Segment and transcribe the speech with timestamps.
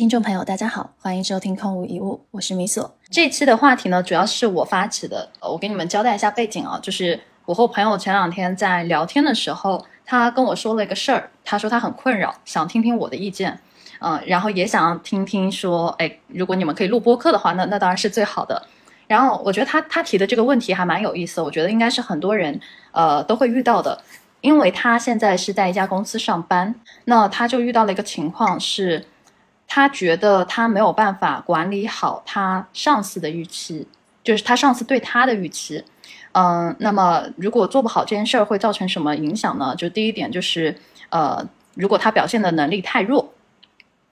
[0.00, 2.96] 听众朋友，大家好，欢迎收听空无一物，我是米索。
[3.10, 5.28] 这期的话题呢，主要是我发起的。
[5.42, 13.60] 我给你们交代一下背景啊，就是我和我朋友前两天在聊天的时候，他跟我说了一个事儿，他说他很困扰，想听听我的意见，
[13.98, 18.66] 嗯，然后也想听听说，哎，如果你们可以录播客的话，那那当然是最好的。
[19.06, 22.58] 然后我觉得他他提的这个问题还蛮有意思，我觉得应该是很多人
[22.92, 24.02] 呃都会遇到的，
[24.40, 26.74] 因为他现在是在一家公司上班，
[27.04, 29.04] 那他就遇到了一个情况是。
[29.72, 33.86] 他觉得他没有办法管理好他上司的预期，
[34.24, 35.84] 就是他上司对他的预期。
[36.32, 39.72] 嗯，那么如果做不好这件事儿，会造成什么影响呢？
[39.76, 40.76] 就第一点就是，
[41.10, 43.32] 呃，如果他表现的能力太弱，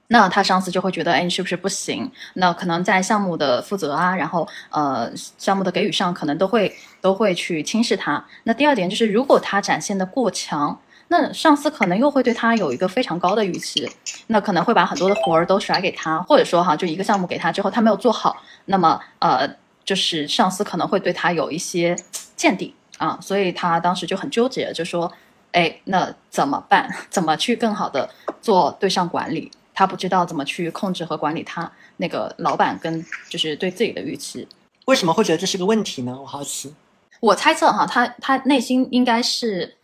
[0.06, 2.08] 那他上司就会觉得，哎，你是不是不行？
[2.34, 8.24] 那可能在项目的负责啊，然后呃，项目的给予上，可能都会都会去轻视他。
[8.44, 10.78] 那第二点就是，如果他展现的过强。
[11.10, 13.90] 那上司可能又会对他有一个非常高的预期，
[14.28, 18.36] 那可能会把很多的活儿都甩给他，或者说哈，就一个项目给他之后，他没有做好，
[18.66, 19.48] 那么呃，
[19.84, 21.96] 就是上司可能会对他有一些
[22.36, 25.10] 见地啊，所以他当时就很纠结，就说，
[25.52, 26.94] 哎，那怎么办？
[27.08, 28.08] 怎么去更好的
[28.42, 29.50] 做对上管理？
[29.72, 34.46] 他不知道怎么去控制和管理他那个老板跟就是对自己的预期。
[34.84, 36.18] 为什么会觉得这是个问题呢？
[36.20, 36.74] 我好奇。
[37.20, 39.77] 我猜测哈，他他内心应该是。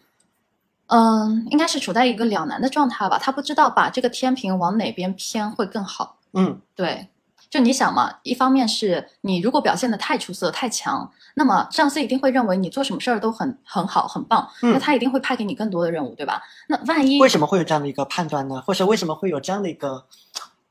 [0.87, 3.19] 嗯，应该是处在一个两难的状态吧。
[3.19, 6.17] 他不知道把这个天平往哪边偏会更好。
[6.33, 7.09] 嗯，对。
[7.51, 16.43] 就你想嘛，一方面是你如果表现的太出色、太强，那么上司一定会认为你做什么事儿都很很好、很棒，那他一定会派给你更多的任务，对吧？
[16.67, 18.61] 那万一为什么会有这样的一个判断呢？
[18.67, 20.05] 或者为什么会有这样的一个？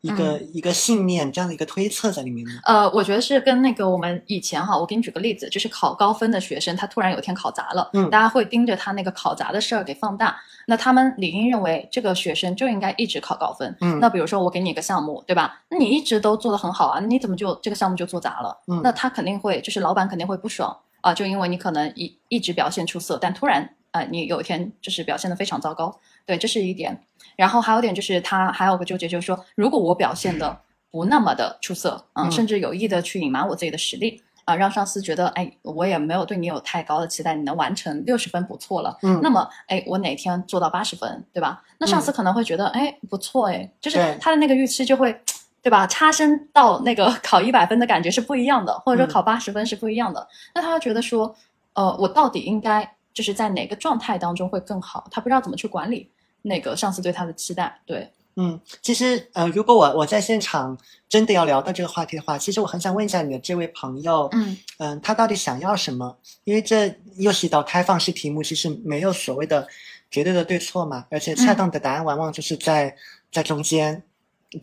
[0.03, 2.51] 一个一个信念这样的一个推测在里面呢？
[2.65, 10.35] 呃，我觉得是跟那个我们以前哈，我给你举个例子，就是考高分的学生，他突然有一天考砸了，嗯，大家会盯着他那个考砸的事儿给放大，
[10.67, 15.61] 那他们理应认为这个学生就应该一直考高分，嗯，那比如说我给你一个项目，对吧？
[15.69, 18.57] 那你一直都做得很好啊，你怎么就这个项目就做砸了？
[18.67, 27.01] 嗯，那他肯定会，就是老板肯定会不爽啊，就因为你可能一一直表现出色，但突然啊，你有一天就是表现得非常糟糕，对，这是一点。
[27.35, 30.59] 然后还有点就是他还有个纠结，就是说如果我表现的。
[30.95, 41.63] 不那么的出色，嗯，甚至有意的去隐瞒我自己的实力啊，让上司觉得，哎，我也没有对你有太高的期待，你能完成六十分不错了，嗯，那么，哎，我哪天做到八十分，对吧？
[41.79, 45.19] 那上司可能会觉得，哎，不错，哎，就是他的那个预期就会，
[45.63, 45.87] 对吧？
[45.87, 50.27] 差生到那个 考一百分的感觉是不一样的，或者说考八十分是不一样的。
[50.53, 51.35] 那他觉得说，
[51.73, 55.07] 呃，我到底应该就是在哪个状态当中会更好？
[55.09, 56.11] 他不知道怎么去管理
[56.43, 58.09] 那个上司对他的期待，对。
[58.35, 60.75] 嗯，其实呃，如果我我在现场
[61.07, 66.17] 真的要聊到这个话题的话，其实我很想问一下你的这位朋友，嗯嗯，他到底想要什么？
[66.43, 69.67] 因为这又是一道开放式题目，其实没有所谓的
[70.09, 72.95] 绝对的对错嘛，而且恰当的答案往往就是在
[73.31, 74.01] 在中间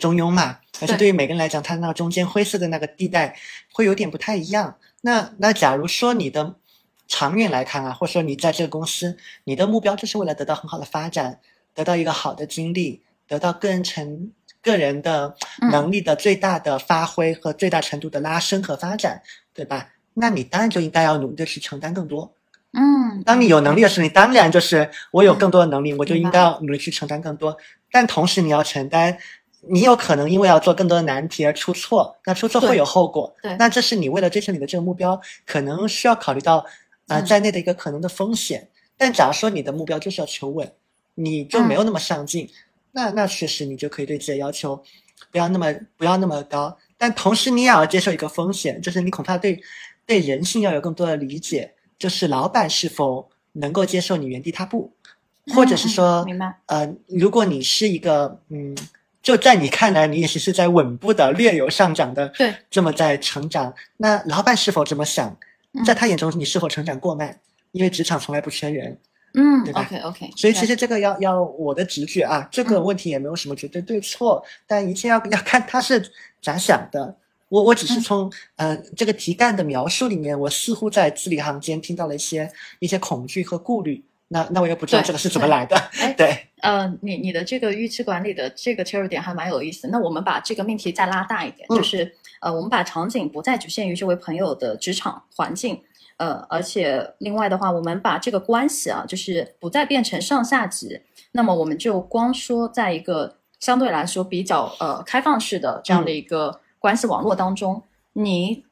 [0.01, 0.59] 中庸嘛。
[0.81, 3.37] 而且对于每个人来讲，他那中间灰色的那个地带
[3.73, 4.79] 会有点不太一样。
[5.03, 6.57] 那那假如说你的
[7.07, 11.39] 长远来看啊，或者说你在这个公司，你的目标就是为了得到很好的发展，
[11.75, 13.03] 得到一个好的经历。
[13.29, 15.37] 得到个人成个人的
[15.71, 19.23] 能力的最大的发挥和最大程度的拉伸和发展，
[19.55, 19.91] 对吧？
[20.15, 22.35] 那你当然就应该要努力的去承担更多。
[22.73, 27.57] 嗯，当你有能力的时候，你当然就是我有更多的能力，我就应该要努力去承担更多。
[27.93, 29.17] 但同时你要承担，
[29.69, 33.33] 你有可能因为要做更多的难题而出错，那出错会有后果。
[33.41, 36.67] 对，那这是你为了追求你的这个目标，可能需要考虑到
[37.07, 38.69] 啊在内的一个可能的风险。
[38.97, 40.73] 但假如说你的目标就是要求稳，
[41.15, 42.49] 你就没有那么上进。
[42.93, 44.83] 那那确实，你就可以对自己的要求
[45.31, 49.61] 不要那么不要那么高，但同时你也要接受一个风险，就是你恐怕对
[50.05, 54.93] 对人性要有更多的理解，就是老板是否能够接受你原地踏步，
[55.55, 56.59] 或者是说，明白？
[56.67, 58.77] 呃，如果你是一个嗯，
[59.23, 65.37] 就在你看来你也是在稳步的略有上涨的，对，这么在成长，那老板是否这么想？
[65.87, 67.39] 在他眼中你是否成长过慢？
[67.71, 68.99] 因为职场从来不缺人。
[69.35, 76.11] 嗯对，OK OK，所以其实这个要要我的直觉啊，这个问题也没有什么绝对对错，但一切要要看他是
[76.43, 77.17] 咋想的。
[77.49, 84.05] 我我只是从呃这个题干的描述里面，我似乎在字里行间听到了一些一些恐惧和顾虑。
[84.33, 85.77] 那那我也不知道这个是怎么来的。
[86.17, 89.89] 对，呃，你你的这个预期管理的这个切入点还蛮有意思。
[89.89, 95.83] 那我们把这个命题再拉大一点，就是呃，我们把场景不再局限于这位朋友的职场环境。
[96.21, 101.01] 呃，而且另外的话，我们把这个关系啊，就是不再变成上下级，
[101.33, 107.83] 那么我们就光说在一个相对来说比较呃开放式的这样的一个关系网络当中，
[108.13, 108.63] 你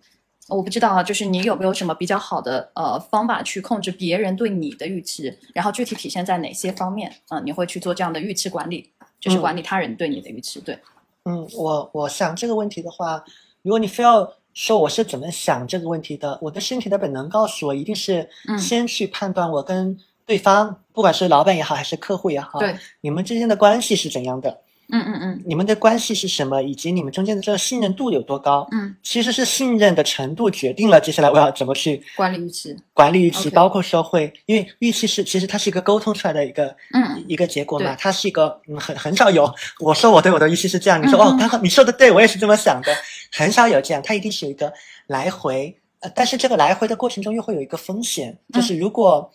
[0.49, 7.41] 我不知道啊，就是你有没有什么比较好的呃方法去控制别人对你的预期，然后具体体现在哪些方面啊？
[7.41, 10.79] 你会去做这样的预期管理，就是管理他人对你的预期，对。
[11.25, 13.25] 嗯，我我想这个问题的话，
[13.63, 18.29] 如果你非要说我是怎么想这个问题的，我的身体的本能告诉我，一定是
[18.59, 19.97] 先去判断我跟
[20.27, 24.63] 对方，不管是老板也好，还是客户也好，对，你们之间的关系是怎样的。
[24.91, 26.63] 嗯嗯嗯，你们的关系是什么？
[26.63, 28.67] 以及你们中间的这个信任度有多高？
[28.73, 32.75] 嗯，其实是信任的程度决定了接下来我要怎么去管理预期。
[32.95, 42.93] 管理预期，包括说会，因为预期是其实它是一个沟通出来的一个嗯一个结果嘛，它是一个嗯很很少有我说我对我的预期是这样，你说哦，他你说的对我也是这么想的，
[43.33, 44.73] 很少有这样，它一定是有一个
[45.09, 49.31] 来回，呃，但是这个来回的过程中又会有一个风险，就是如果。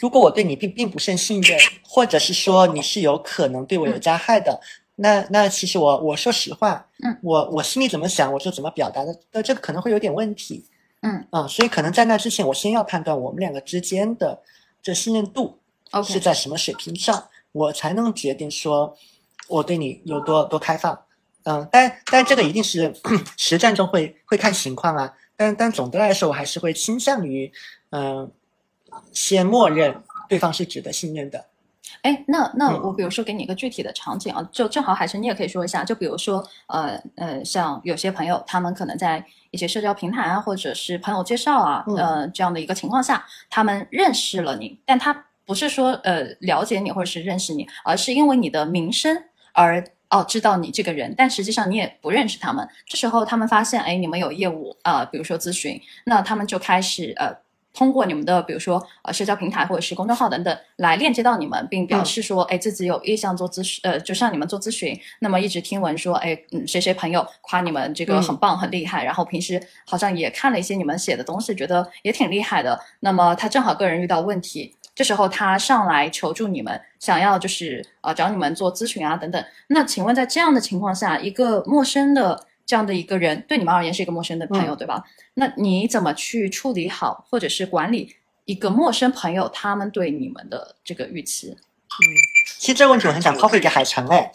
[0.00, 4.60] 如果我对你并并不甚信任，或者是说你是有可能对我有加害的，
[4.96, 10.64] 那那其实我我说实话，嗯，我我心里怎么想，我就怎么表达的，那这个可能会有点问题，
[11.02, 11.24] 嗯。
[11.30, 14.42] 啊，所以可能在那之前，我先要判断我们两个之间的
[14.82, 15.58] 这信任度
[16.04, 18.96] 是在什么水平上，我才能决定说
[19.46, 21.00] 我对你有多多开放，
[21.44, 22.92] 嗯，但但这个一定是
[23.38, 27.52] 实战中会会看情况啊，但但总的来说，我还是会倾向于
[27.90, 28.30] 嗯。
[29.12, 31.46] 先默认对方是值得信任的。
[32.02, 52.68] 哎，那那我比如说给你一个具体的场景啊，就正好海生你也可以说一下，就比如说呃呃，像有些朋友他们可能在一些社交平台啊，或者是朋友介绍啊，呃这样的一个情况下，他们认识了你，但他不是说呃了解你或者是认识你，而是因为你的名声而哦知道你这个人，但实际上你也不认识他们。
[52.86, 57.34] 这时候他们发现哎你们有业务啊，比如说咨询，那他们就开始呃。
[57.78, 64.98] 通过你们的，比如说呃社交平台或者是公众号等等，来链接到你们，并表示说，哎，自己有意向做咨询，呃，就向你们做咨询。
[65.20, 72.76] 那么一直听闻说，哎，嗯，谁谁朋友夸你们这个很棒很厉害，然后平时好像也看了一些你们写的东西，觉得也挺厉害的。
[72.98, 79.40] 那么他正好个人遇到问题，这时候他上来求助你们，想要就是呃找你们做咨询啊等等。
[79.68, 82.47] 那请问在这样的情况下，一个陌生的。
[82.68, 85.02] 这样的一个人对你们而言是一个陌生的朋友，对吧？
[85.32, 91.48] 那你怎么去处理好，或者是管理一个陌生朋友他们对你们的这个预期？
[91.48, 92.04] 嗯，
[92.58, 94.30] 其实这个问题我很想抛回给海城哎，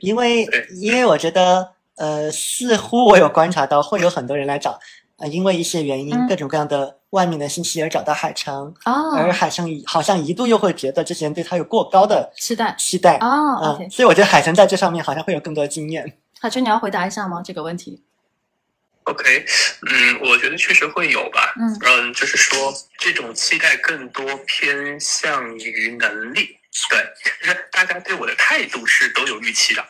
[0.00, 0.48] 因为
[0.80, 4.80] 因为我觉得呃，似乎我有观察到会有很多人来找，
[5.18, 8.72] 呃，因为一些原因，各种各样的外面的信息而找到海城，
[9.14, 16.14] 而海城好像一度又会觉得这些人对他有过高的期待期待啊，嗯，所以我觉得海城在这上面好像会有更多的经验。
[16.40, 17.42] 海军，你要回答一下吗？
[17.44, 18.02] 这个问题
[19.04, 19.44] ？OK，
[19.90, 21.54] 嗯，我觉得确实会有吧。
[21.58, 26.58] 嗯嗯，就是说这种期待更多偏向于能力，
[26.90, 29.84] 对，就是大家对我的态度是都有预期的。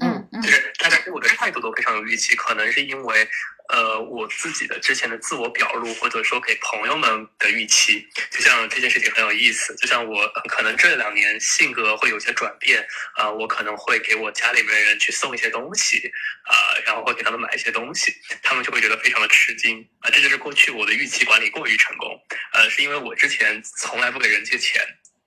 [0.00, 3.28] 嗯嗯，就是大家对我的态度都非常有预期，可能是因为。
[3.68, 9.74] 呃，我自己的之前的自我表露，或者说给朋友们的预期，就像这件事情很有意思。
[9.76, 16.10] 就像我可能这两年性格会有些转变，啊，我可能会给我家里面的人去送一些东西，
[16.44, 16.54] 啊，
[16.84, 22.20] 然后会给他们买一些东西，他们就会觉得非常的吃惊，啊，这就是过去我的预期管理过于成功，
[22.52, 24.82] 呃，是因为我之前从来不给人借钱。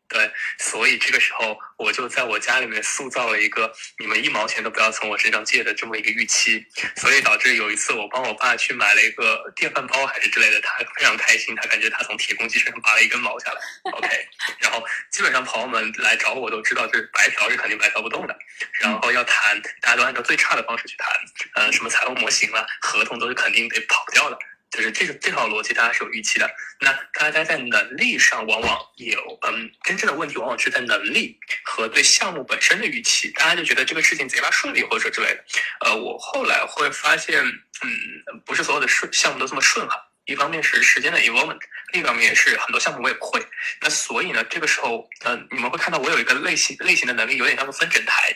[0.07, 6.63] 对，所以这个时候我就在我家里面塑造了一个你们一毛钱都不要从我身上借的这么一个预期，
[6.95, 13.59] 所以导致有一次我帮我爸去买了一个电饭煲还是之类的，他非常开心，他感觉他从铁公鸡身上拔了一根毛下来。
[13.91, 14.07] OK，
[14.61, 18.37] 然后基本上朋友们来找我都知道，就是白嫖是肯定白嫖不动的，
[18.81, 21.07] 然后要谈，大家都按照最差的方式去谈，
[21.55, 24.38] 呃，什么财务模型了，合同都是肯定得跑掉的。
[24.72, 26.50] 就是这个这套逻辑，大家是有预期的。
[26.81, 33.29] 那大家在能力上，往往有嗯，真正的问题往往是在能力和对项目本身的预期。
[33.31, 35.43] 大家就觉得这个事情贼拉顺利，或者之类的。
[35.86, 39.95] 呃，我后来会发现，嗯，不是所有的顺项目都这么顺哈。
[40.25, 41.60] 一方面是时间的 involvement，
[41.93, 43.39] 另一方面也是很多项目我也不会。
[43.79, 48.36] 那所以呢，这个时候，嗯，你们会看到我有一个类型类型的能力，有点像分诊台。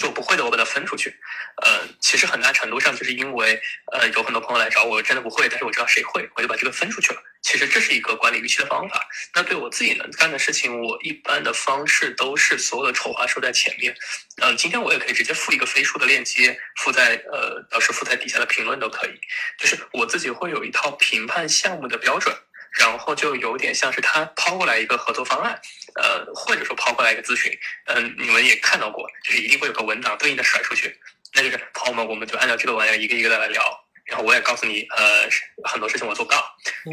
[0.00, 1.14] 就不会的，我把它分出去。
[1.62, 3.60] 呃，其实很大程度上就是因为，
[3.92, 7.22] 呃，有很多朋友来找我，真的不会，但是我知道谁会，我就把这个分出去了。
[7.42, 9.06] 其实这是一个管理预期的方法。
[9.34, 13.94] 那对我自己能干的事情，我一般的方式都是所有的丑话说在前面。
[14.40, 19.20] 呃，今天我也可以直接附一个飞书的链接，附在呃，到时附在底下的评论都可以。
[19.58, 22.34] 就是我自己会有一套评判项目的标准。
[22.78, 25.60] 然后就有点像是他抛过来一个合作方案，
[25.96, 27.52] 呃，或者说抛过来一个咨询，
[27.86, 30.96] 嗯，你们也看到过，就是一定会有个文档对应的甩出去，
[31.34, 33.62] 那就是朋友们，我们就按照这个玩意儿一个一个的来聊，
[34.04, 35.28] 然后我也告诉你，呃，
[35.64, 36.44] 很多事情我做不到，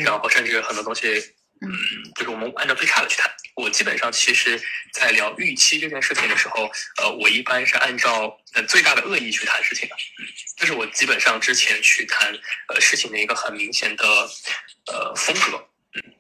[0.03, 1.69] 然后甚至很多东西，嗯，
[2.15, 3.29] 就是我们按照最差的去谈。
[3.55, 4.61] 我基本上其实，
[4.93, 6.69] 在聊预期这件事情的时候，
[7.01, 12.31] 呃，我一般是按照呃最大的恶意去谈事情的，嗯，这是我基本上之前去谈
[12.67, 14.05] 呃事情的一个很明显的。
[14.89, 15.57] 呃，风格，
[15.95, 16.13] 嗯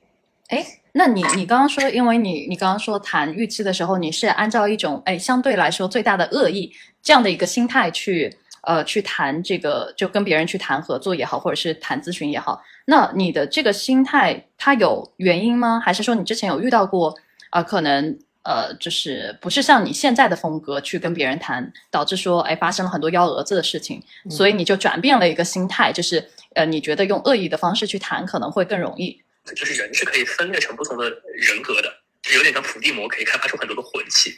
[0.49, 15.81] 哎，那你你刚刚说，因为你你刚刚说谈预期的时候，你是按照一种哎相对来说最大的恶意这样的一个心态去呃去谈这个，就跟别人去谈合作也好，或者是谈咨询也好，那你的这个心态它有原因吗？
[15.83, 17.13] 还是说你之前有遇到过
[17.49, 17.61] 啊？
[17.61, 29.21] 可能呃就是不是像你现在的风格去跟别人谈，导致说哎发生了很多幺蛾子的事情，所以你就转变了一个心态，就是呃你觉得用恶意的方式去谈可能会更容易。
[29.53, 31.89] 就是人是可以分裂成不同的人格的，
[32.21, 34.33] 就有点像伏地魔，可以开发出很多的魂器。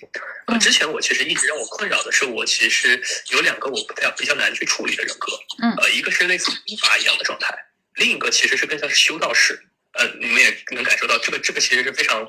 [0.48, 3.00] 呃，之前我其实一直让我困扰的是，我其实
[3.32, 5.32] 有两个我不太比较难去处理的人格。
[5.62, 7.56] 嗯，呃，一个是类似兵法一样的状态，
[8.00, 9.62] 另一个其实是更像是修道士。
[9.94, 12.22] 呃，你们也能感受到，这个这个其实是非常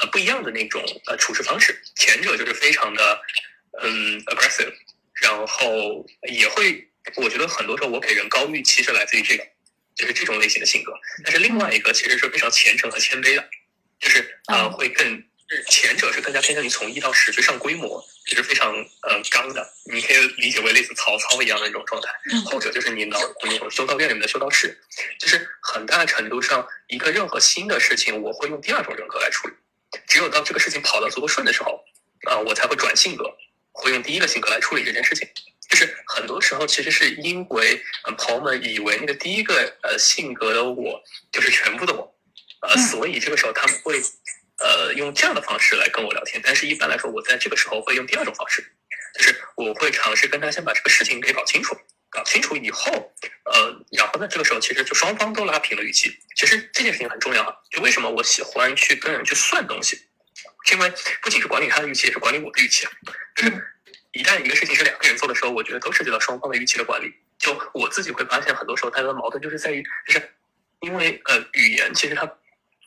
[0.00, 1.80] 呃不一样的那种呃处事方式。
[1.94, 3.20] 前者就是非常的
[3.82, 4.72] 嗯 aggressive，
[5.22, 9.46] 然后也会，我觉得很多时候我给人高预期是来自于这个。
[9.98, 10.92] 就是这种类型的性格，
[11.24, 13.50] 但是另外一个其实是非常虔诚和谦卑的，
[13.98, 15.24] 就是呃会更，
[15.68, 22.08] 前者是更加偏向于从一到十去上规模，就是非常呃刚的，你可以理解为类似曹操一样的那种状态。
[22.44, 24.78] 后者就是你脑那种修道院里面的修道士，
[25.18, 29.54] 就是很大程度上一个任何新的事情，我会用第二种人格来处理，
[30.06, 31.82] 只有当这个事情跑得足够顺的时候，
[32.26, 33.24] 啊我才会转性格，
[33.72, 35.26] 会用第一个性格来处理这件事情。
[35.70, 37.82] 就是很多时候，其实是因为
[38.16, 42.14] 朋友们以为那个第一个呃性格的我就是全部的我，
[42.62, 44.02] 呃，所以这个时候他们会
[44.58, 46.40] 呃用这样的方式来跟我聊天。
[46.44, 48.62] 但是一般来说，我在这个时候会用第二种方式，
[49.14, 51.76] 就是我会尝试跟他先把这个事情给搞清楚，
[52.10, 53.12] 搞清楚以后，
[53.44, 56.16] 呃，然后呢，这个时候其实就双方都拉平了预期。
[56.36, 59.96] 其实这件事情很重要啊，就为什么我喜欢去跟人去算东西，
[60.64, 62.92] 是因为不仅是管理他的预期，也是管理我的预期啊，
[63.34, 63.74] 就是。
[64.12, 67.12] 一旦一个事情是两个人做的时候，我觉得都涉及到双方的预期的管理。
[67.38, 70.30] 就我自己会发现，很多时候大家的矛盾就是在于，就是
[70.80, 72.24] 因为呃，语言其实它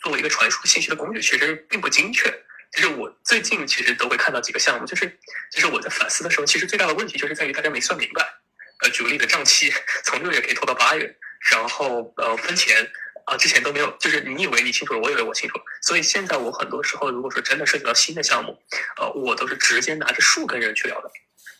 [0.02, 2.32] 作为一个传输信息的工具，其实并不精确。
[2.74, 5.08] 就是我最近其实都会看到几个项目，就是
[5.52, 8.26] 就是我在反思的时候，其实最大的问题就是在于大家没算明白。
[8.82, 11.16] 呃，举个例子，账期从六月可以拖到八月，
[11.52, 12.92] 然后呃分钱。
[13.26, 18.60] 啊，之前都没有，就是你以为你清楚了，我以为我清楚了，所以现在我很多时候，如果说真的涉及到新的项目，
[18.98, 21.12] 呃，我都是直接拿着数跟人去聊的，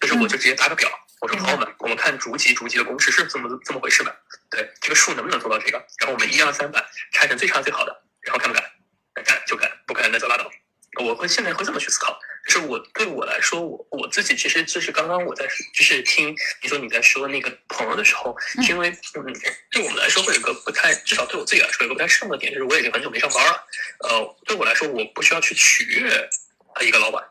[0.02, 0.90] 就是我就直接打个表，
[1.22, 4.12] 我说朋友们，我们看逐级逐级的公式是这么这么回事吧？
[4.50, 5.78] 对，这个数能不能做到这个？
[6.00, 6.84] 然后我们一二三版
[7.14, 8.64] 拆成最差最好的，然后干不干？
[9.24, 10.50] 干就干，不干那就拉倒。
[11.00, 12.20] 我会现在会这么去思考。
[12.46, 19.24] 就是我对我来说，我我自己其实就是刚刚我在就是听你说你在说那个朋友的时候，是因为嗯，
[19.70, 23.64] 对我们来说会有个不太，至少对我自己来说有个不太适用的点，就是我已经很久没上班了。
[24.00, 26.30] 呃，对我来说，我不需要去取悦
[26.82, 27.24] 一个老板。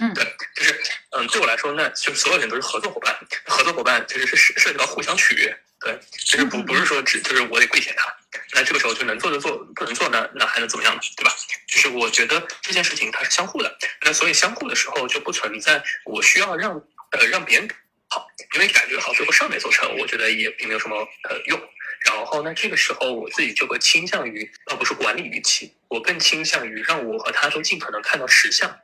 [0.00, 0.24] 嗯，对，
[0.56, 3.16] 就是嗯，对我来说，那就所有人都是合作伙伴。
[3.46, 5.56] 合作伙伴其实是涉涉及到互相取悦。
[5.86, 8.12] 对，就是不不是说只就是我得跪舔他。
[8.52, 11.00] 那这个时候就能做就做，不能做呢，那还能怎么样呢？
[11.16, 11.32] 对吧？
[11.68, 16.72] 就是我觉得这件事情它是相互的，那所以相互的时候就不存在我需要让
[17.12, 17.68] 呃让别人
[18.08, 20.96] 好，因为感觉好最后上面做成，我觉得也并没有什么
[21.28, 21.60] 呃用。
[22.04, 28.76] 然后那，这个时候我自己就会倾向于，而不是管理预期，我更倾向于让我和他都尽可能看到实相，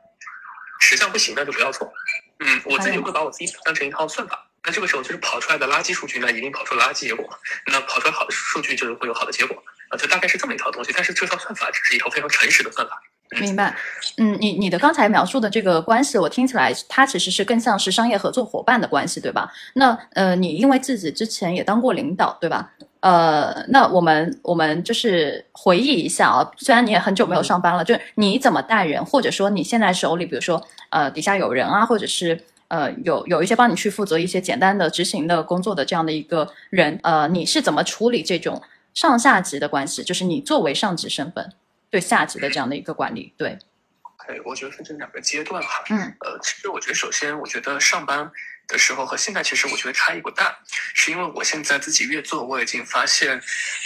[0.79, 1.93] 实相不行那就不要做。
[2.39, 4.49] 嗯，我自己会把我自己当成一套算法。
[4.65, 7.27] 那这个时候就是跑出来的垃圾数据，那一定跑出垃圾结果。
[7.67, 9.55] 那跑出来好的数据，就是会有好的结果
[9.89, 10.91] 啊，就大概是这么一套东西。
[10.95, 13.01] 但是这套算法只是一套非常诚实的算法。
[13.41, 13.75] 明白。
[14.17, 19.51] 嗯，你你的刚才描述的这个关系，我听起来它其实是更像是商业合作伙伴的关系，对吧？
[19.73, 22.71] 那呃，你因为自己之前也当过领导，对吧？
[23.01, 32.39] 呃，那我们我们就是回忆一下啊，虽然你也很久没有上班了，就是你怎么带人，或者说你现在手里，比如说呃底下有人啊，或者是。
[32.73, 38.63] 呃，有有一些帮你去负责一些简单的执行的工作的这样的一个人，呃，你是怎么处理这种
[38.95, 40.03] 上下级的关系？
[40.03, 41.53] 就是你作为上级身份
[41.91, 43.59] 对下级的这样的一个管理，对。
[44.01, 45.83] OK，我觉得分成两个阶段哈。
[45.91, 45.99] 嗯。
[46.21, 48.31] 呃，其实我觉得首先，我觉得上班
[48.67, 50.57] 的时候和现在其实我觉得差异不大，
[50.95, 53.39] 是因为我现在自己越做，我已经发现，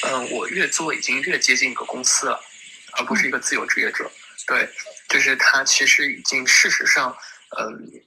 [0.05, 2.39] 嗯，我越做已经越接近一个公司了，
[2.97, 4.09] 而不是一个自由职业者。
[4.47, 4.69] 对，
[5.09, 7.13] 就是他其实已经事实上，
[7.59, 8.01] 嗯。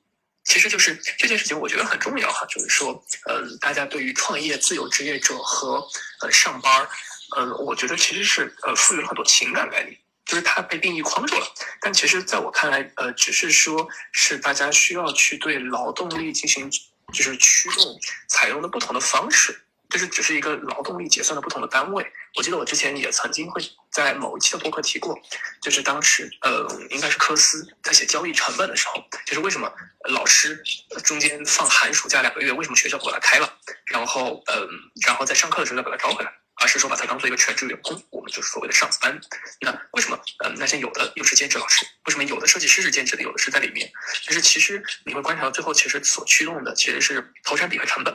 [0.51, 5.81] 其实就是这件事情，我觉得很重要哈，就是说，呃，大家对于创业、自由职业者和
[6.23, 6.89] 呃上班，
[7.37, 11.47] 呃，我觉得其实是呃赋予了很多情感概念，就是它被定义框住了。
[11.81, 16.69] 但其实在我看来，呃，只是说是大家需要去对劳动力进行
[17.13, 19.57] 就是驱动，采用的不同的方式。
[19.91, 22.07] 就是只是一个劳动力结算的不同的单位。
[22.37, 25.19] 我记得我之前也曾经会在某一期的博客提过，
[25.61, 29.71] 就是当时呃，应该是科斯在写交易成本的时候，就是为什么
[30.11, 30.63] 老师
[31.05, 33.53] 中间放寒暑假两个月，为什么学校不把他开了？
[33.87, 34.69] 然后嗯，
[35.05, 36.33] 然后在上课的时候再把他招回来？
[36.63, 39.19] 而是说把它当做一个全职员工，我们就是所谓的上班。
[39.63, 40.21] 那为什么？
[40.45, 43.91] 嗯，那些有的又是兼职老师，为什么有的设计师是兼职的，有的是在里面？
[44.23, 48.15] 就是其实你会观察到最后，其实所驱动的其实是投产比和成本。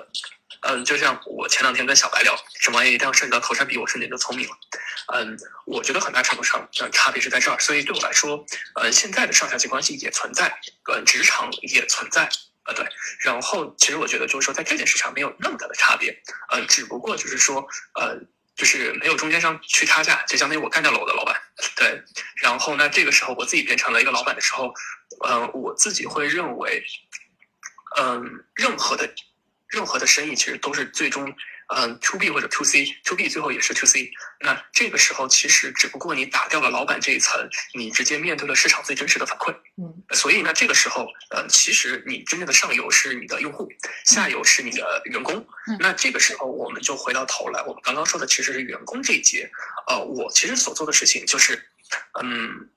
[0.68, 4.58] 嗯，就像我前两天跟小白聊，什么玩意一定要涉及到投产比，我瞬间就聪明了。
[5.14, 7.60] 嗯，我觉得很大程度上，嗯，差别是在这儿。
[7.60, 8.44] 所以对我来说，
[8.82, 10.60] 嗯，现在的上下级关系也存在，
[10.92, 12.28] 嗯，职场也存在，
[12.66, 12.84] 呃，对。
[13.20, 16.12] 然后其实我觉得就是说，在这件事上没有那么大的差别，
[16.50, 18.18] 呃，只不过就是说，呃，
[18.56, 21.40] 就是没有中间商去差价，就相当于我干掉了我的老板，
[21.76, 22.02] 对。
[22.38, 24.74] 然后那这个时候我自己变成了一个老板的时候，
[25.28, 26.84] 嗯，我自己会认为，
[28.00, 29.08] 嗯，任何的。
[29.68, 31.34] 任何的生意其实都是最终，
[31.76, 34.12] 嗯，to B 或者 to C，to B 最后也是 to C。
[34.40, 39.52] 那这个时候其实只不过你打掉了老板这一层，你直接面对了市场最真实的反馈。
[39.78, 43.68] 嗯，所以呢，这个时候，呃，其实你真正的上游是你的用户，
[44.06, 45.46] 下游是你的员工。
[45.80, 49.50] 那这个时候我们就回到头来，我们刚刚说的其实是员工这一节。
[49.88, 51.68] 呃，我其实所做的事情就是，
[52.22, 52.70] 嗯。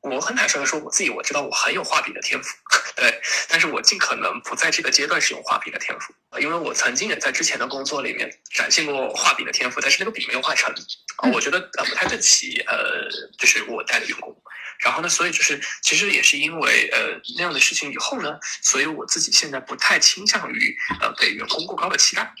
[0.00, 2.56] 我很坦率的说，我自己我知道我很有画笔的天赋，
[2.98, 10.74] 对， 但是我尽可能不在这个阶段使用画笔的天赋，因为我曾经也在之前的工作里面展现过画笔的天赋，但是那个笔没有画成，
[11.16, 14.36] 啊，我觉得呃不太对起，呃，就是我带的员工，
[14.80, 22.32] 然后呢，所以就是其实也是因为呃那样的事情以后呢，所以我自己现在不太倾向于呃给员工过高的期待，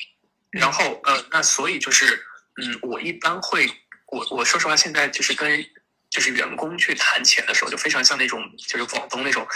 [0.50, 2.24] 然后呃那所以就是
[2.60, 3.70] 嗯我一般会
[4.06, 5.64] 我我说实话现在就是跟。
[6.10, 9.46] 就是员工去谈钱的时候，就非常像那种，就是广东那种，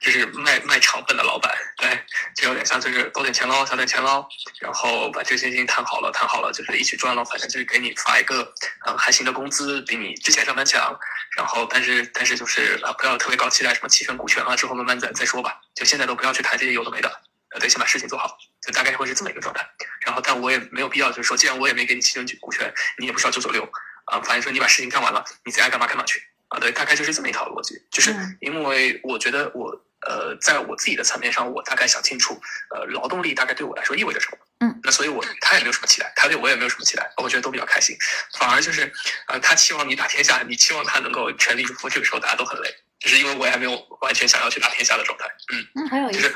[0.00, 1.88] 就是卖卖肠粉的老板，对，
[2.34, 4.26] 就有点像，就是多点钱捞，少点钱捞，
[4.60, 8.52] 然后把这些事情谈好了，谈好了，就是一起赚了，反正就是给你发一个，
[8.86, 10.98] 嗯，还行的工资，比你之前上班强，
[11.36, 17.08] 然后，但是，但是就是啊，不要特别高期待，什么期权、股权啊，之后慢慢再再说吧，就现在都不要去谈这些有的没的，
[17.54, 19.66] 呃，得先把事情做好，就大概会是这么一个状态。
[20.04, 23.66] 然后，但我也没有必要，就是说，既然我也没给你期权、股权，你也不需要九九六。
[24.06, 26.58] 啊，反正说你把事情干完了，你最爱干嘛干嘛去啊？
[26.58, 27.80] 对，大概就是这么一套逻辑。
[27.90, 29.70] 就是因为我觉得我
[30.06, 32.40] 呃，在我自己的层面上，我大概想清楚，
[32.70, 34.38] 呃，劳动力大概对我来说意味着什么。
[34.60, 37.96] 嗯，那所以我他也没有什么期待，他对我也没有什么期待，我觉得都比较开心。
[38.38, 38.92] 反而就是
[39.28, 45.26] 呃，他期望你打天下，你期望他能够全力以赴，这个时候大家都很累，就是因为我也还没有完全想要去打天下的状态。
[45.52, 46.34] 嗯，那还有就是。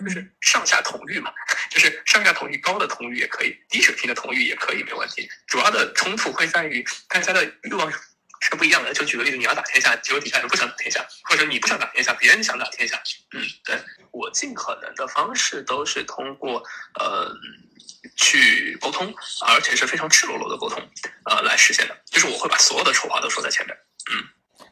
[0.00, 1.32] 就是上下同欲嘛，
[1.70, 5.28] 就是上下同欲高的同欲也可以，低水平的同欲也可以，没问题。
[5.46, 7.90] 主要的冲突会在于大家的欲望
[8.40, 8.92] 是不一样的。
[8.92, 13.00] 就举个例子，你要打天下，结果底下人不想打天下，或者你不想打天下，别人想打天下。
[13.32, 13.78] 嗯，对
[14.10, 16.62] 我尽可能的方式都是通过
[17.00, 17.34] 呃
[18.16, 19.14] 去沟通，
[19.46, 20.80] 而且是非常赤裸裸的沟通，
[21.24, 21.96] 呃来实现的。
[22.06, 23.76] 就是我会把所有的丑话都说在前面。
[24.12, 24.28] 嗯。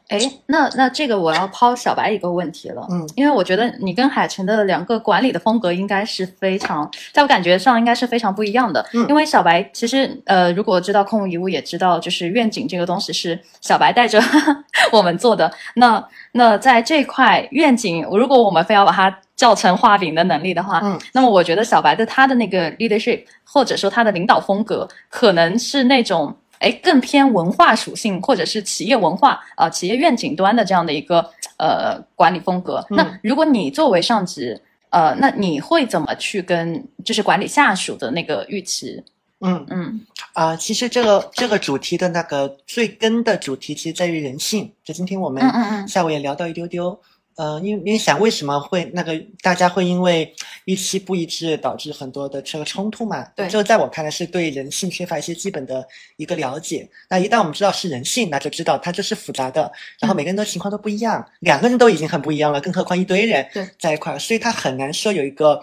[0.09, 8.85] 哎，那那这个我要抛小白一个问题了，嗯，因为我觉得你跟海晨的两个管理的风格应该是非常，在我感觉上应该是非常不一样的。
[8.93, 14.21] 嗯，因为小白其实呃，如果知道空无一物，也知道就是愿景这个东西是小白带着
[14.93, 15.51] 我们做的。
[15.75, 26.35] 那那在这块愿景，如果我们非要把它叫成画饼的能力的话，嗯，那么我觉得小白的他的那个 leadership 或者说他的领导风格，可能是那种。
[26.59, 32.85] 哎，更偏文化属性，或者是企业文化啊，企业愿景端的这样的一个呃管理风格。
[32.89, 39.03] 那如果你作为上级，呃，那你会怎么去跟就是管理下属的那个预期？
[39.41, 40.01] 嗯嗯
[40.33, 44.71] 啊，其实这个这个主题的那个最根的主题，其实在于人性。
[44.83, 45.43] 就今天我们
[45.87, 46.97] 下午也聊到一丢丢。
[47.37, 53.23] 呃，因为因为想为什么会那个大家会因为预期不一致导致很多的这个冲突嘛？
[53.35, 56.89] 对，这个在我看来是对人性缺乏一些基本的一个了解。
[57.09, 59.69] 那一旦我们知道是人性，那就知道它就是复杂的，
[59.99, 63.45] 然后每个人的情况都不一样，两个人都已经很不一样了，更何况一堆人
[63.77, 65.61] 在一块儿，所以它很难说有一个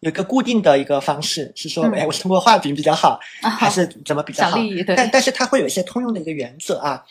[0.00, 4.58] 有一个固定的一个方式，是说哎，我是通过画饼比较好， 还是怎么比较好？
[4.94, 7.02] 但但是它会有一些通用的一个原则啊。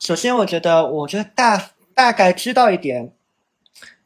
[0.00, 3.12] 首先，我觉得我觉得大大概知道一点。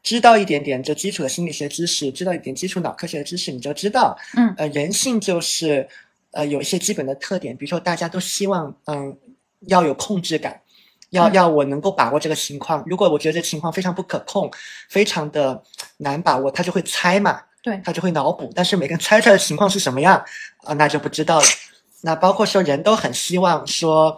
[0.05, 5.89] 知道一点点这基础的心理学知识，知道一点基础脑科学的知识，你就知道，嗯，呃，人性就是，
[6.29, 9.17] 呃，有一些基本的特点，比如说大家都希望，嗯，
[9.61, 10.61] 要有控制感，
[11.09, 12.83] 要要我能够把握这个情况。
[12.85, 14.51] 如果我觉得这情况非常不可控，
[14.89, 15.63] 非常的
[15.97, 18.51] 难把握，他就会猜嘛，对，他就会脑补。
[18.53, 20.23] 但是每个人猜出来的情况是什么样
[20.57, 21.45] 啊，那就不知道了。
[22.01, 24.15] 那包括说人都很希望说。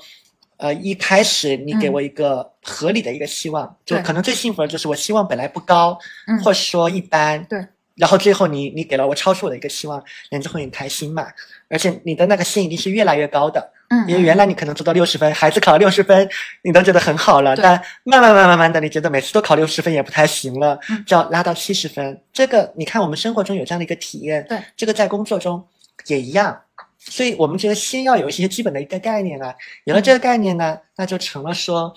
[0.58, 7.66] 呃，一开始你给我一个合理的一个希望，就可能最幸福的就是我希望本来不高，嗯或者说一般，对。
[7.96, 11.28] 然后最后你你给了我超出我的一个希望，人就会很开心嘛。
[11.68, 14.08] 而且你的那个吸引力是越来越高的，嗯。
[14.08, 16.30] 因为原来你可能做到六十分，孩子考了六十分，
[16.64, 22.22] 你都觉得很好了，但慢慢慢慢慢的，你觉得每次都考六十分也不太行了，就要拉到七十分。
[22.32, 24.60] 这个你看我们生活中有这样的一个体验，对。
[24.76, 25.68] 这个在工作中
[26.06, 26.62] 也一样。
[27.10, 31.94] 所以我们觉得先要有一些基本的一个概念啊，有了这个概念呢，那就成了说，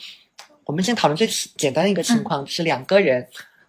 [0.64, 3.26] 我们先讨论最简单的一个情况，就是两个人，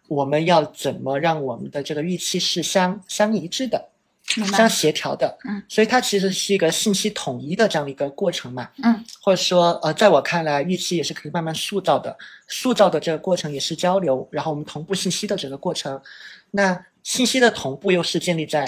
[0.08, 3.90] 我们要怎么让我们的这个预期是相相一致的。
[4.54, 16.02] 相协调的，嗯，所以它其实是一个信息统一的这样的一个过程嘛，嗯，或者说，呃，在我看来，预期也是可以慢慢塑造的，塑造的这个过程也是交流，然后我们同步信息的整个过程，
[16.52, 18.66] 那信息的同步又是建立在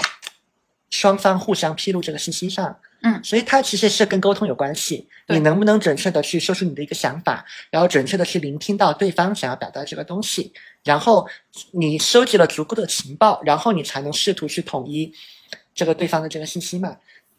[0.94, 10.54] 双方互相披露这个信息上，嗯，所以它其实是跟沟通有关系，你能不能准确的去说出你的一个想法，然后准确的去聆听到对方想要表达这个东西，
[10.84, 11.28] 然后
[11.72, 15.12] 你收集了足够的情报，然后你才能试图去统一。
[15.74, 16.96] 这个对方的这个信息嘛，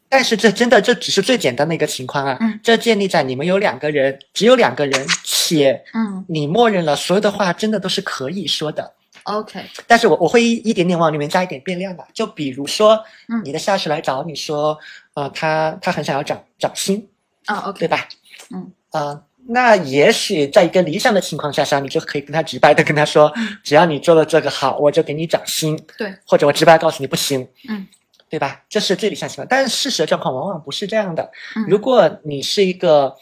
[0.09, 2.37] 但是这真的这只是最简单的一个情况啊。
[2.41, 8.94] 嗯，这建立在你们有两个人，只有两个人，且嗯，你默认了所有的话真的都是可以说的。
[9.25, 14.77] OK，但是我我会一一点点往里面加一点变量的，就比如说，嗯，你的下属来找你说，
[15.13, 17.07] 呃，他他很想要涨涨薪
[17.45, 18.07] 啊，OK，对吧？
[18.51, 23.31] 嗯，呃，那也许在一个理想的情况下上，你就可以跟他直白的跟他说，
[23.63, 25.77] 只要你做了这个好，我就给你涨薪。
[25.97, 27.47] 对，或者我直白告诉你不行。
[27.69, 27.87] 嗯。
[28.27, 28.63] 对吧？
[28.67, 31.31] 这是最理想情况，但是事实的状况往往不是这样的。
[31.55, 33.15] 嗯，如果你是一个，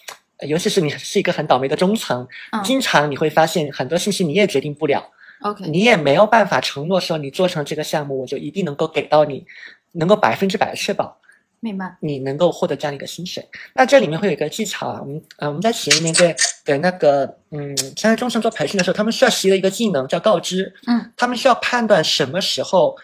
[0.47, 5.03] 尤其是你是一个很倒霉的中层，嗯，经常你会发现很多信息你也决定不了。
[5.43, 9.45] OK，你也没有办法承诺说你做成这个项目，我就一定能够给到你，
[9.91, 11.17] 能够百分之百的确保。
[11.59, 11.95] 明白。
[12.01, 13.47] 你能够获得这样的一个薪水。
[13.73, 20.73] 那这里面会有一个技巧啊，我们呃我们在企业里面给给那个嗯，相当于中层做培训的时候，他们需要习的一个技能叫告知。
[20.87, 22.95] 嗯，他们需要判断什么时候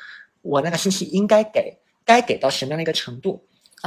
[0.42, 1.78] 我那个信息应该给。
[2.06, 3.40] 该给到什么样的一个程度？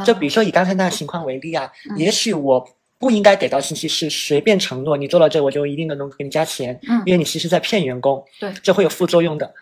[0.07, 2.65] 就比如说以刚才那个情况为例啊，也许我
[3.03, 9.53] 不应该给到信息是随便承诺你做到这我就一定能给你加钱，嗯，因为你其实在骗员工，对，这会有副作用的。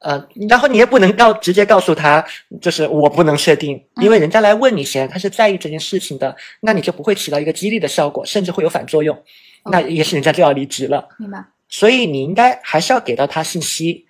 [0.00, 2.24] 呃，然后你也不能告直接告诉他，
[2.60, 9.16] 就是我不能确定，因为人家来问你先，他是在意这件事情的，那你就不会起到一个激励的效果，甚至会有反作用，
[9.70, 11.08] 那也许人家就要离职了。
[11.20, 11.38] 明白。
[11.68, 14.06] 所以你应该还是要给到他信息。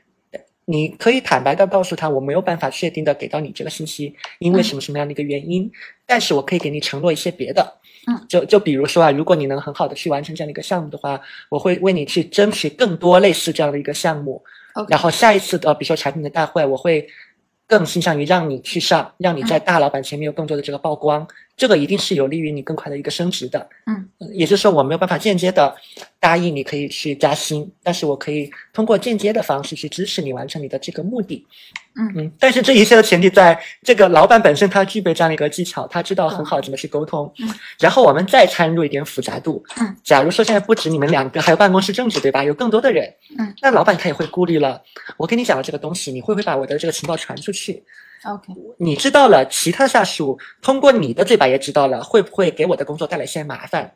[0.65, 5.69] 你可以坦白的告诉他，我没有办法确定的给到你这个信息，因为什么什么样的一个原因，
[6.07, 14.43] 但是我可以给你承诺一些别的，嗯，就就比如说啊，如果你能很好的去完成这样的一个项目的话，我会为你去争取更多类似这样的一个项目，
[14.89, 17.07] 然后下一次的比如说产品的大会，我会
[17.67, 21.27] 更倾向于让你去上，让你在大老板前面有更多的这个曝光。
[21.57, 25.75] 这个一定是有利于你更快的一个升职的，嗯，也就是说我没有办法间接的
[26.19, 31.47] 答应你可以去加薪，但是我可以通过间接的方式去支持你完成你的这个目的，
[31.95, 32.13] 嗯。
[32.17, 42.43] 嗯，但是这一切的前提在这个老板本身他具备这样的一个技巧，他知道很好怎么去沟通，嗯，然后我们再掺入一点复杂度，嗯，假如说现在不止你们两个，还有办公室政治对吧？
[42.43, 44.83] 有更多的人，嗯，那老板他也会顾虑了，
[45.17, 47.83] 我跟你讲了这个东西，你会不会把我的这个情报传出去
[48.25, 53.95] ？OK，你知道了，其他下属通过你的嘴巴也知道了，会不会给我的工作带来一些麻烦？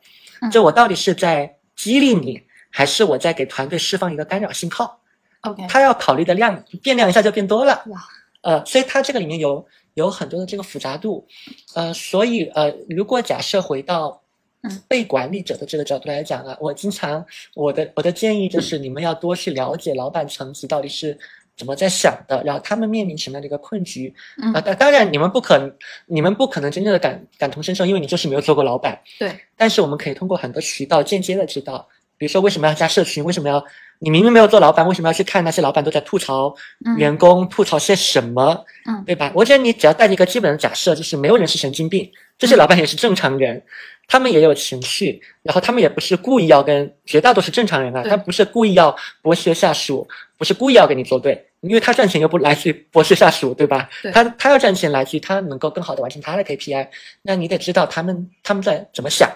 [0.51, 5.01] 这我到底是在激励你，还是我在给团队释放一个干扰信号
[5.43, 7.83] ？OK，他要考虑的量变量一下就变多了。
[7.87, 8.05] 哇，
[8.43, 11.27] 呃，所以它这个里面有有很多的这个复杂度，
[11.75, 14.21] 呃，所以呃，如果假设回到
[14.63, 21.19] 嗯被管理者的这个角度来讲啊，我经常我的我的建议就是你们要多去了解老板层级到底是。
[21.57, 22.43] 怎么在想的？
[22.45, 24.13] 然后他们面临什么样的一个困局？
[24.55, 25.73] 啊，当当然你们不可能，
[26.07, 29.01] 你们不可能真正的感感同身受，因为你就是没有做过老板。
[29.19, 29.35] 对。
[29.57, 31.89] 但是我们可以通过很多渠道间接的知道，
[32.19, 33.25] 比如说为什么要加社群？
[33.25, 33.65] 为什么要
[33.99, 36.55] 你明明没有做老板，为什么要去看那些老板都在吐槽
[36.99, 38.63] 员工，吐槽些什么？
[38.87, 39.33] 嗯，对吧？
[39.35, 43.63] 我觉得你只要带着一个基本的假设，就是没有人是神经病，这些老板也是正常人，
[44.09, 51.47] 他们也有情绪，然后他们也不是故意要跟绝大多数正常人啊，他不是故意要剥削下属，不是故意要跟你作对。
[51.63, 53.89] 因为他赚钱又不来自于剥削下属，对吧？
[54.13, 56.87] 他他要赚钱来自于他能够更好的完成他的 KPI。
[57.23, 59.29] 那你得知道他们他们在怎么想，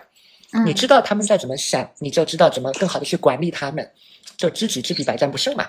[0.64, 3.90] 你知道他们在怎么想，你就知道怎么更好的去管理他们。
[4.36, 5.68] 就知己知彼，百战不胜嘛。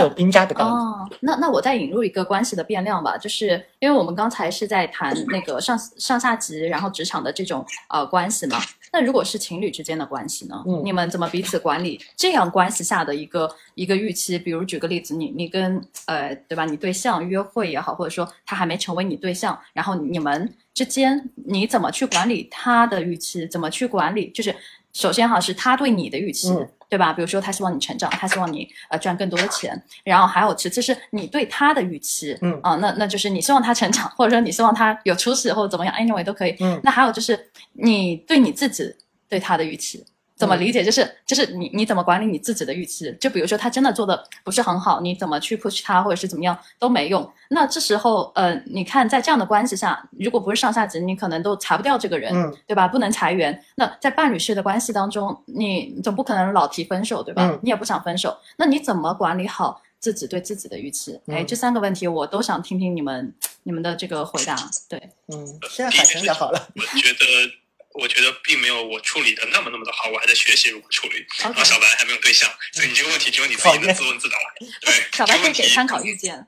[0.00, 0.72] 就兵家的道理。
[0.72, 8.58] 哦，那那我再引入一个关系的变量吧，就是因为我们刚才是在谈那个上上下级，然后职场的这种呃关系嘛。
[8.94, 10.62] 那如果是情侣之间的关系呢？
[10.66, 14.38] 嗯，你们怎么彼此管理这样关系下的一个一个预期？
[14.38, 23.46] 比如举个例子，你你跟呃对吧，你对象约会也好，或者说他还没成为你对象，然后你们之间你怎么去管理他的预期？
[23.46, 24.28] 怎么去管理？
[24.28, 24.54] 就是
[24.92, 26.54] 首先哈是他对你的预期。
[26.92, 27.10] 对吧？
[27.10, 36.54] 比如说，他希望你成长，他希望你呃赚更多的钱，然后还有其次是你对他的预期，嗯啊，那那就是你希望他成长，或者说你希望他有出息或者怎么样，anyway 都可以。
[36.60, 38.94] 嗯，那还有就是你对你自己
[39.26, 40.04] 对他的预期，
[40.42, 40.82] 怎么理解？
[40.82, 43.16] 就是就是你你怎么管理你自己的预期？
[43.20, 47.32] 就比如说他真的做的不是很好，你怎么去 push 他，或者是怎么样都没用。
[47.50, 52.32] 那这时候，呃，你看在这样的关系下，如果不是上下级，你可能都裁不掉这个人，
[52.66, 52.88] 对吧？
[52.88, 53.62] 不能裁员。
[53.76, 57.56] 那在伴侣式的关系当中，你总不可能老提分手，对吧？
[57.62, 61.20] 你也不想分手，那你怎么管理好自己对自己的预期？
[61.28, 64.56] 哎，这三个问题我都想听听你们你们的这个回答。
[64.88, 67.61] 对，嗯，现在海参讲好了，我觉得。
[67.94, 71.26] 我觉得并没有我处理的那么那么的好，我还在学习如何处理。
[71.42, 74.36] 然后小白还没有对象，所以你这个问题只有你自己能自问自答。
[74.80, 76.46] 对，小白可以给参考意见。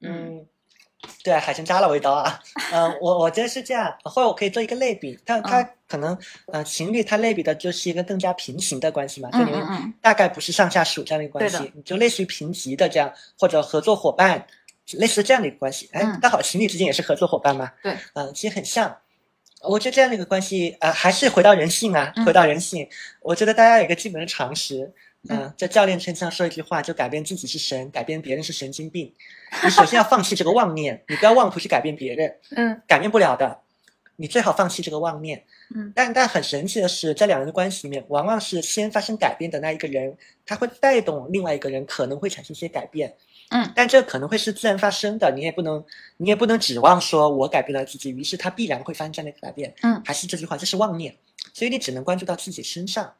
[0.00, 0.46] 嗯，
[1.22, 2.40] 对，海参扎了我一刀啊。
[2.72, 14.46] 嗯，我我觉得是这样，或者我可以做一个类比，但它可能呃情侣它类比的就是一个更加平行的关系嘛，就你们大概不是上下属这样的一个关系，就类似于平级的这样，或者合作伙伴，
[14.92, 15.88] 类似这样的一个关系。
[15.92, 17.70] 哎，刚好情侣之间也是合作伙伴嘛。
[17.82, 18.98] 对，嗯，其实很像。
[19.68, 22.88] 我觉得这样的一个关系，呃，还是回到人性啊，回到人性。
[23.20, 24.90] 我觉得大家有一个基本的常识，
[25.28, 29.12] 嗯，在教练身上说一句话，就改变自己是神，改变别人是神经病。
[29.62, 33.60] 你首先要放弃这个妄念，你不要妄图去改变别人， 嗯，改变不了的。
[34.16, 35.44] 你最好放弃这个妄念，
[35.74, 35.92] 嗯。
[35.94, 43.14] 但但很神奇的是，在两人的关系里面，往往是先发生改变的那一个人，他会带动另外一个人，可能会产生一些改变。
[43.50, 45.84] 嗯，但这可能会是自然发生的，你也不能，
[46.18, 49.74] 你也不能指望说我改变了自己，于是他必然会发生这样的改变。
[49.82, 51.16] 嗯，还是这句话，这是妄念，
[51.52, 53.12] 所以你只能关注到自己身上。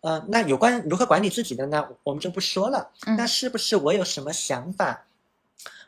[0.00, 1.86] 呃，那有关如何管理自己的呢？
[2.02, 2.90] 我们就不说了。
[3.06, 5.06] 嗯，那是不是我有什么想法，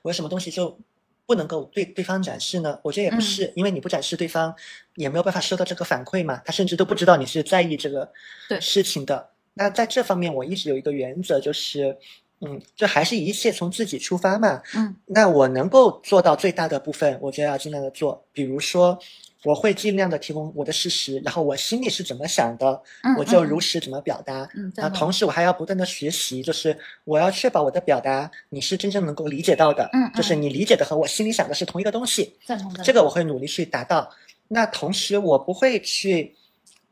[0.03, 0.79] 我有什么东西就
[1.25, 2.79] 不能够对对方展示呢？
[2.83, 4.55] 我觉得也不是，因为你不展示，对方
[4.97, 8.13] 也没有办法收到这个反馈嘛，他甚至都不知道你是在意这个
[8.61, 9.31] 事情的。
[9.55, 11.97] 那在这方面，我一直有一个原则，就是。
[12.41, 14.63] 嗯，这还是一切从自己出发嘛。
[14.75, 18.25] 嗯，那我能够做到最大的部分，我就要尽量的做。
[18.33, 18.99] 比如说，
[19.45, 22.83] 我会尽量的提供我的事实，然后我心里是怎么想的，
[23.19, 24.49] 我就如实怎么表达。
[24.55, 29.89] 嗯，那同时我还要不断的学习，就是我要确保我的表达你是真正能够理解到的。
[29.93, 32.35] 嗯，就是你理解的和我心里想的是同一个东西。
[32.47, 32.83] 赞同的。
[32.83, 34.11] 这个我会努力去达到。
[34.49, 36.35] 那同时我不会去。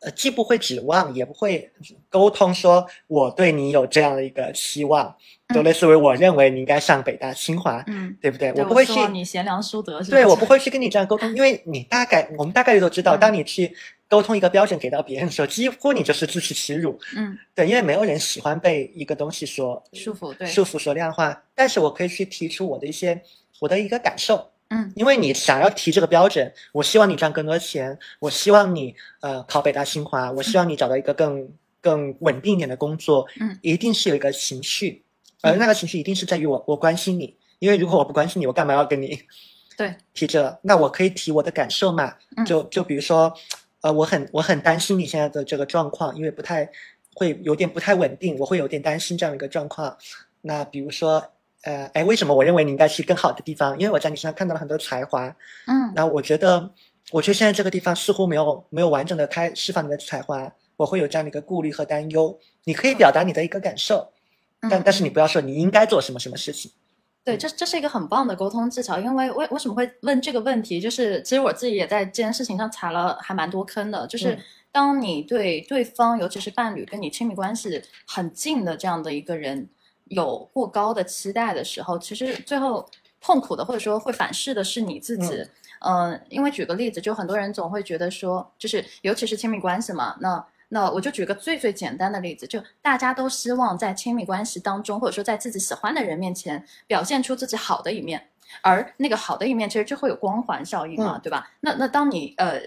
[0.00, 1.70] 呃，既不会指望，也不会
[2.08, 5.16] 沟通，说我对你有这样的一个期望，
[5.52, 8.52] 就类似于我认为你应该上北大、清华，嗯，对不对？
[8.52, 13.74] 我不会去你贤良淑德，对我不会去跟你这样沟通，因为你大概我们大概率都知道，当你去
[14.08, 21.42] 沟通一个标准给到别人的时候，几乎你就是自取其辱，嗯，对，因为没有人喜欢被一个东西所束缚，对，束缚所量化。
[21.56, 23.20] 但是我可以去提出我的一些
[23.58, 24.50] 我的一个感受。
[24.70, 31.48] 嗯，因为你想要提这个标准，我希望你赚更多钱，我希望你呃考北大清华，我希望你找到一个更
[31.80, 35.02] 更稳定一点的工作，嗯，一定是有一个情绪，
[35.40, 39.18] 而那个情绪一定是在于我我关心你，因为如果我不关心你，我干嘛要跟你
[39.74, 40.58] 对提这？
[40.60, 42.14] 那我可以提我的感受嘛？
[42.44, 43.32] 就就比如说，
[43.80, 46.70] 呃，我很我很担心你现在的这个状况，因为不太
[47.14, 49.96] 会有点不太稳定，我会有点担心这样一个状况。
[50.42, 51.24] 那比如说。
[51.62, 53.78] 呃，哎，为什么我认为你应该去更好的地方？
[53.78, 55.26] 因为我在你身上看到了很多才华，
[55.66, 56.70] 嗯，那我觉得，
[57.10, 62.38] 我觉得现在这个地方似乎没有没有完整的开释放你的才华，我会有这样的一个顾虑和担忧。
[62.64, 64.12] 你可以表达你的一个感受，
[64.70, 66.70] 但但是你不要说你应该做什么什么事情。
[67.24, 68.98] 对，这这是一个很棒的沟通技巧。
[68.98, 70.80] 因为为为什么会问这个问题？
[70.80, 74.06] 就是其实我自己也在这件事情上踩了还蛮多坑的。
[74.06, 74.38] 就是
[74.70, 79.68] 当你对对方，尤其是伴侣，跟你亲密关系很近的这样的一个人。
[80.08, 82.88] 有过高的期待的时候，其实最后
[83.20, 85.46] 痛苦的或者说会反噬的是你自己。
[85.80, 98.28] 嗯，因为举个例子，就很多人总会觉得说，就是尤其是亲密关系嘛，那那我就举个最最简单的例子，就大家都希望在亲密关系当中，或者说在自己喜欢的人面前表现出自己好的一面，
[98.60, 101.48] 而那个好的一面其实就会有光环效应嘛，对吧？
[101.60, 102.60] 那那当你呃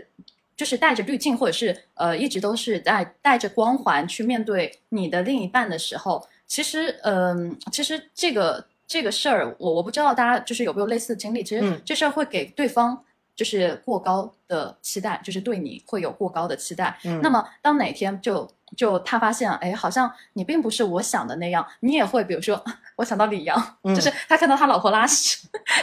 [0.56, 6.26] 就是带着滤镜，或者是呃一直都是在带着光环去面对你的另一半的时候。
[6.52, 11.42] 其实，嗯，其实这个这个事儿，我我不知道大家就是有没有类似的经历。
[11.42, 13.02] 其实这事儿会给对方
[13.34, 17.00] 就是过高的期待，就是对你会有过高的期待。
[17.22, 22.62] 那么当哪天就就他发现，哎，好像你并不是我想的那样，你也会，比如说，
[23.02, 23.58] 我想到李阳，
[23.96, 25.40] 就是他看到他老婆拉屎，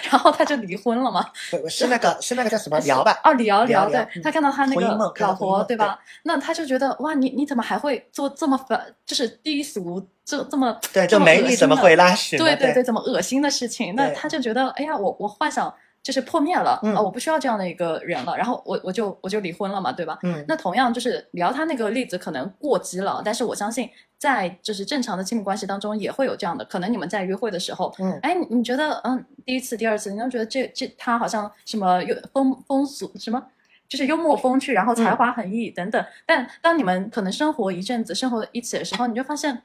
[0.08, 1.26] 然后他就离婚了嘛。
[1.68, 3.20] 是那个 是那个叫什么聊吧？
[3.24, 4.80] 哦，李瑶聊聊，对他看到他那个
[5.18, 5.98] 老婆，对吧？
[6.22, 10.00] 那他就觉得哇，你你怎么还会做这么反，就是低俗？
[10.24, 12.36] 这这么对，就美女怎么会拉屎？
[12.38, 13.94] 对对对，怎么恶心的事情？
[13.96, 20.18] 那他就觉得，哎呀，我我幻想就是破灭了啊，我不需要这样的一个人了，然后我我就我就离婚了嘛，对吧？
[20.22, 20.44] 嗯。
[20.48, 33.42] 那同样就是聊他那个例子可能过激了，但是我相信在就是正常的亲密关系当中也会有这样的，可能你们在约会的时候，嗯，哎，你觉得嗯，第一次、第二次，你就觉得这这他好像什么又风风俗什么？
[33.88, 36.04] 就是幽默风趣，然后才华横溢等等。
[36.26, 39.62] 但当你们可能生活一阵子，生活一起的时候，你就发现，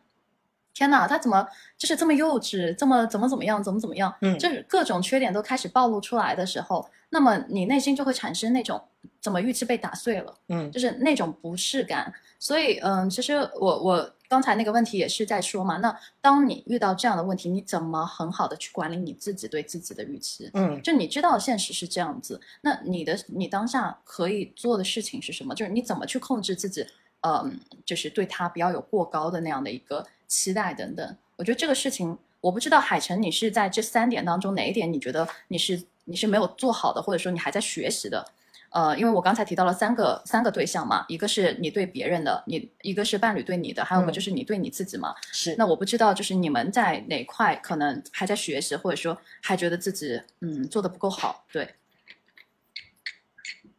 [0.73, 8.81] 天哪，他怎么就是这么幼稚，这么怎么怎么样，怎么怎么样，嗯，就是各种缺点都开始暴露出来的时候，那么你内心就会产生那种
[9.21, 12.11] 怎么预期被打碎了，嗯，就是那种不适感。
[12.39, 20.49] 所以，嗯，其实我我刚才那个问题也是在说嘛，那当你遇到这样的问题，你怎么很好的去管理你自己对自己的预期？
[20.53, 25.53] 嗯，就你知道现实是这样子，那你的你当下可以做的事情是什么？
[25.55, 26.85] 就是你怎么去控制自己，
[27.21, 31.17] 嗯，就是对他不要有过高的那样的一个期待等等。
[31.35, 38.25] 我觉得这个事情，我不知道海晨，你是在这三点当中哪一点你觉得你是你是没有做好的，或者说你还在学习的？
[38.71, 45.13] 呃，因为我刚才提到了三个三个对象嘛，一个是你对别人的，你一个是伴侣对你的，还有个就是你对你自己嘛。
[45.31, 45.53] 是。
[45.59, 51.45] 那我不知道，就是你们在哪块可能还在学习，或者说还觉得自己嗯做的不够好。
[51.51, 51.75] 对。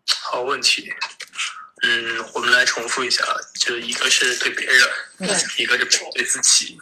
[0.06, 0.88] 好问题。
[1.86, 3.22] 嗯，我们来重复一下，
[3.60, 4.88] 就一个是对别人，
[5.58, 6.78] 一个是对自己，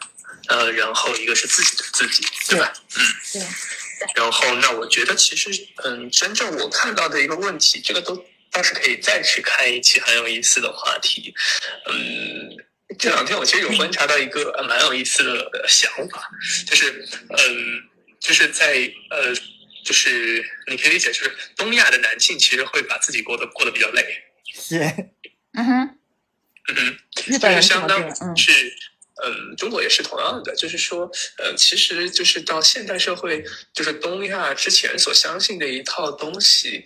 [0.49, 2.73] 呃，然后一个是自己对自己，对吧？
[2.95, 3.03] 嗯。
[3.33, 3.43] 对。
[4.17, 5.49] 然后，那我觉得其实，
[5.85, 8.17] 嗯，真正我看到的一个问题，这个都
[8.51, 11.33] 倒是可以再去看一期很有意思的话题。
[11.87, 12.51] 嗯，
[12.99, 16.29] 这两天我其实有观察到一个蛮有意思的想法，
[16.67, 17.83] 就是，嗯，
[18.21, 19.33] 就是在呃，
[19.85, 24.25] 就是你可以理解，就是东亚的男性其实会把自己过得过得比较累。
[24.45, 24.79] 是。
[25.53, 25.99] 嗯哼。
[26.69, 26.99] 嗯哼。
[27.15, 28.77] 就是相当是。
[29.25, 36.83] 嗯，中国也是同样的，就是说，呃，其实就是到现代社会，就是东亚之前所相信的一套东西，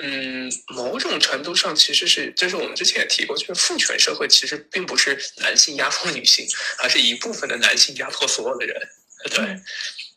[0.00, 6.46] 嗯，某种程度上其实是，就是我们之前也提过，就是父权社会其实并不是男性压迫女性，
[6.78, 8.88] 而是一部分的男性压迫所有的人，
[9.34, 9.60] 对，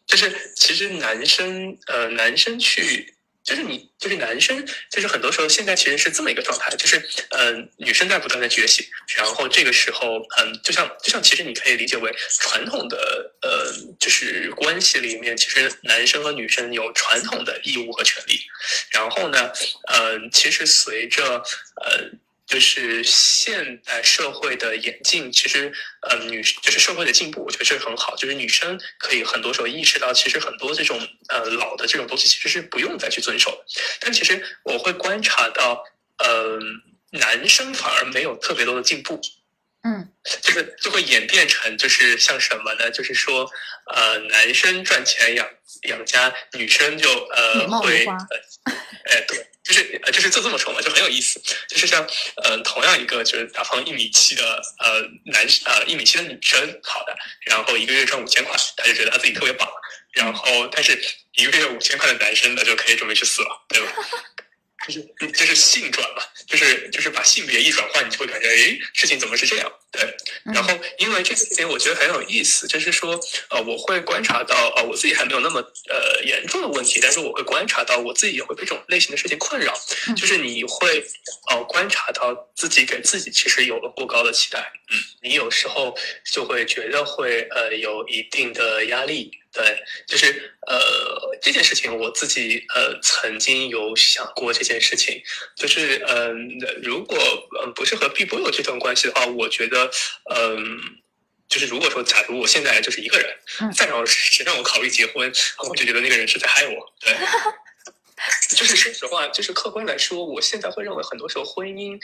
[0.05, 3.15] 就是其实男生，呃，男生去。
[3.47, 12.97] 就是你，就是男生，就是很多时候现在其实是这么一个状态，就是，嗯，女生在不断的觉醒，然后这个时候，嗯，就像就像其实你可以理解为传统的，
[13.41, 18.37] 呃，就是关系里面，其实男生和女生有传统的义务和权利，
[18.91, 19.49] 然后呢，
[19.93, 21.41] 嗯，其实随着，
[21.85, 22.11] 呃。
[22.47, 28.15] 就是现代社会的演进，其实，呃，女就是社会的进步，我觉得这是很好。
[28.15, 33.65] 就是女生可以很多时候意识到，其实很多这种呃老的这种东西，其实是不用再去遵守的。
[33.99, 35.83] 但其实我会观察到，
[36.19, 36.57] 呃，
[37.11, 39.19] 男生反而没有特别多的进步。
[39.83, 40.09] 嗯，
[40.41, 42.89] 就是就会演变成就是像什么呢？
[42.91, 43.49] 就是说，
[43.93, 45.45] 呃，男生赚钱养
[45.83, 48.05] 养家，女生就呃会，
[49.03, 49.45] 哎对。
[49.67, 51.41] 就是呃，就是就这么说嘛，就很有意思。
[51.67, 52.07] 就是像
[52.43, 59.67] 呃，同样一个就是打方一米七的呃男呃一米七的女生，好的，然后一个月赚五千块，他就觉得他自己特别棒。
[60.13, 60.99] 然后，但是
[61.33, 63.91] 一个月五千块的男生，那就可以准备去死了，对吧？
[64.87, 69.71] 就是就是性转嘛，就是就是把性别一转换，你就会感觉哎，事情怎么是这样？
[69.91, 70.01] 对。
[70.53, 73.19] 然后因为这个事情我觉得很有意思，就是说
[73.49, 79.73] 呃，我会观察到呃，我自己还没有那么呃严重的问题，但是我会观察到我自己也会被这种类型的事情困扰，
[80.15, 81.03] 就是你会
[81.49, 85.93] 呃观察到自己给自己其实有了过高的期待，嗯，你有时候
[86.31, 89.31] 就会觉得会呃有一定的压力。
[89.57, 90.77] 对，就是呃
[91.41, 95.19] 这件事情，我自己呃曾经有想过这件事情，
[95.55, 97.17] 就是嗯，如果
[97.63, 99.89] 嗯不是和碧波有这段关系的话，我觉得
[100.35, 100.77] 嗯，
[101.49, 103.35] 就是如果说假如我现在就是一个人，
[103.73, 105.33] 再让谁让我考虑结婚，
[105.67, 106.93] 我就觉得那个人是在害我。
[106.99, 107.15] 对，
[108.55, 111.99] 就是说实话，就是客观来说，我现在会认为很多时候婚姻，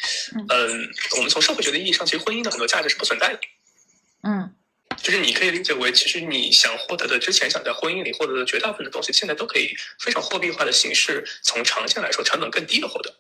[0.50, 3.40] 嗯，我们从社会学的意义上，其实婚姻的很多价值是不存在的。
[4.24, 4.56] 嗯。
[5.04, 13.14] 就是你可以理解为，其实你想获得的，之前想在婚姻里获得的绝大部分的东西，现在都可以非常货币化的形式，从长线来说成本更低的获得。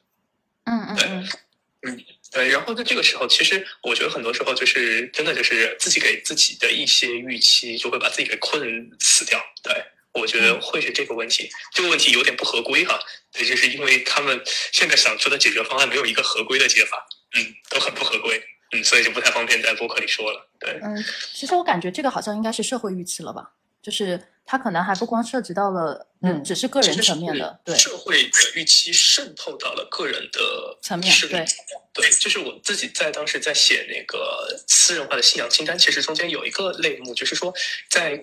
[0.63, 2.48] 嗯嗯，对，嗯对。
[2.48, 9.38] 然后在这个时候，其实我觉得很多时候就是真的就是自己给自己的一些预期，就会把自己给困死掉。
[9.62, 9.74] 对，
[10.13, 11.50] 我觉得会是这个问题。
[11.74, 12.98] 这个问题有点不合规哈，
[13.34, 14.41] 对，就是因为他们
[14.72, 18.41] 现在想出的解决方案没有一个合规的解法，嗯，都很不合规。
[18.74, 20.50] 嗯，所以就不太方便在播客里说了。
[20.60, 31.46] 对，嗯，其实我感觉这个好像应该是社会预期了吧，就是它可能还不光涉及到了，嗯，只是个人层面的，对，社会的预期渗透到了个人的层面，对，
[31.94, 37.54] 对，就是我自己在当时在写那个私人化的信仰清单，其实中间有一个类目，就是说
[37.89, 38.18] 在，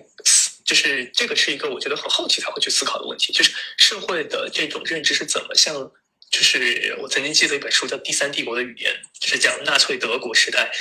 [0.65, 5.91] 就是这个是一个我觉得很好奇才会去思考的问题，就是社会的这种认知是怎么向。
[6.31, 10.71] 就是我曾经记得一本书叫《第三帝国的语言》，就是讲纳粹德国时代，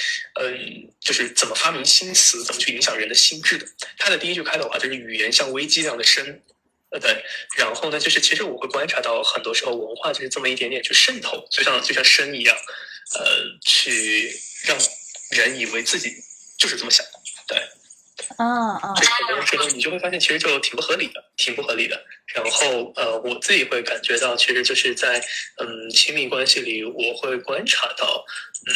[0.40, 3.66] 嗯，就是怎么发明新词，怎么去影响人的心智的。
[3.98, 6.40] 它的第一句开头啊就是“语言像危机一样的深”，
[6.90, 7.24] 呃，对，
[7.56, 12.56] 然后呢，就是其实我会观察到，很多时候文化就是这么一点点去渗透，就像就像深一样，
[13.18, 14.32] 呃，去
[14.64, 14.78] 让
[15.32, 16.14] 人以为自己
[16.58, 17.12] 就是这么想的，
[17.48, 17.58] 对。
[18.36, 18.94] 啊啊！
[18.94, 21.98] 这很多时候你就会发现，其实就挺不合理的，挺不合理的。
[22.32, 25.18] 然后呃，我自己会感觉到，其实就是在
[25.56, 28.24] 嗯亲密关系里，我会观察到，
[28.68, 28.70] 嗯，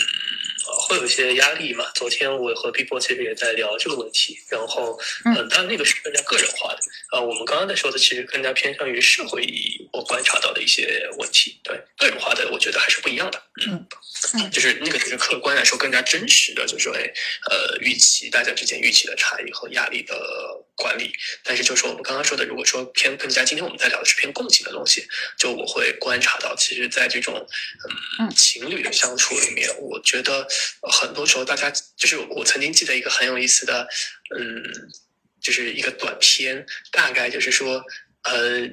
[0.88, 1.84] 会有一些压力嘛。
[1.94, 4.36] 昨天我和 B 波其实也在聊这个问题。
[4.50, 6.80] 然后嗯，当然那个是更加个人化的。
[7.12, 11.60] 呃，我们刚刚在说的，其实更加偏向于社会意义，我观察到的一些问题。
[11.62, 13.40] 对，个人化的，我觉得还是不一样的。
[13.68, 13.86] 嗯。
[14.50, 20.16] 就是那个，就是客观来说更加真实的，就是说，呃，预期大家之间预期的差异和压力的
[20.74, 21.12] 管理。
[21.42, 25.04] 但是，就是我们刚刚说的，如果说偏更加，今天我们在聊的是偏共情的东西，
[25.36, 27.44] 就我会观察到，其实，在这种
[28.20, 30.46] 嗯情侣的相处里面，我觉得
[30.82, 33.88] 很多时候大家就是我曾经记得一个很有意思的，
[34.38, 34.62] 嗯，
[35.40, 37.84] 就是一个短片，大概就是说，
[38.22, 38.70] 呃。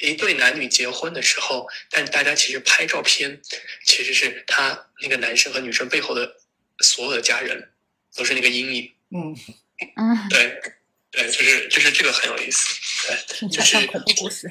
[0.00, 3.40] 一对男女结婚的时候，但大家其实拍照片，
[3.86, 6.36] 其实是他那个男生和女生背后的
[6.80, 7.70] 所有的家人
[8.16, 8.92] 都是那个阴影。
[9.14, 9.36] 嗯
[9.96, 10.60] 嗯，对
[11.16, 12.74] 对，就是就是这个很有意思，
[13.40, 14.50] 对，就是恐怖故事，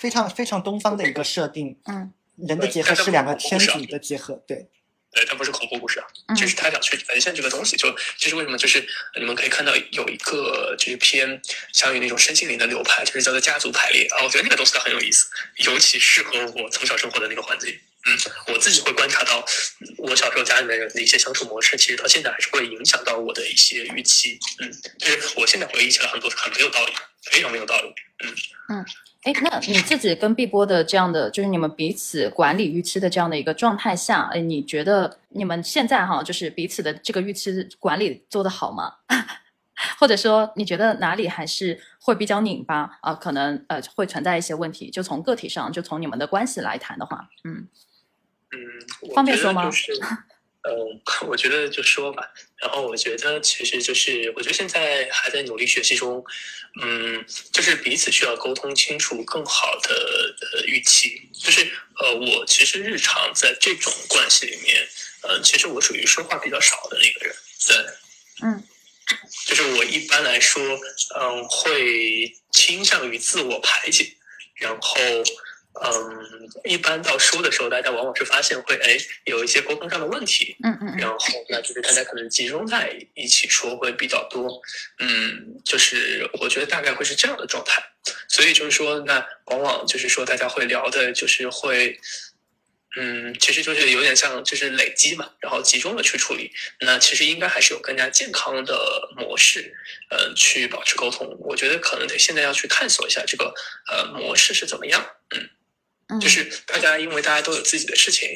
[0.00, 1.78] 非常非常东方的一个设定。
[1.86, 4.68] 嗯，人的结合是两个天体的结合，对。
[5.14, 7.76] 对，它不是恐怖故事啊，就是他想去呈现这个东西。
[7.76, 8.82] 就其实为什么，就是
[9.20, 11.38] 你们可以看到有一个就是偏
[11.74, 14.24] 相于那种身心灵的流派，就是叫做家族排列啊。
[14.24, 15.28] 我觉得那个东西它很有意思，
[15.66, 17.78] 尤其适合我从小生活的那个环境。
[18.04, 19.44] 嗯，我自己会观察到，
[19.98, 24.38] 我小时候家里面人的一些相处模式，其实到现在还是会影响到我的一些预期。
[24.58, 26.92] 嗯，就是我现在回忆起来很多很没有道理，
[27.30, 27.88] 非常没有道理。
[28.24, 28.34] 嗯
[28.70, 28.86] 嗯。
[29.22, 38.94] 哎，那你自己跟碧波的这样的，就是你们彼此管理预期的这样的一个状态下，哎，你觉得你们现在哈，就是彼此的这个预期管理做得好吗？
[39.98, 43.14] 或者说你觉得哪里还是会比较拧巴啊？
[43.14, 47.68] 可能呃会存在一些问题，就从个体上，就从你们的关系来谈的话，嗯
[48.52, 49.70] 嗯，方便说吗？
[50.64, 52.22] 嗯， 我觉得就说吧。
[52.56, 56.24] 然后我觉得其实就是，我觉得现在还在努力学习中。
[56.80, 59.94] 嗯，就是彼此需要沟通清楚，更好的
[60.52, 61.28] 呃预期。
[61.34, 61.62] 就是
[61.98, 64.76] 呃，我其实日常在这种关系里面，
[65.22, 67.36] 呃，其实我属于说话比较少的那个人。
[67.68, 68.62] 对，嗯，
[69.46, 70.62] 就是我一般来说，
[71.18, 74.06] 嗯，会倾向于自我排解，
[74.56, 75.00] 然后。
[75.82, 75.90] 嗯，
[76.64, 78.94] 一般到说的时候，大家往往是发现会哎
[79.24, 81.16] 有一些沟通上的问题，嗯嗯，然后
[81.48, 84.60] 那就是大家可能集中在一起说会比较多，
[84.98, 87.82] 嗯，就是我觉得大概会是这样的状态，
[88.28, 91.98] 所以就是说那往往就是说大家会聊的就是会，
[92.96, 99.74] 嗯，其实就是有点像就是累积嘛，然后集中的去处理，那其实应该还是有更加健康的模式，
[100.10, 103.54] 呃，去保持沟通，我觉得可能得现在要去探索一下这个
[103.88, 105.48] 呃模式是怎么样，嗯。
[106.20, 108.28] 就是大家，因为大家都有自己的事情，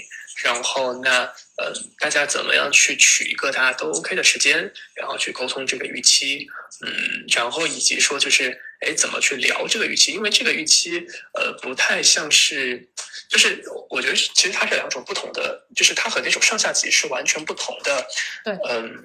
[0.42, 1.24] 然后那
[1.58, 6.48] 呃，大家怎么样去取一个大家都 OK 的时间，然后去沟通这个预期，
[6.80, 10.12] 嗯，然后以及说就是，哎，怎么去聊这个预期？
[10.12, 12.88] 因为这个预期，呃，不太像是，
[13.28, 18.06] 就是我觉得其实它是两种不同的，就是它和那种上下级是完全不同的，
[18.44, 19.04] 对，嗯，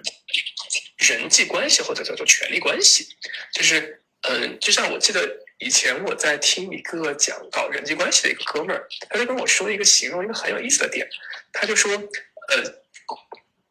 [0.98, 3.08] 人际关系或者叫做权力关系，
[3.54, 5.38] 就是，嗯，就像我记得。
[5.64, 11.08] 以前我在听一个讲搞人际关系的一个哥们儿，他就跟我说一个形容一个很有意思的点，
[11.54, 12.74] 他就说，呃，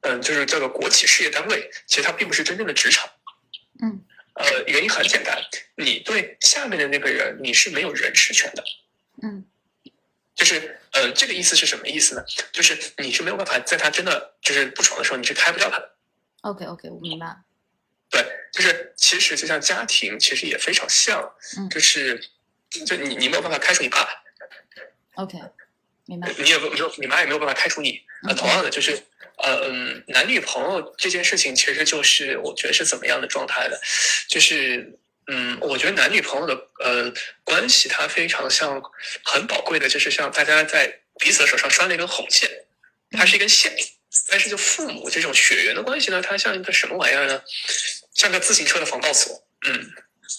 [0.03, 3.11] 嗯，就是叫做国企事业单位，其实它并不是真正的职场，
[3.83, 5.37] 嗯，呃，原因很简单，
[5.75, 8.63] 你对下面的那个人你是没有人事权的，
[9.25, 9.45] 嗯，
[10.35, 12.25] 就是呃，这个意思是什么意思呢？
[12.53, 15.97] 就是你是没有办法在他真的就是不爽的时候，你是开不掉他的。
[16.43, 17.37] OK OK，我明白。
[18.11, 21.33] 对，就是其实就像家庭，其实也非常像，
[21.71, 22.19] 就是
[22.87, 24.09] 就你你没有办法开除你爸
[25.15, 25.39] ，OK，
[26.07, 26.29] 明白。
[26.39, 28.01] 你也没有你妈也没有办法开除你。
[28.27, 29.01] 呃，同样的就是
[29.39, 33.81] 呃嗯，男女朋友这件事情，其实就是我觉得是怎么样的状态的，
[34.29, 34.99] 就是
[35.33, 37.13] 嗯，我觉得男女朋友的呃
[37.45, 38.83] 关系，它非常像
[39.25, 42.51] 很宝贵的，就是像大家在彼此的手上拴了一根红线，
[43.13, 43.73] 它是一根线。
[44.29, 47.41] 但是就父母这种血缘的关系呢，它像一个什么玩意儿呢？
[48.13, 49.33] 像个自行车的防盗锁，
[49.69, 49.93] 嗯，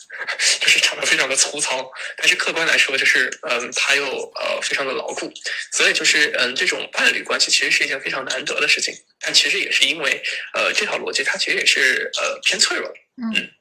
[0.59, 4.03] 就是长得非常的粗糙，但是客观来说，就是嗯，它又
[4.35, 5.31] 呃非常的牢固，
[5.71, 10.21] 所以就是嗯，这种伴侣关系其实是一件非常难得的事情，但其实也是因为
[10.53, 13.51] 呃这套逻辑它其实也是呃偏脆弱，嗯，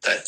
[0.00, 0.18] 对，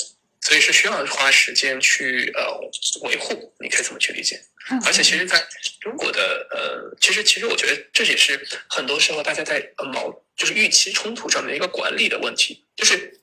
[0.46, 2.56] 所以是需要花时间去呃
[3.02, 4.40] 维护，你可以这么去理解。
[4.84, 5.44] 而且其实在
[5.80, 13.20] 中国的呃，其实其实我觉得这也是很多时候大家在呃矛就是预期冲突上的一个管理的问题，就是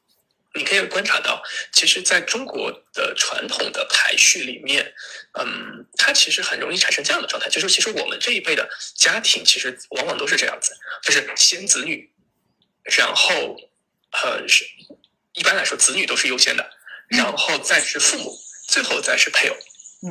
[0.54, 4.94] 你可以观察到，其实在中国的传统的排序里面，
[5.40, 12.12] 嗯，它其实很容易产生这样的状态，就是其实我们这一辈的家庭，其实往往都是这样子，就是先子女，
[12.84, 13.56] 然后，
[14.12, 14.66] 呃，是
[15.32, 16.70] 一般来说子女都是优先的，
[17.10, 18.38] 然后再是父母，
[18.68, 19.56] 最后再是配偶，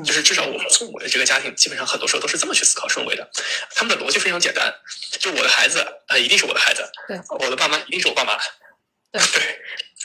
[0.04, 3.30] 就是至少我们父母的这个家庭，基本上很多时候都是这么去思考顺位的，
[3.74, 4.72] 他们的逻辑非常简单，
[5.18, 8.36] 就我的孩子，呃，一定是我的孩子，对，我的爸妈一定是我爸妈，
[9.12, 9.22] 对。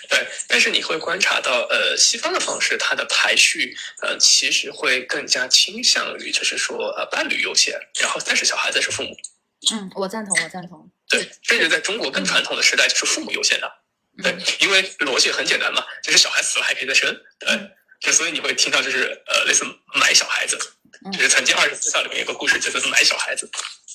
[0.09, 9.17] 对，但是你会观察到，呃，西方的方式，它的排序，呃，其实会更加倾向于，就是说，呃，伴侣优先，然后再是小孩，再是父母。
[9.73, 10.89] 嗯，我赞同，我赞同。
[11.09, 13.69] 对，甚至在中国更传统的时代，就是父母优先的。
[14.23, 17.15] 对，因为逻辑很简单嘛，就是小孩死了还可以再生。
[17.39, 17.49] 对，
[17.99, 19.63] 就所以你会听到，就是呃，类似
[19.93, 20.57] 买小孩子，
[21.13, 23.49] 就是曾经二十四孝里面有个故事，就是买小孩子，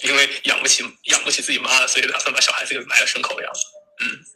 [0.04, 3.60] 因为养不起养不起自己妈了，所以打算把小孩子给埋了牲口的样子。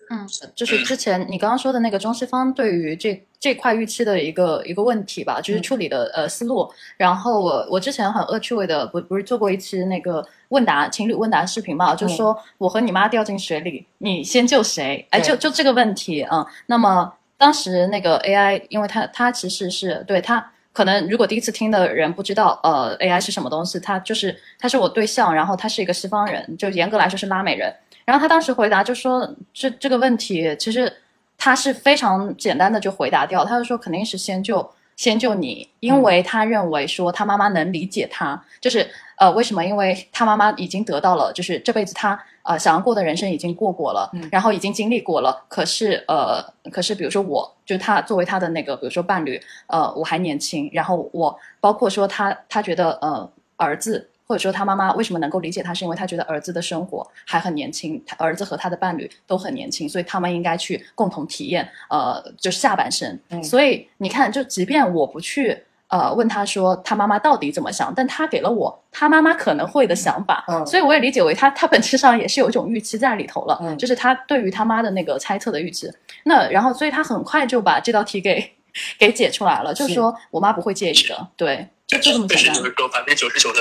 [0.08, 6.70] 嗯，就是之前你刚刚说的那个中西方对于这这块预期的一个一个问题吧，就是处理的呃思路。
[6.96, 15.04] 然后我我之前很恶趣味的不不是做过一期那个问答情侣问答视频嘛，就是说我和你妈掉进水里，你先救谁？
[15.10, 16.46] 哎，就就这个问题啊。
[16.66, 27.74] 那么当时那个 AI，因为它它其实是对它可能如果第一次听的人不知道呃 AI 是什么东西，它就是他是我对象，然后他是一个西方人，就严格来说是拉美人。
[28.06, 30.90] 然后他当时回答就说：“这这个问题其实
[31.36, 38.88] 他是非常简单的就回答掉，他就说肯定是先救先救你，因为他认为说他妈妈能理解他，就是
[39.18, 39.64] 呃为什么？
[39.64, 45.44] 因为他妈妈已经得到了，就是这辈子他呃想要过的人生已经过过了，然后已经经历过了。
[45.48, 46.40] 可是呃
[46.70, 63.18] 可是比如说我，就他作为他的那个比如说伴侣，呃我还年轻，然后我包括说他他觉得呃儿子。”或者说他妈妈为什么能够理解他，是因为他觉得儿子的生活还很年轻，他儿子和他的伴侣都很年轻，所以他们应该去共同体验，呃，就是下半生。
[63.42, 65.56] 所以你看，就即便我不去
[65.88, 75.88] 呃问他说他妈妈到底怎么想，但他给了我他妈妈可能会的想法，所以我也理解为他他本质上也是有一种预期在里头了，就是他对于他妈的那个猜测的预期。
[76.24, 78.52] 那然后，所以他很快就把这道题给
[78.98, 81.68] 给解出来了，就是说我妈不会介意的，对。
[81.86, 82.54] 就这么简单。
[82.54, 83.60] 就是说，百分之九十九的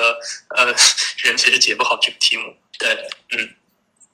[0.56, 0.66] 呃
[1.24, 2.44] 人其实解不好这个题目。
[2.78, 2.90] 对，
[3.38, 3.50] 嗯，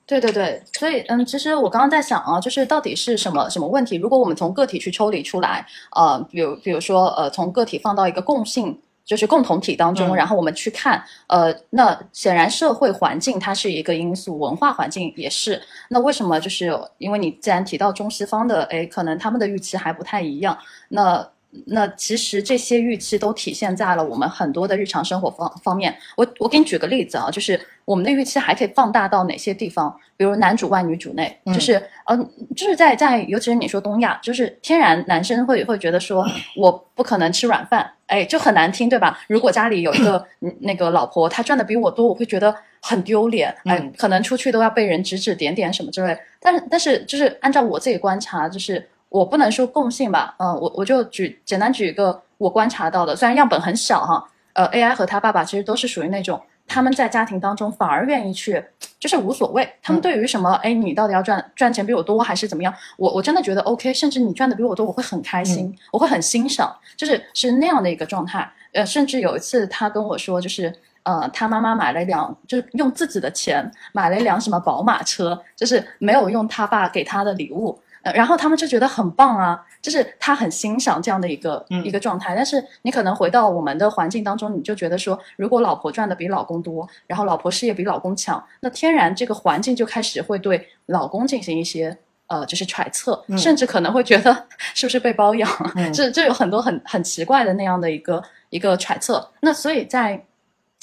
[0.06, 3.96] 对对对，所以嗯，其实我刚刚在想啊，就是到底是什么什么问题？
[3.96, 15.60] 如果我们从个体去抽离出来，呃，比如比如说呃，从个体放到一个共性，就是共同体当中，然后我们去看，呃，那显然社会环境它是一个因素，文化环境也是。
[15.88, 16.38] 那为什么？
[16.38, 20.56] 就是因为你既然提到中西方的，哎，可能他们的预期还不太一样。
[20.88, 21.28] 那
[21.66, 25.94] 那其实这些预期都体现在了我们很多的日常生活方方面。
[26.16, 29.94] 我我给你举个例子啊，就是我们的预期还可以放大到哪些地方？
[30.16, 36.26] 比如男主外女主内，就是嗯，就是在在，尤其是你说东亚，就是天然男生会会觉得说
[36.56, 39.20] 我不可能吃软饭，哎，就很难听，对吧？
[39.28, 40.24] 如果家里有一个
[40.60, 46.16] 那个老婆，她赚的比我多，我会觉得很丢脸，哎，可能出去都要被人指指点点什么之类。
[46.40, 48.88] 但是但是就是按照我自己观察，就是。
[49.12, 58.64] 我不能说共性吧，嗯，我我就举简单举一个我观察到的，虽然样本很小哈，呃，AI 和他爸爸其实都是属于那种他们在家庭当中反而愿意去，
[58.98, 77.78] 就是无所谓，他们对于什么，哎，你到底要赚赚钱比我多还是怎么样，我我真的觉得 OK，甚至你赚的比我多，我会很开心，我会很欣赏，就是是那样的一个状态，呃，甚至有一次他跟我说，就是呃，他妈妈买了一辆，就是用自己的钱买了一辆什么宝马车，就是没有用他爸给他的礼物。
[78.02, 82.34] 然后他们就觉得很棒啊，就是他很欣赏这样的一个一个状态。
[82.34, 91.96] 但是你可能回到我们的环境当中，你就觉得说，如果老婆赚的比老公多，然后老婆事业比老公强，那天然这个环境就开始会对老公进行一些
[92.26, 95.48] 呃，就是揣测，甚至可能会觉得 是不是被包养，
[95.92, 99.30] 这这有很多很很奇怪的那样的一个一个揣测。
[99.40, 100.24] 那所以在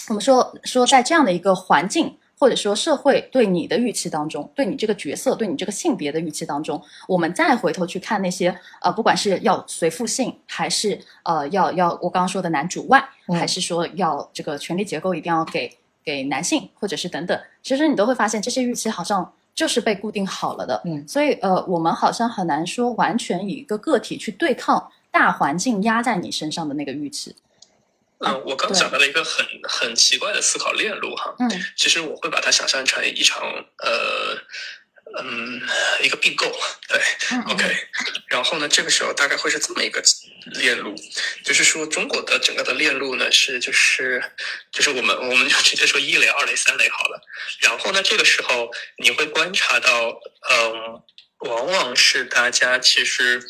[0.07, 2.15] 我们说说在这样的一个环境。
[2.39, 20.81] 或者说社会对你的预期当中，对你这个角色，对你这个性别的预期当中，我们再回头去看那些呃，不管是要随父姓，还是呃要要我刚刚说的男主外，还是说要这个权力结构一定要给给男性，或者是等等，其实你都会发现这些预期好像就是被固定好了的。
[20.85, 27.35] 嗯，所以呃，我们好像很难说完全以一个个体去对抗大环境压在你身上的那个预期。
[28.26, 31.34] 嗯，我刚想到了一个很很奇怪的思考链路哈。
[31.39, 33.41] 嗯，其实我会把它想象成一场
[33.78, 34.38] 呃
[35.22, 35.61] 嗯
[36.03, 36.45] 一个并购，
[36.88, 37.01] 对，
[37.49, 37.88] OK。
[38.28, 40.03] 然后呢，这个时候大概会是这么一个
[40.59, 40.93] 链路，
[41.43, 44.22] 就是说中国的整个的链路呢是就是
[44.72, 47.22] 就是我们我们就直接说一类、二类、三类好了。
[47.61, 50.09] 然后呢，这个时候你会观察到，
[50.51, 51.01] 嗯，
[51.49, 53.41] 往往是大家其实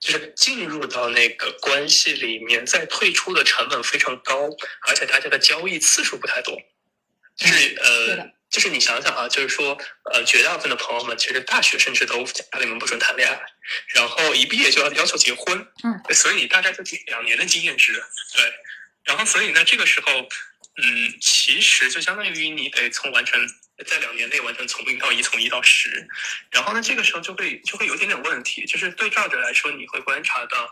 [0.00, 4.48] 就是进入到那个关系里面，再退出的成本非常高，
[4.86, 6.56] 而且大家的交易次数不太多。
[7.36, 9.76] 就是呃，就是你想想啊，就是说
[10.12, 13.40] 呃，绝大部分的朋友们其实大学甚至都家里面不准谈恋爱，
[13.94, 17.92] 然后一毕业就要要求结婚，嗯，所以大概就两年的经验值，
[18.34, 18.52] 对，
[19.04, 20.28] 然后所以呢，这个时候，
[20.82, 23.48] 嗯，其实就相当于你得从完成。
[23.86, 26.04] 在两年内完成从零到一，从一到十，
[26.50, 30.64] 然后呢，这个时候就会就会有点点问题，就是对照着来说，你会观察到，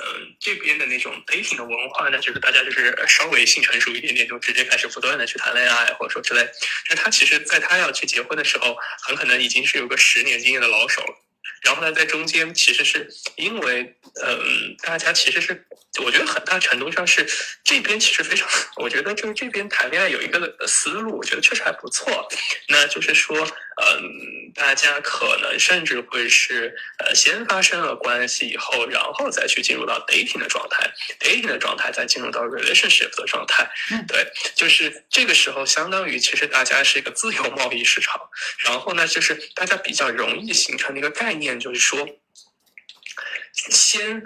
[0.00, 6.48] 呃，这边的那种 dating 的文化呢，就是大家就是稍微性成熟一点点，就直接开始不断的去谈恋爱，或者说之类。
[6.88, 11.23] 那他其实，在他要去结婚的时候，很可能已经是有个十年经验的老手了。
[11.62, 13.82] 然后呢，在中间其实是因为，
[14.22, 15.64] 嗯，大家其实是，
[16.04, 17.26] 我觉得很大程度上是
[17.62, 22.28] 这边其实非常，我觉得就是这边谈恋爱有一个思路，我觉得确实还不错。
[22.68, 23.36] 那就是说，
[23.76, 33.68] 嗯，大家可能甚至会是，呃，先发生了关系以后，然后再去进入到 dating 的状态，dating 的状态再进入到 relationship 的状态。
[34.06, 38.20] 对，就是这个时候，相当于其实大家是一个自由贸易市场。
[38.58, 41.58] 然后呢，就是大家比较容易形成的一个概念。
[41.58, 42.08] 就是说，
[43.52, 44.22] 先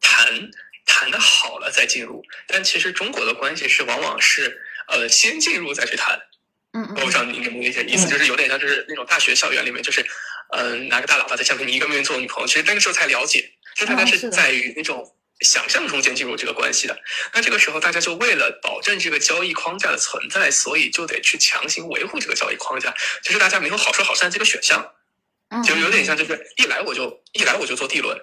[0.00, 0.50] 谈
[0.86, 6.20] 谈的好了再进入，但其实中国的关系是往往是呃先进入再去谈。
[6.74, 10.04] 嗯我不知道你能不能理解意思，就是有点像就是那种大学校园里面，就是
[10.56, 15.04] 嗯拿个大喇叭在下面，你一个个做女朋友，其实那个时候才了解，就大家是在于那种
[15.40, 16.98] 想象中间进入这个关系的。
[17.34, 24.92] 那这个时候大家就为了保证这个交易框架的存在，所以就得去强行维护这个交易框架，就是大家没有好说好散这个选项。
[25.62, 28.18] 就有点像，就是一来我就一来我就做 D 轮，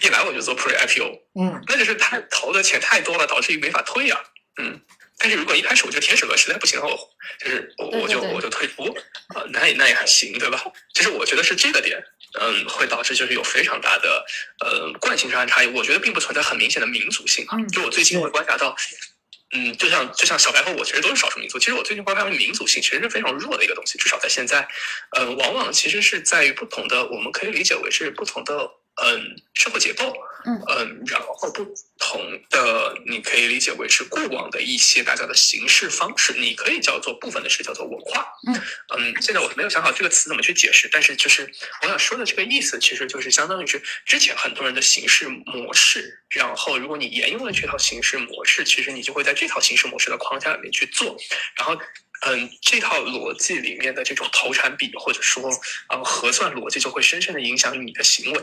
[0.00, 4.18] 一来我就做 Pre IPO，嗯，那就是他投的钱太多了，导致于没法退啊，
[4.56, 4.80] 嗯。
[5.16, 7.08] 但是如果一开始我就天使轮实在不行了，我
[7.38, 8.84] 就是我我就我就退出
[9.34, 10.62] 啊，那也那也还行，对吧？
[10.94, 12.02] 其实我觉得是这个点，
[12.40, 14.26] 嗯，会导致就是有非常大的
[14.60, 15.68] 呃惯性上的差异。
[15.68, 18.76] 我觉得并不存在很明显的民族性啊，就我最近会观察到。
[19.56, 21.60] 嗯，就像就像小白和我其实都是少数民族。
[21.60, 24.66] 其实我最近观察到民族性其实是非常弱的一个东西，至少在现在，
[25.12, 28.68] 呃，往往其实是在于不同的，我们可以理解为是不同的。
[28.96, 30.14] 嗯，社会结构，
[30.46, 31.64] 嗯嗯，然后不
[31.98, 38.54] 同的，你可以理解为是过往的一些大家的形式方式，你可以叫做部分的是叫做文化，嗯
[38.96, 41.50] 嗯，现在我没有想好这个词怎么去解释，但是就是
[41.82, 51.16] 我想说的这个意思，其实就是相当于是之前很多人的形式模式，然后如果你沿用了这套形式模式，其实你就会在这套形式模式的框架里面去做，
[51.56, 51.76] 然后。
[52.26, 55.50] 嗯，这套逻辑里面的这种投产比或者说
[55.90, 58.40] 呃核算逻辑，就会深深的影响你的行为。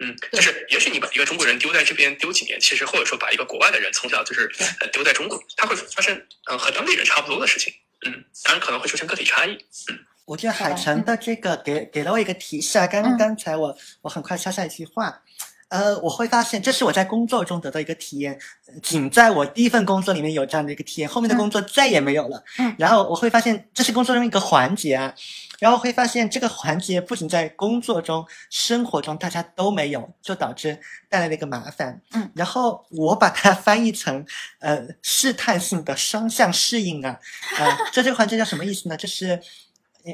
[0.00, 4.50] 嗯，就是也许你把一个中国人丢在这边丢几年，其实或者说把一个国外的人从小就是
[4.92, 6.16] 丢在中国，他会发生
[6.50, 7.72] 嗯和当地人差不多的事情。
[8.06, 9.52] 嗯，当然可能会出现个体差异。
[9.90, 15.22] 嗯，我觉得海城的这个给给了我一个提示啊，刚刚才我我很快插下一句话。
[15.68, 18.36] 呃，我会发现这是我在工作中得到一个体验，
[18.82, 22.42] 仅在我第一份工作里面有这样的一个体验，后面的工作再也没有了。
[22.58, 25.14] 嗯，然后我会发现这是工作中一个环节啊，
[25.60, 30.76] 然后会发现这个环节不仅在工作中、生活中大家都没有，就导致
[31.08, 32.00] 带来了一个麻烦。
[32.12, 34.26] 嗯，然后我把它翻译成
[34.58, 37.20] 呃试探性的双向适应啊，
[37.60, 38.96] 呃，这这个环节叫什么意思呢？
[38.96, 39.40] 就是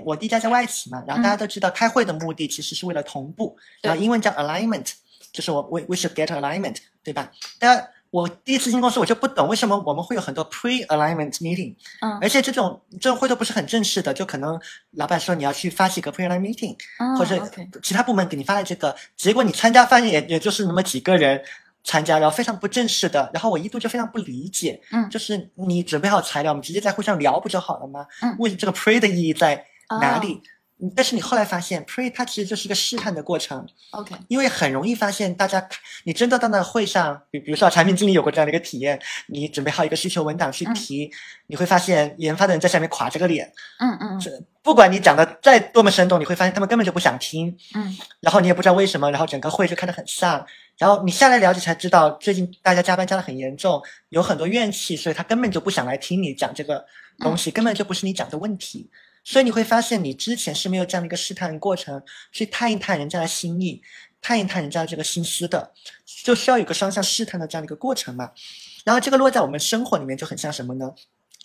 [0.05, 4.93] 我第一家在外企嘛，然后大家都知道开会的目的其实是为了同步，然后英文叫 alignment。
[5.33, 7.31] 就是我，we we should get alignment，对吧？
[7.59, 7.87] 但
[8.17, 14.59] 我第一次进公司，我就不懂为什么我们会有很多 pre alignment meeting，嗯，而且这种这种会都不是很正式的，就可能
[14.93, 16.75] 老板说你要去发起个 pre alignment meeting，
[17.19, 17.39] 或者
[17.83, 21.43] 其他部门给你发了这个，结果你参加发现也也就是那么几个人
[21.85, 28.07] 参加，然后非常不正式的，然后我一度就非常不理解，嗯，就是你准备好材料，我们直接在会上聊不就好了吗？
[28.23, 29.63] 嗯，为这个 pre 的意义在
[30.01, 30.41] 哪里？
[30.95, 33.67] 但是你后来发现，pre 它其实就是一个试探的过程。
[33.93, 35.67] OK，因为很容易发现，大家
[36.05, 41.11] 你真的到那会上，比比如说产品经理有过这样的一个体验，你准备好一个需求文档去提，
[41.47, 43.51] 你会发现研发的人在下面垮着个脸。
[43.79, 44.31] 嗯嗯，这
[44.63, 47.57] 不管你讲的再多么生动，你会发现他们根本就不想听。
[47.75, 50.45] 嗯，然后你也不知道为什么，然后整个会就开得很丧。
[50.77, 56.85] 然后你下来了解才知道，最近大家加班加的很严重，有很多怨气，所以他根本就不想来听你讲这个
[57.21, 58.91] 东西，根本就不是你讲的问题。
[59.27, 62.01] 所以你会发现，你之前是没有这样的一个试探过程，
[62.31, 63.83] 去探一探人家的心意，
[64.23, 65.73] 探一探人家的这个心思的，
[66.23, 68.31] 就需要有个双向试探的这样的一个过程嘛。
[68.85, 70.93] 然后这个落在我们生活里面就很像什么呢？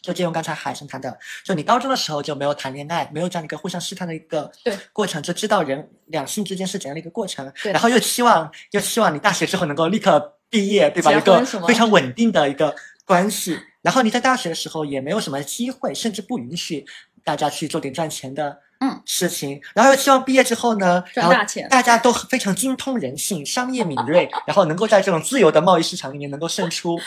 [0.03, 4.51] 就借用刚才海生谈的，就你高中的时候就没有谈恋爱，没有这样的一个互相试探的一个
[4.93, 7.51] 过程，就知道人两性之间是怎样的一个过程。
[7.63, 11.11] 然后又期望又期望你大学之后能够立刻毕业，对吧？
[11.11, 12.75] 一个非常稳定的一个
[13.05, 13.59] 关系。
[13.81, 16.85] 然后你在大学的时候也没有什么机会，甚至不允许。
[17.23, 19.01] 大家去做点赚钱的嗯。
[19.05, 21.67] 事情，然后又希望毕业之后呢，赚大钱。
[21.69, 26.99] 大家都非常精通人性，商业敏锐， 然后能够在这种自由的贸易市场里面能够胜出。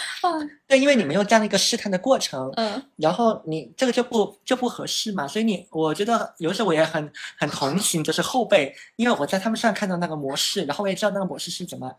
[0.67, 2.83] 对，因为你没有这样的一个试探的过程，嗯。
[2.97, 11.93] 然后你这个就不就不合适嘛，所以你我觉得有时候我也很很同情，就是后辈，因为我在他们身上看到那个模式，然后我也知道那个模式是怎么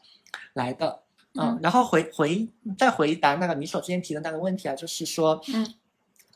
[0.54, 1.00] 来的，
[1.36, 1.60] 嗯，嗯。
[1.62, 2.48] 然后回回
[2.78, 5.74] 再回答那个你所之前提的那个问题啊，就是说，嗯，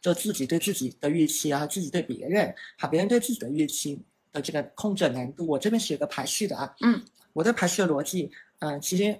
[0.01, 9.19] 就自己对自己的预期啊，自己对别人，好，别人对自己的预期的这个控制难度，我这边是有个排序的啊，嗯，我的排序的逻辑，嗯、其实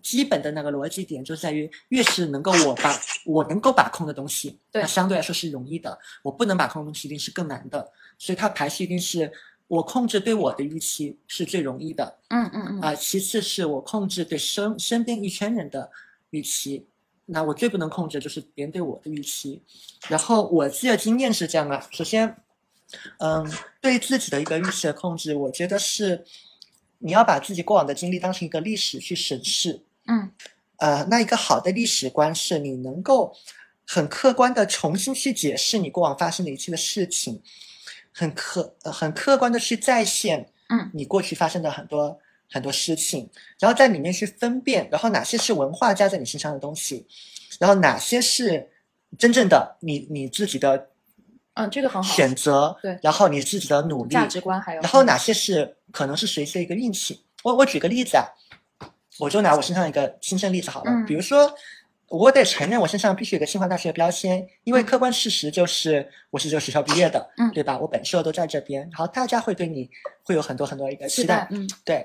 [0.00, 5.90] 基本的那个逻辑点就在于，越是能够我把我能够把控的东西，对那相对来说是容易的；
[6.22, 7.90] 我不能把控的东西一定是更难的。
[8.16, 9.32] 所以它排序一定是
[9.66, 15.90] 我控制对我的预期是最容易的嗯嗯嗯啊、其次是我控制对身身边一圈人的
[16.30, 16.86] 预期。
[17.32, 19.62] 那我最不能控制就是别人对我的预期，
[20.08, 22.36] 然后我自己的经验是这样的：首先，
[23.18, 23.48] 嗯，
[23.80, 26.24] 对自己的一个预期的控制，我觉得是
[26.98, 30.30] 你要把自己过往的经历当成一个历史去审视，嗯。
[30.78, 33.36] 呃，那一个好的历史观是你能够
[33.86, 37.42] 很客观的重新去解释你过往发生的一切的事情，
[38.12, 40.90] 很客呃很客观的去再现，嗯。
[40.94, 42.18] 你过去发生的很多
[42.50, 43.28] 很多事情，
[43.58, 47.06] 然后在里面去分辨，然后哪些是文化加在你身上的东西，
[47.58, 48.68] 然后哪些是
[49.18, 50.88] 真正的你你自己的
[51.54, 57.24] 嗯，这个很好，选择，对然后你自己的努力，价值观还有，然后哪些是可能是随机的一个运气？
[57.42, 58.24] 我我举个例子啊，
[59.18, 61.52] 我就拿我身上一个亲身例子好了，嗯比如说。
[62.12, 67.78] 我得承认，我身上必须有个清华大学的标签，因为客观事实就是我是这个学校毕业的，嗯对吧？
[67.78, 69.88] 我本硕都在这边，然后大家会对你
[70.24, 72.04] 会有很多很多一个期待期待，，嗯对。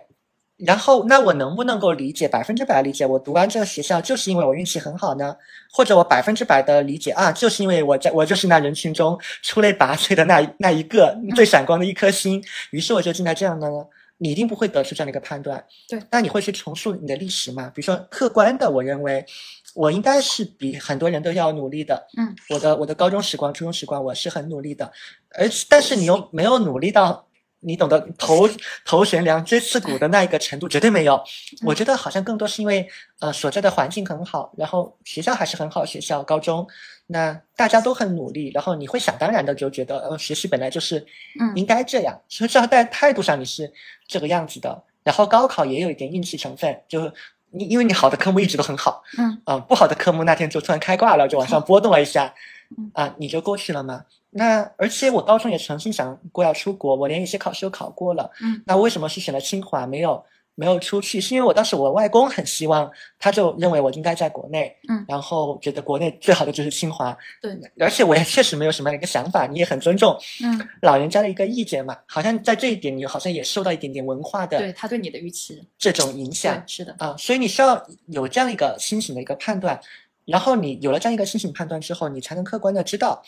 [0.57, 3.05] 然后，那我能不能够理解百分之百理解？
[3.05, 5.35] 我读完这个学校就是因为我运气很好呢？
[5.69, 12.41] 或者我百分之百的理解啊，就是因为我在我就是那人群中出类拔萃的那那一个最闪光的一颗星，
[12.71, 13.85] 于是我就进来这样的呢？
[14.17, 15.61] 你一定不会得出这样的一个判断。
[15.89, 17.69] 对，那你会去重塑你的历史吗？
[17.75, 19.25] 比如说客观的，我认为
[19.73, 22.07] 我应该是比很多人都要努力的。
[22.17, 24.89] 嗯，我的我的高中时光、初中时光，我是很努力的，
[25.37, 27.27] 而但是你又没有努力到。
[27.59, 28.47] 你懂得 头
[28.85, 31.21] 头悬梁锥刺股的那一个程度，绝对没有。
[31.65, 32.87] 我觉得好像更多是因为
[33.19, 36.67] 呃所在的环境很好，然后学校还是很好，学校高中
[37.07, 40.99] 那大家都很努力，然后你会想当然的就觉得呃学习本来就是
[41.39, 43.71] 嗯应该这样，所以至少在态度上你是
[44.07, 44.83] 这个样子的。
[45.03, 47.13] 然后高考也有一点运气成分，就是
[47.51, 52.33] 你因为你好的科目一直都很好，嗯啊、不好的科目那天就突然开挂了，就往上波动了一下
[52.75, 54.03] 嗯，啊、你就过去了嘛。
[54.37, 58.29] 那而且我高中也曾经想过要出国，我连一些考试都考过了。
[58.41, 60.21] 嗯，那为什么是选了清华，没有
[60.55, 61.21] 没有出去？
[61.21, 67.17] 是因为我当时我外公很希望，他就认为我应该在国内，嗯然后觉得国内最好的就是清华。
[67.41, 71.97] 对，而且我也确实没有什么样的一个想法，你也很尊重嗯，老人家的一个意见嘛。
[72.05, 79.79] 好像在这一点，你好像也受到一点点文化的对他对你的预期，这种影响，是的，啊，所以你需要有这样一个清醒的一个判断，
[80.25, 83.23] 然后你有了这样一个清醒判断之后，你才能客观的知道，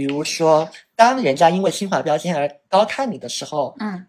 [0.00, 4.06] 比如说，当人家因为清华标签而高看你的时候，嗯。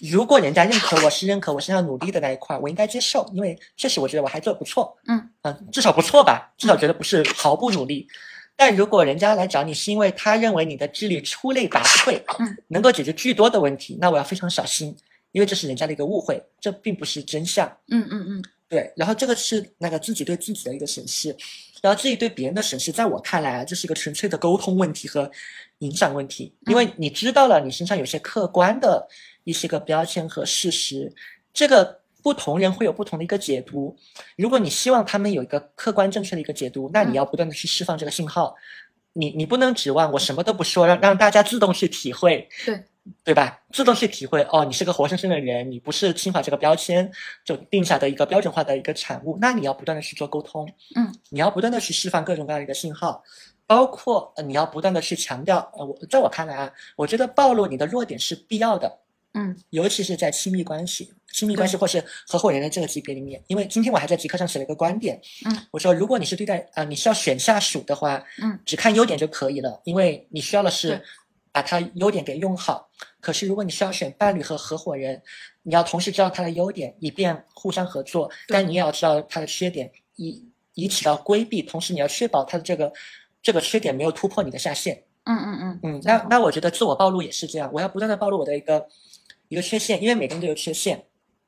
[0.00, 5.28] 如果人家认可我是认可我身上努力的那一块，我应该接受，因为确实我觉得我还做得不错，嗯。
[5.42, 8.06] 嗯，至少不错吧，至少觉得不是毫不努力。
[8.54, 14.96] 但如果人家来找你是因为他认为你的智力出类拔萃，嗯，能够解决巨多的问题，那我要非常小心，
[15.32, 17.66] 因为这是人家的一个误会，这并不是真相。
[17.88, 21.36] 嗯嗯嗯，对，然后这个是那个自己对自己的一个审视，
[21.82, 25.30] 然后至于对别人的审视，在我看来啊，这是一个纯粹的沟通问题和
[25.80, 29.08] 影响问题，因为你知道了你身上有些客观的
[29.44, 31.12] 一些个标签和事实，
[31.52, 33.96] 这个不同人会有不同的一个解读。
[34.36, 38.54] 如果你希望他们有一个客观正确的一个解读，那你要不断的去释放这个信号，
[39.14, 42.84] 你你不能指望我什么都不说，让让大家自动去体会，对
[43.24, 43.60] 对吧？
[43.72, 47.10] 自动去体会哦，你是个活生生的人，你不是清华这个标签
[47.44, 53.22] 就定下的一个标准化的一个产物，那你要不断的去做沟通，嗯，你要不断的去释放各种各样的一个信号，
[53.66, 58.98] 包括呃你要不断的去强调，呃，我在我看来啊，我觉得暴露你的弱点是必要的，
[59.34, 59.56] 嗯。
[59.70, 71.02] 尤其是在亲密关系、亲密关系或是合伙人的这个级别里面，因为今天我还在极客上写了一个观点，嗯，我说如果你是对待啊、呃你是要选下属的话，嗯，只看优点就可以了，因为你需要的是
[71.52, 72.90] 把他优点给用好。
[73.20, 75.22] 可是如果你需要选伴侣和合伙人，
[75.62, 80.44] 你要同时知道他的优点，以便互相合作，但你也要知道他的缺点，以
[80.74, 82.92] 以起到规避，同时你要确保他的这个
[83.42, 85.04] 这个缺点没有突破你的下限。
[85.24, 88.88] 嗯嗯嗯嗯，那那我觉得自我暴露也是这样，我要不断的暴露我的一个
[89.46, 91.04] 一个缺陷，因为每个人都有缺陷，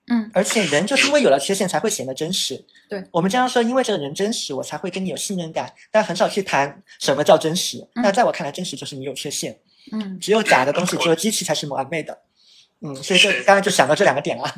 [0.06, 2.64] 嗯而且人就是因为有了缺陷才会显得真实。
[2.88, 7.78] 对，我们经常说，因为这个人真实，我才会跟你有信任感，但很少去谈什么叫真实。
[7.94, 9.52] 嗯那在我看来，真实就是你有缺陷。
[9.52, 9.58] 嗯，
[10.20, 12.22] 只有假的东西，只有机器才是完美的。
[12.80, 14.54] 嗯，所以这刚刚就想到这两个点了。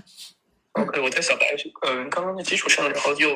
[0.73, 1.47] OK，我在小白
[1.87, 3.31] 嗯刚刚的基础上，然后又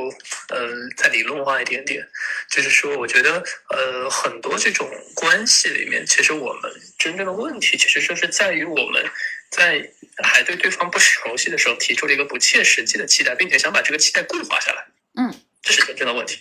[0.48, 2.06] 呃再理论化一点点，
[2.50, 9.02] 就是说，我觉得呃很多这种关系里面，其实我们真正的问题，其实就是在于我们
[9.50, 9.90] 在
[10.22, 14.86] 还对对方不熟悉的时候，提出了一个不切实际的期待，并且想把这个期待固化下来。
[15.14, 16.38] 嗯，这是真正的问题。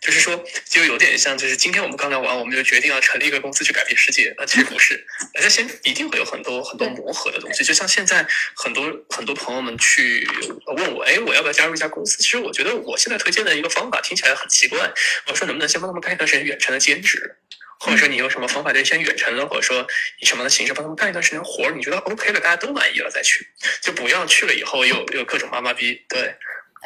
[0.00, 4.34] 就是说，就有点像，就是今天我们刚聊完，我们就决定要成立一个公司去改变世界。
[4.36, 5.04] 那其实不是，
[5.34, 7.64] 大家先一定会有很多很多磨合的东西。
[7.64, 10.28] 就像现在很多很多朋友们去
[10.76, 12.18] 问我，哎，我要不要加入一家公司？
[12.18, 14.90] 其实我觉得我现在推荐的一个方法听起来很奇怪。
[15.26, 17.36] 我说能不能先帮他们干一段时间远程的兼职，
[17.80, 19.86] 或者说你有什么方法就先远程的，或者说
[20.20, 21.72] 以什么的形式帮他们干一段时间活儿？
[21.72, 23.46] 你觉得 OK 了，大家都满意了再去，
[23.82, 26.04] 就不要去了以后又又各种妈妈逼。
[26.08, 26.34] 对。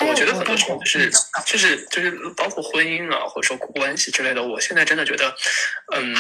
[0.01, 1.11] 我觉得很多时候是，
[1.45, 4.43] 就是就是包括婚姻啊，或者说关系之类的。
[4.43, 5.35] 我现在真的觉得，
[5.95, 6.15] 嗯，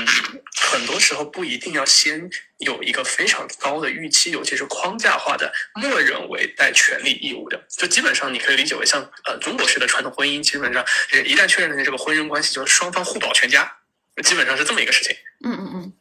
[0.70, 7.60] 很多时候不一定要先有一个非常高的预期，尤其是框架化的，默认为带权利义务的。
[7.70, 10.84] 就基本上你可以理解为像呃中国式的传统婚姻，基本上
[11.24, 13.78] 一旦确认了这个婚姻关系，就是双方互保全家，
[14.22, 15.16] 基本上是这么一个事情。
[15.44, 15.92] 嗯嗯嗯。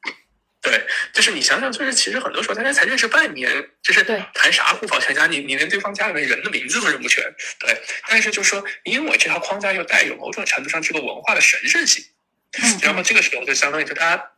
[0.62, 3.52] 对，就是你想想，就是其实很多时候大家才认识半年，
[3.82, 4.04] 就是
[4.34, 7.24] 谈啥互访全家，你你连对方家里面人的名字都认不全。
[7.60, 7.76] 对，
[8.08, 12.06] 但是就是说，因为这套框架又带有某种程度上这个文化的神圣性，
[12.84, 14.32] 然后这个时候就相当于就大家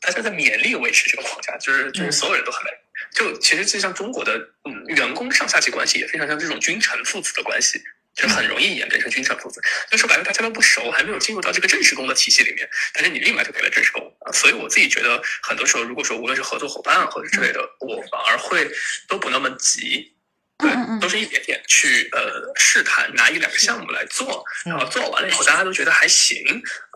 [0.00, 2.70] 大家在勉力维持这个框架，就是就是所有人都很累。
[3.12, 7.82] 就其实就像中国的嗯员工上下级关系也非常像这种君臣父子的关系。
[8.16, 9.60] 就很容易演变成君臣父子，
[9.90, 18.68] 就说白了，大家都不熟，还没有进入到这个正式工的体系里面，但是你立马就给了正式工啊，所以我自己觉得，很多时候如果说无论是合作伙伴或者之类的，我反而会
[19.06, 20.15] 都不那么急。
[20.58, 26.42] 对，都是一点点去呃试探，拿一两个项目来做，然后做完了以后大家都觉得还行，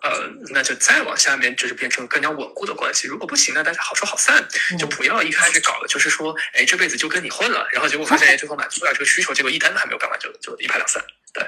[0.02, 0.10] 呃，
[0.54, 3.06] 那就再往下面就是变成更加稳固的关系。
[3.06, 4.42] 如果不行呢，大家好说好散，
[4.78, 11.02] 就不要一开始搞的就是说，哎，这辈子就跟你混了，然后结果发现最后满足不了这个需求，结果一单都还没有干完就就一拍两散。
[11.34, 11.44] 对，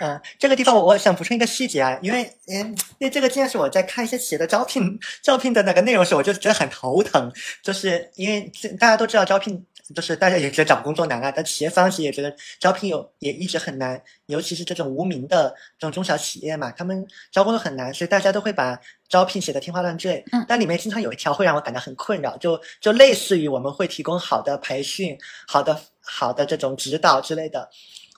[0.00, 7.32] 嗯，这个地方我我想补充一个细节啊，因为嗯，因为这个既然是我在看一些企业的招聘招聘的那个内容时，我就觉得很头疼，
[7.62, 8.50] 就是因为
[8.80, 9.64] 大家都知道招聘。
[9.94, 18.80] 就是大家也觉得找工作难啊，但企业方其实也觉得招聘有也一直很难，尤其是这种无名的这种中小企业嘛，他们招工都很难，所以大家都会把
[19.10, 20.24] 招聘写的天花乱坠。
[20.32, 27.68] 嗯，但里面经常有一条会让我感到很困扰，就就类似于我们会提供好的培训、好的好的这种指导之类的，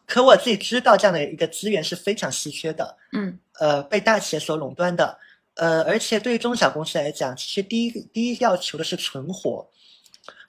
[0.06, 2.96] 可我自己知道这样的一个资源是非常稀缺的。
[3.12, 5.18] 嗯，呃，被大企业所垄断的，
[5.54, 9.68] 呃，而且对于中小公司来讲，其实第一第一要求的是存活。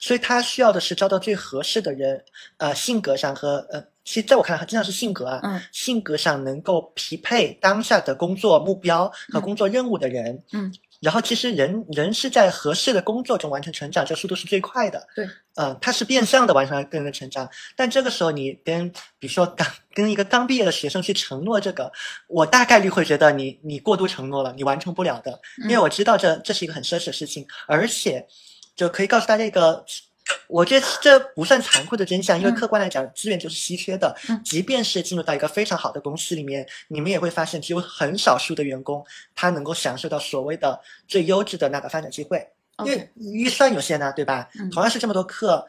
[0.00, 2.24] 所以他需要的是招到最合适的人，
[2.58, 18.88] 呃，性格上和呃，其实在我看来，真的是性格啊，嗯，性格上能够匹配当下的工作目标和工作任务的人，嗯，然后其实人人是在合适的工作中完成成长，这速度是最快的，对，呃，他是变相的完成了个人的成长，但这个时候你跟
[19.18, 21.90] 比如说刚跟一个刚毕业的学生去承诺这个，
[22.28, 28.26] 我大概率会觉得你你过度承诺了，你完成不了的，因为我知道这这是一个很奢侈的事情，而且。
[28.78, 29.84] 就可以告诉大家一个，
[30.46, 34.14] 我觉得这不算残酷的真相，因为客观来讲，资源就是稀缺的。
[34.44, 39.04] 即便是进入到一个非常好的公司里面，你们也会发现，只有很少数的员工
[39.34, 42.46] 他能够享受到所谓的最优质的那个发展机会，
[42.84, 44.48] 因为预算有限啊，对吧？
[44.70, 45.66] 同样是这么多课，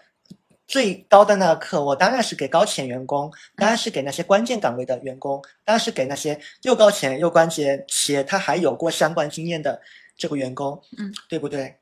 [0.68, 9.82] 最高的那个课，我当然是给高潜员工，当然是给那些关键岗位的员工，当然是给那些又高潜又关键且他还有过相关经验的
[10.16, 11.80] 这个员工，嗯，对不对？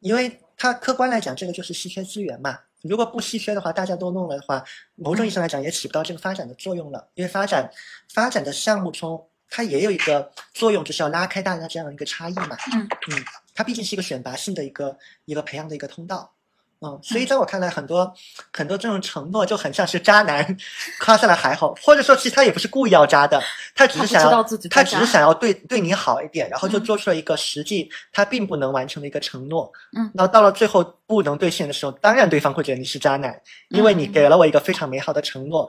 [0.00, 0.38] 因为。
[0.56, 2.58] 它客观来讲，这个就是稀缺资源嘛。
[2.82, 7.08] 如果不稀缺的话，大家都弄了的话，某种意义上来讲也起不到这个发展的作用了。
[7.14, 7.70] 因为发展
[8.12, 12.56] 发展的项目中，它也有一个作用，就是要拉开大家这样一个差异嘛。
[12.72, 16.32] 嗯嗯，它毕竟是一个选拔性的一个一个培养的一个通道。
[16.80, 18.12] 嗯，所以在我看来，很多
[18.52, 20.56] 很多这种承诺就很像是渣男，
[21.00, 23.42] 夸下来还好，或者说其实他也不是故意要渣的，
[23.74, 25.20] 他只是想要他只是想。
[25.20, 29.72] 要对对你好一点，然后就做出了一个实际他并不能完成的一个承诺。
[29.96, 35.68] 嗯，那到了最后不能兑现的时候，当然对方会觉得你是渣男，因为你给了我一个非常美好的承诺。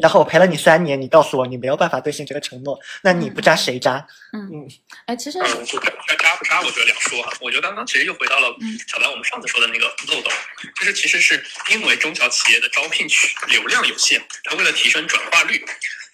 [0.00, 4.06] 然后我陪了你三年，你告诉我你没有办法兑现这个承诺，那你不渣谁渣？
[4.32, 4.68] 嗯嗯，
[5.06, 7.32] 哎，其实嗯，就扎不渣，我觉得两说啊。
[7.40, 8.54] 我觉得刚刚其实又回到了
[8.86, 10.32] 小白我们上次说的那个漏洞，
[10.78, 15.64] 就是其实是因为中小企业的招聘取流量有限，他为了提升转化率，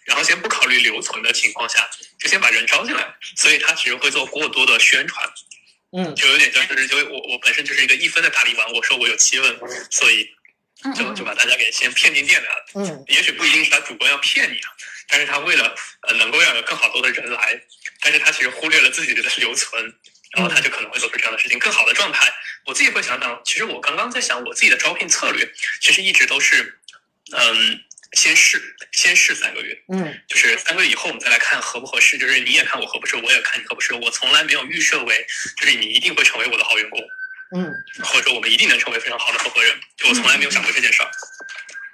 [0.04, 1.88] 然后先不考虑留存的情况下，
[2.20, 5.28] 就先把人招进来，所以他其实会做过多的宣传。
[5.96, 9.58] 嗯，就有点像是，就我我本身就是一个一分的大力丸，我说我有七分，
[9.90, 10.28] 所以。
[10.96, 12.64] 就就把大家给先骗进店里了。
[12.74, 14.68] 嗯，也许不一定是他主观要骗你啊，
[15.08, 15.74] 但是他为了
[16.08, 17.60] 呃能够让有更好多的人来，
[18.00, 19.82] 但是他其实忽略了自己的留存，
[20.36, 21.58] 然后他就可能会做出这样的事情。
[21.58, 22.26] 更好的状态
[22.66, 25.48] 我自己会想想，其实我刚刚在想我自己的招聘策略，
[25.80, 26.78] 其实一直都是，
[27.36, 27.80] 嗯，
[28.12, 28.60] 先试，
[28.92, 33.94] 先试三个月，嗯，就是三个月以后我们再来看合不合适，就是你也看我合不合适，我也看你合不合适。
[33.94, 35.26] 我从来没有预设为，
[35.58, 37.00] 就是你一定会成为我的好员工，
[37.54, 37.72] 嗯，
[38.02, 41.08] 或者说我们一定能成为非常好的合伙人，就我从来没有想过这件事儿。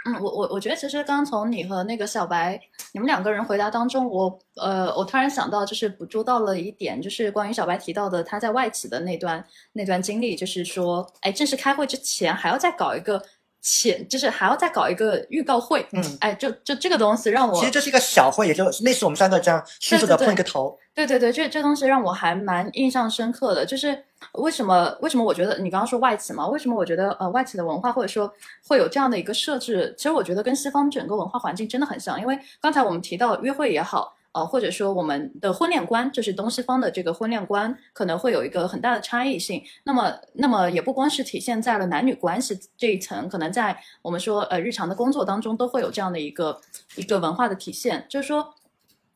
[0.06, 2.60] 嗯，我我我觉得其实刚从你和那个小白
[2.92, 13.22] 你们两个人回答当中，我呃，我突然想到，就是捕捉到了一点，就是关于小白提到的他在外企的那段那段经历，就是说，哎，正式开会之前还要再搞一个。
[13.60, 20.78] 前就是还要再搞一个预告会，嗯，哎，就就这个东西让我其实这是一个小会，也就类似我们三个这样迅速的碰一个头。
[21.06, 23.64] 对对对，这这东西让我还蛮印象深刻的。
[23.64, 26.46] 就是为什么为什么我觉得你刚刚说外企嘛？
[26.48, 28.32] 为什么我觉得呃外企的文化或者说
[28.66, 29.94] 会有这样的一个设置？
[29.96, 34.14] 其实我觉得跟西方整个文化环境真的很像，因为刚才我们提到约会也好。
[34.32, 39.60] 呃，或者说我们的婚恋观，就是东西方的这个婚恋观，可能会有一个很大的差异性。
[39.84, 46.60] 那么，那么也不光是体现在了男女关系这一层，可能在我们说呃日常的工作当中，都会有这样的一个
[46.94, 48.04] 一个文化的体现。
[48.06, 48.54] 就是说，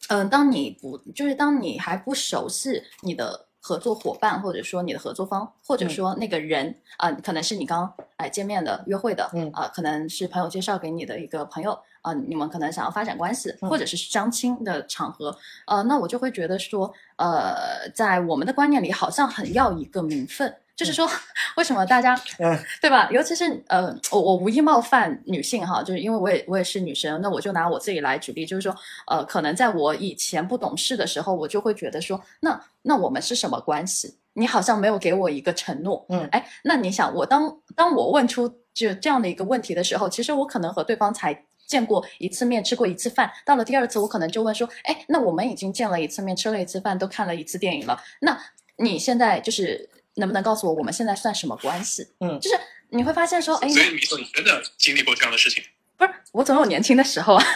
[0.08, 11.78] 嗯，当你不，就是当你还不熟悉你的合作伙伴，或者说你的合作方，或者说那个人啊，可能是你刚哎见面的约会的，嗯啊，可能是朋友介绍给你的一个朋友。
[12.02, 15.38] 啊，你们可能想要发展关系，或者是相亲的场合，
[15.68, 21.08] 呃，那我就会觉得说，呃，在我们的观念里，好像很要一个名分，就是说，
[21.56, 23.08] 为什么大家， 嗯，对吧？
[23.10, 28.74] 尤其是呃，我我无意冒犯女性哈，就是因为我也我也是女生，那我就拿我自己来举例，就是说，
[29.06, 34.16] 呃，可能在我以前不懂事的时候，我就会觉得说，那那我们是什么关系？
[34.34, 41.44] 你好像没有给我一个承诺，嗯，哎，那你想，我当当我问出就这样的一个问题的时候，其实我可能和对方才。
[41.64, 48.38] 见过一次面，吃过一次饭，到了第二次，我可能就问说：“哎，那我们已经见了一次面，吃了一次饭，都看了一次电影了，那
[48.76, 52.58] 你现在就是能不能告诉我，我们现在算什么关系？”嗯，就是
[52.90, 55.62] 你会发现说：“哎，所以米索，你真的经历过这样的事情？
[55.96, 57.44] 不是，我总有年轻的时候啊。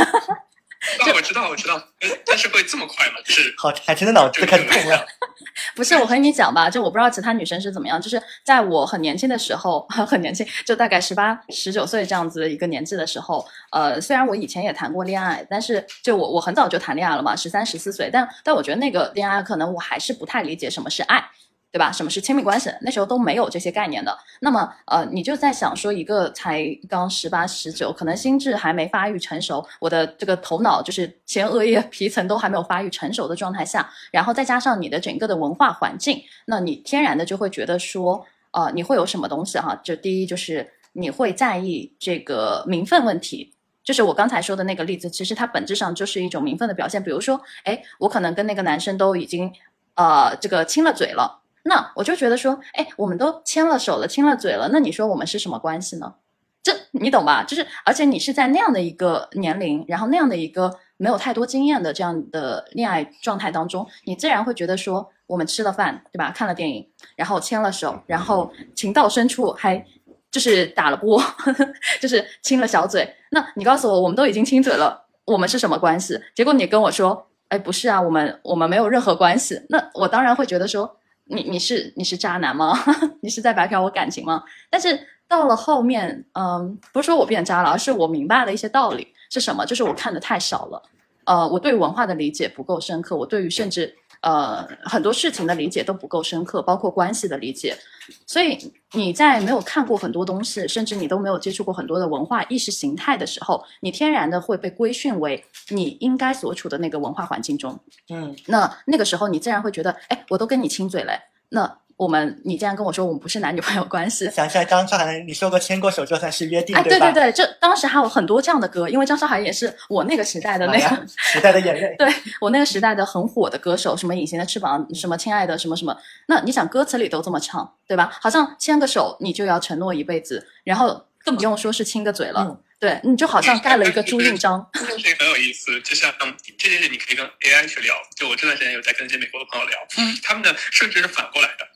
[1.00, 1.82] 那我知道，我知道，
[2.24, 3.14] 但是会这么快吗？
[3.24, 5.04] 就是 好，海晨的脑子开始痛了。
[5.74, 21.28] 不是，我和你讲吧，就我不知道其他女生是怎么样，就是在我很年轻的时候，很年轻，就大概十八、十九岁这样子一个年纪的时候，呃，虽然我以前也谈过恋爱，但是就我我很早就谈恋爱了嘛，十三、十四岁，但但我觉得那个恋爱可能我还是不太理解什么是爱。
[21.76, 21.92] 对吧？
[21.92, 22.70] 什么是亲密关系？
[22.80, 24.18] 那时候都没有这些概念的。
[24.40, 39.78] 那么，呃，你就在想说，一个才刚十八、十九，可能心智还没发育成熟，我的这个头脑就是前额叶皮层都还没有发育成熟的状态下，然后再加上你的整个的文化环境，那你天然的就会觉得说，呃，你会有什么东西哈？
[39.84, 43.52] 就第一就是你会在意这个名分问题，
[43.84, 47.02] 就是我刚才说的那个例子，其实它本质上就是一种名分的表现。
[47.02, 49.52] 比如说，哎，我可能跟那个男生都已经，
[49.96, 51.42] 呃，这个亲了嘴了。
[51.66, 56.14] 那我就觉得说，哎，我们都牵了手了，亲了嘴了，那你说我们是什么关系呢？
[56.62, 57.44] 这你懂吧？
[57.44, 66.32] 就是，而且你是在那样的一个年龄，然后那样的一个没有太多经验的这样的恋爱状态当中，你自然会觉得说，我们吃了饭，对吧？
[66.34, 69.84] 看了电影，然后牵了手，然后情到深处还
[70.30, 71.20] 就是打了啵，
[72.00, 73.12] 就是亲了小嘴。
[73.30, 76.20] 那你告诉我，我们都已经亲嘴了，我们是什么关系？
[76.34, 79.66] 结果你跟我说，哎，不是啊，我们我们没有任何关系。
[79.68, 80.96] 那我当然会觉得说。
[81.28, 82.72] 你你是你是渣男吗？
[83.22, 84.42] 你是在白嫖我感情吗？
[84.70, 84.98] 但是
[85.28, 89.64] 到了后面，嗯，不是说我变渣了，而是我明白了一些道理是什么？
[89.66, 90.82] 就是我看的太少了，
[91.24, 93.94] 呃，我对文化的理解不够深刻，我对于甚至。
[94.22, 97.76] 呃，很多事情的理解都不够深刻，包括关系的理解。
[98.24, 107.78] 所以你在没有看过很多东西，甚至你都没有接触过很多的文化意识形态的时候，你天然的会被规训为你应该所处的那个文化环境中。
[108.08, 111.78] 嗯，那那个时候你自然会觉得，哎，我都跟你亲嘴嘞，那。
[111.96, 114.30] 我们，你竟然跟我说我们不是男女朋友关系？
[114.30, 125.96] 想起来张韶涵，你说过牵过手就算是约定，哎，对对对，这当时还有很多这样的歌，因为张韶涵也是我那个时代的那个时代的眼泪， 对我那个时代的很火的歌手，什么隐形的翅膀，什么亲爱的，什么什么。
[126.26, 128.10] 那你想歌词里都这么唱，对吧？
[128.20, 132.60] 好像牵个手你就要承诺一辈子，然后更不用说是亲个嘴了。
[132.78, 135.80] 对你就好像盖了一个朱印章， 这件事情很有意思。
[135.80, 136.12] 就像
[136.58, 137.94] 这件事，你可以跟 AI 去聊。
[138.14, 141.66] 就我这段时间有在跟一些美国的朋友聊，嗯，他们的甚至是反过来的。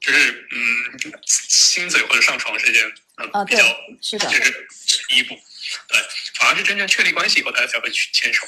[0.00, 2.84] 就是嗯，亲嘴或者上床是一件
[3.16, 3.64] 嗯比较
[4.00, 4.68] 是的，就是
[5.08, 5.34] 第一步，
[5.88, 5.98] 对，
[6.34, 8.46] 反而是真正确立关系以后，大家才会去牵手。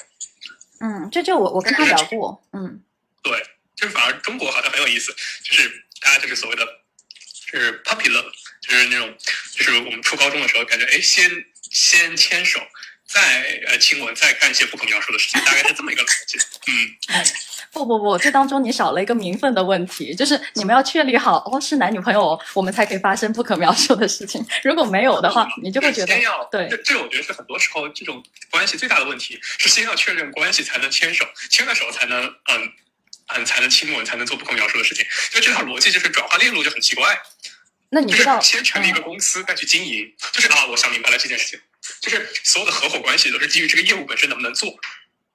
[0.80, 2.82] 嗯，这就我我跟他聊过，嗯，
[3.22, 3.42] 对，
[3.76, 6.64] 就是反而中国好像很有意思，就是大家就是所谓的，
[7.52, 8.32] 就是 puppy love，
[8.62, 9.14] 就是那种，
[9.52, 11.30] 就是我们初高中的时候，感觉哎，先
[11.70, 12.58] 先牵手，
[13.06, 16.38] 再呃亲吻，再干一些不可描述的事情，大概是这么一个逻辑。
[16.38, 16.96] 嗯，
[17.72, 24.44] 不不不，这当中你少了一个名分的问题，就是你们要确立好哦是男女朋友，我们才可以发生不可描述的事情。
[24.64, 26.68] 如果没有的话，你就会觉得先要对。
[26.68, 32.72] 这这我觉得是很多时候这种关系最大的问题，是先要确认关系才能牵手，牵了手才能嗯
[33.34, 35.06] 嗯才能亲吻，才能做不可描述的事情。
[35.30, 37.16] 就这套逻辑就是转化链路就很奇怪。
[37.90, 41.60] 那你知道先成立一个公司再去经营，就是啊，我想明白了这件事情，
[42.00, 44.72] 就是所有的合伙关系都是基于这个业务本身能不能做。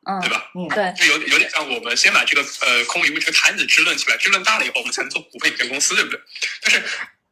[0.06, 0.52] 嗯，对吧？
[0.54, 6.20] 嗯，对，就有有点像我们先把这个呃空无一物这个摊子支棱起来，支棱大了以后，我们才能做股份有限公司，对不对？
[6.62, 6.84] 但是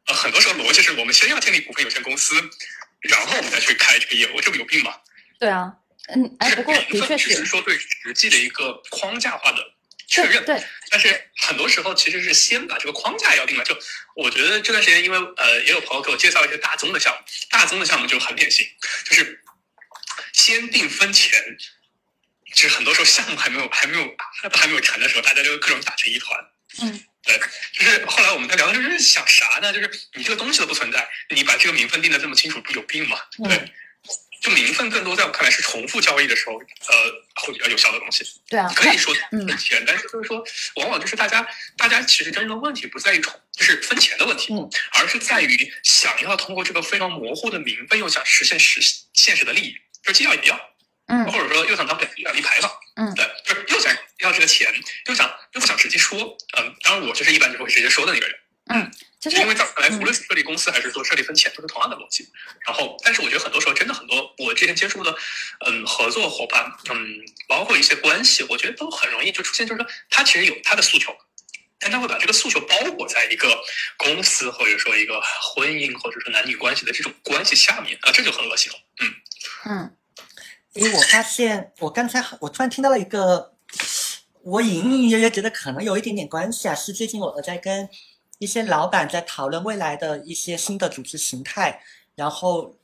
[0.06, 2.34] 呃，很多时候逻辑是我们先要建立股份有限公司，
[3.00, 4.94] 然后我们再去开这个业务，这不有病吗？
[5.38, 5.72] 对啊，
[6.08, 9.58] 嗯，哎，不过的确是说对实际的一个框架化的
[10.06, 10.62] 确认，对。
[10.90, 13.64] 但是很多时候其实是先把这个框架要定了。
[13.64, 13.76] 就
[14.14, 17.18] 我觉得这段时间，因为呃，也有朋友给我介绍一些大宗的项目，
[17.50, 18.66] 大宗的项目就很典型，
[19.04, 19.40] 就是
[20.32, 21.40] 先定分钱。
[22.54, 24.16] 其实很多时候项目还没有还没有
[24.52, 26.40] 还没有成的时候，大家就各种打成一团。
[26.82, 27.38] 嗯，对，
[27.72, 29.72] 就是后来我们在聊的就是想啥呢？
[29.72, 33.18] 就是你这个东西都不存在，你把这个名分定的这么清楚，不有病吗？
[33.44, 33.72] 对，
[34.40, 38.24] 就名分更多在我看来是重复交易的时候，呃，会比较有效的东西。
[38.48, 40.44] 对啊，可以说分钱，但是就是说，
[40.76, 41.46] 往往就是大家
[41.76, 48.80] 大家其实真正的问题不在于重，就是分钱的问题，嗯，而是在于想要通过这个非常模糊的名分，又想实现实
[49.12, 50.73] 现实的利益，就既要也不要。
[51.06, 54.72] 嗯，或者说又想当本地立牌坊，嗯，对，就是又想要这个钱，
[55.06, 56.18] 又想又不想直接说，
[56.56, 58.36] 嗯，当然我就是一般就会直接说的那个人，
[58.70, 58.90] 嗯，
[59.20, 62.26] 就是因为在看来，无论是设立公司还是说设立分钱，都是同样的逻辑。
[62.66, 65.14] 然后，但是我觉得很多时候真的很多，我之前接触的，
[65.66, 71.14] 嗯，合作伙伴，嗯，包括一些关系，我觉得都很容易就出现，就是说他其实有他的诉求，
[71.78, 73.62] 但他会把这个诉求包裹在一个
[73.98, 79.14] 公司或者说一个婚姻或者说男女关系的这种关系下面啊，这就很恶心了，嗯。
[79.66, 79.96] 嗯。
[80.74, 83.52] 因为我发现，我刚才我突然听到了一个，
[84.42, 87.88] 我隐隐约约觉得可能有一点点关系啊，是最近我在跟
[88.38, 91.80] 一些老板在讨论未来的一些新的组织形态，
[92.14, 92.74] 然后。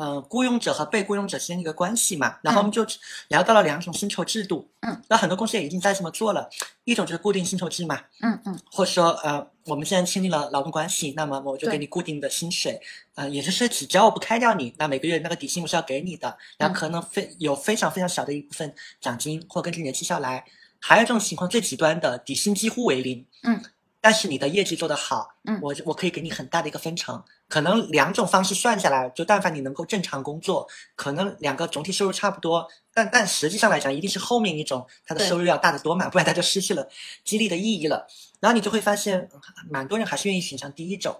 [0.00, 2.86] 嗯，雇佣者和被雇佣者之间的一个关系嘛，然后我们就
[3.30, 4.70] 聊到了两种薪酬制度。
[4.82, 6.48] 嗯，那很多公司也已经在这么做了，
[6.84, 8.00] 一种就是固定薪酬制嘛。
[8.22, 12.80] 嗯嗯，或者说呃，我们现在签订了劳动关系，那么我就给你固定的薪水，
[13.14, 20.44] 呃，也就是只要我不开掉你，那每个月那个底薪我是要给你的，然后可能非有非常非常小的一部分奖金，或根据你的绩效来。
[20.80, 23.24] 还有这种情况最极端的，底薪几乎为零。
[23.42, 23.60] 嗯。
[24.00, 32.68] 但是你的业绩做得好，嗯，我我可以给你很大的一个分成，可能两种方式算下来，就但凡你能够正常工作，可能两个总体收入差不多，
[32.98, 36.88] 但但实际上来讲，一定是后面一种他的收入要大得多嘛，不然他就失去了
[37.24, 38.04] 激励的意义了。
[38.40, 39.28] 然后你就会发现，
[39.70, 41.16] 蛮多人还是愿意选择第一种，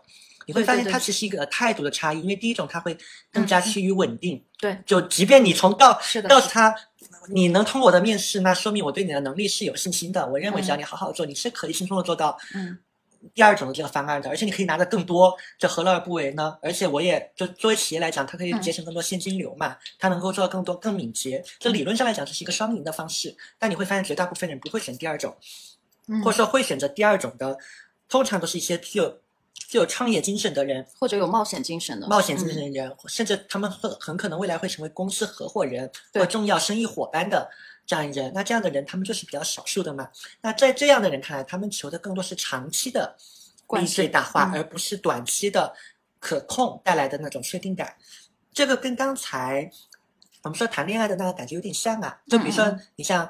[0.47, 2.99] 你会发现它其实一个态度的差异，因为第一种它会
[3.33, 5.97] 更加趋于稳定，对，就即便你从告
[6.29, 6.75] 告诉他
[7.33, 12.37] 你能通过我的面试，那说明我对你的能力是有信心的，我认为只要你好好做，你是可以轻松的做到。
[12.55, 12.79] 嗯。
[13.35, 16.57] 第二种的这个方案的，而且你可以拿的更多，这何乐而不为呢？
[16.63, 21.45] 而且我也就作为企业来讲，它可以节省更多现金流嘛，它能够做到更多更敏捷。
[21.59, 23.37] 这理论上来讲，这是一个双赢的方式。
[23.59, 25.37] 但你会发现，绝大部分人不会选第二种，
[26.25, 27.59] 或者说会选择第二种的，
[28.09, 29.19] 通常都是一些具有
[29.55, 37.51] 具有创业精神的人，或者有冒险精神的冒险精神的人，甚至他们很很可能未来会成为公司合伙人或重要生意伙伴的。
[37.89, 40.07] 这样人，那这样的人他们就是比较少数的嘛。
[40.43, 43.17] 那在这样的人看来，他们求的更多是长期的
[43.71, 45.75] 利益最大化，而不是短期的
[46.21, 47.97] 可控带来的那种确定感。
[48.53, 49.71] 这个跟刚才
[50.43, 52.19] 我们说谈恋爱的那个感觉有点像啊。
[52.27, 53.27] 就比如说，你像，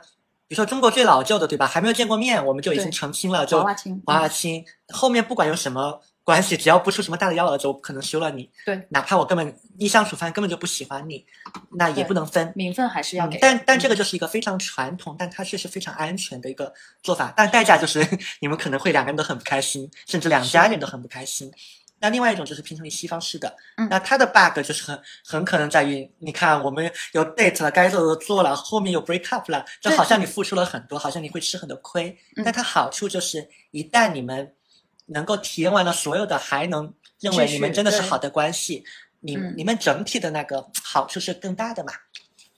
[0.49, 1.65] 比如说中国最老旧的，对吧？
[1.65, 4.67] 还没有见过面，我们就已经成亲了，就娃娃亲，娃娃亲。
[4.89, 6.03] 后面不管有什么。
[6.29, 8.51] 关系只要不出什么大的幺蛾子，我不可能休了你。
[8.67, 11.25] 对，哪怕我根本一相处饭根本就不喜欢你，
[11.71, 13.39] 那也不能分名分还是要给。
[13.39, 16.71] 但但这个就是一个非常传统，但它确实非常安全的一个
[17.03, 17.33] 做法。
[17.35, 18.07] 但代价就是
[18.43, 21.51] 你们可能会两个人都很不开心，甚至两家人都很不开心。
[21.99, 23.57] 那另外一种就是偏向于西方式的，
[23.89, 32.15] 那它的 bug 就是很很可能在于，你看我们有 date 了，该做的做了，后面有 break up 了，就好像你付出了很多，好像你会吃很多亏。
[32.45, 34.53] 但它好处就是一旦你们。
[35.09, 38.85] 能够体验完了所有的，还能认为你们真的是好的关系，
[39.21, 41.93] 你你们整体的那个好处是更大的嘛？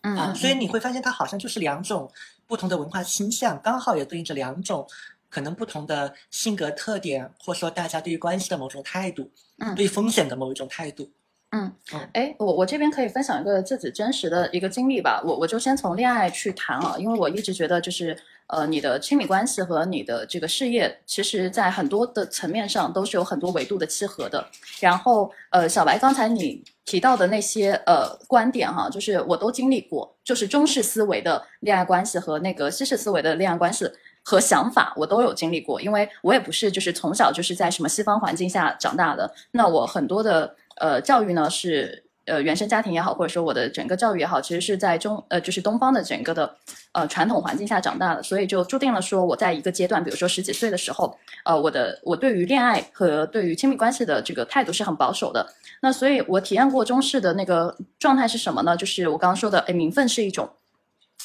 [0.02, 2.10] 啊，所以你会发现它好像就是两种
[2.46, 4.86] 不同的文化倾向，刚好也对应着两种
[5.28, 11.10] 可能不同的性格特点，或者说大家对于关系的某种态度，嗯，对风险的某一种态度。
[11.50, 18.16] 嗯嗯，哎，我我这边可以分享一个自己真实的一个经历吧，我我就先从恋爱去谈啊，因为我一直觉得就是。
[18.52, 24.44] 呃，你的亲密关系和你的这个事业，其实在很多的层面上都是有很多维度的契合的。
[24.80, 33.88] 然后，呃，小白刚才你提到的那些呃观点哈，就是我都经历过，就是中式思维的恋爱关系和那个西式思维的恋爱关系，
[34.24, 35.80] 和想法，我都有经历过。
[35.80, 42.04] 因为我也不是就是从小就是在什么西方环境下长大的，那我很多的呃教育呢是。
[42.30, 46.56] 呃，原生家庭也好，或者说我的整个教育也好，其实是在中呃，就是东方的整个的
[46.92, 55.44] 呃传统环境下长大的，所以就注定了说我在一个阶段，比如说十几岁的时候，呃，我的我对于恋爱和对于亲密关系的这个态度是很保守的。
[55.82, 58.76] 那所以我体验过中式的那个状态是什么呢？
[58.76, 60.48] 就是我刚刚说的，哎，名分是一种，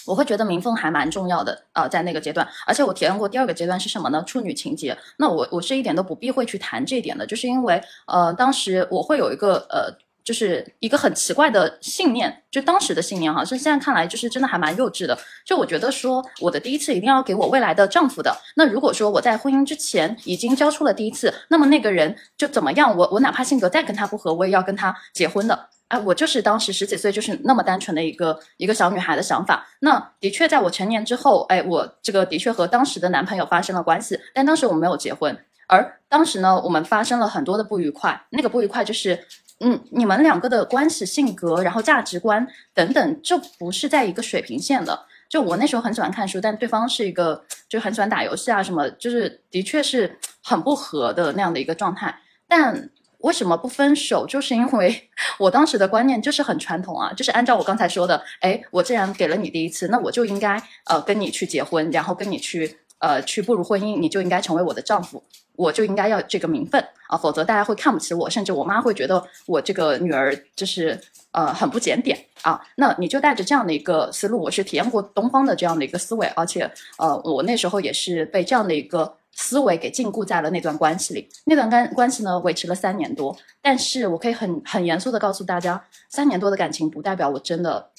[0.07, 2.47] 我会觉得名分还蛮重要的啊，在那个阶段。
[2.65, 4.23] 而且我体验过第二个阶段是什么呢？
[4.25, 4.97] 处女情节。
[5.17, 10.03] 那我我是一点都不避讳去谈这一点的，就是因为呃，当时我会有一个呃。
[10.25, 15.15] 就是一个很奇怪的信念，就当时的信念哈，是现在看来就是真的还蛮幼稚的。
[15.45, 18.35] 就我觉得说，我的第一次一定要给我未来的丈夫的。
[18.55, 25.67] 那如果说我在婚姻之前已经交出了第一次，那么那个人就怎么样，我我哪怕性格再跟他不合，我也要跟他结婚的。
[25.89, 29.67] 哎，我就是当时十几岁就是那么单纯的一个一个小女孩的想法。
[29.81, 35.37] 那的确在我成年之后，哎，我这个的确和当时的男朋友发生了关系，但当时我没有结婚。
[35.67, 39.27] 而当时呢，我们发生了很多的不愉快，那个不愉快就是。
[39.59, 45.05] 嗯，你们两个的关系、性格，然后价值观等等，就不是在一个水平线的。
[45.29, 52.15] 就我那时候很喜欢看书，但对方是一个就很喜欢打游戏啊，什么就是的确是很不合的那样的一个状态。
[52.47, 54.25] 但为什么不分手？
[54.27, 55.09] 就是因为
[55.39, 62.79] 我当时的观念就是很传统啊，就是按照我刚才说的，哎，我既然给了你第一次，那我就应该呃跟你去结婚，然后跟你去。
[62.97, 65.21] 呃，去步入婚姻，你就应该成为我的丈夫，
[65.57, 70.99] 我就应该要这个名分啊，否则大家会看不起我，甚至我妈会觉得我这个女儿就是
[71.31, 72.59] 呃很不检点啊。
[72.75, 81.29] 那你就带着这样的一个思路，我是体验过东方的这样的一个思维，而且呃，我那时候也是被这样的一个思维给禁锢在了那段关系里。
[81.45, 87.89] 那段关关系呢，维持了三年多，但是我可以很很严肃的告诉大家，三年多的感情不代表我真的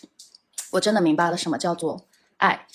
[0.73, 2.01] 我真的明白了什么叫做
[2.39, 2.67] 爱。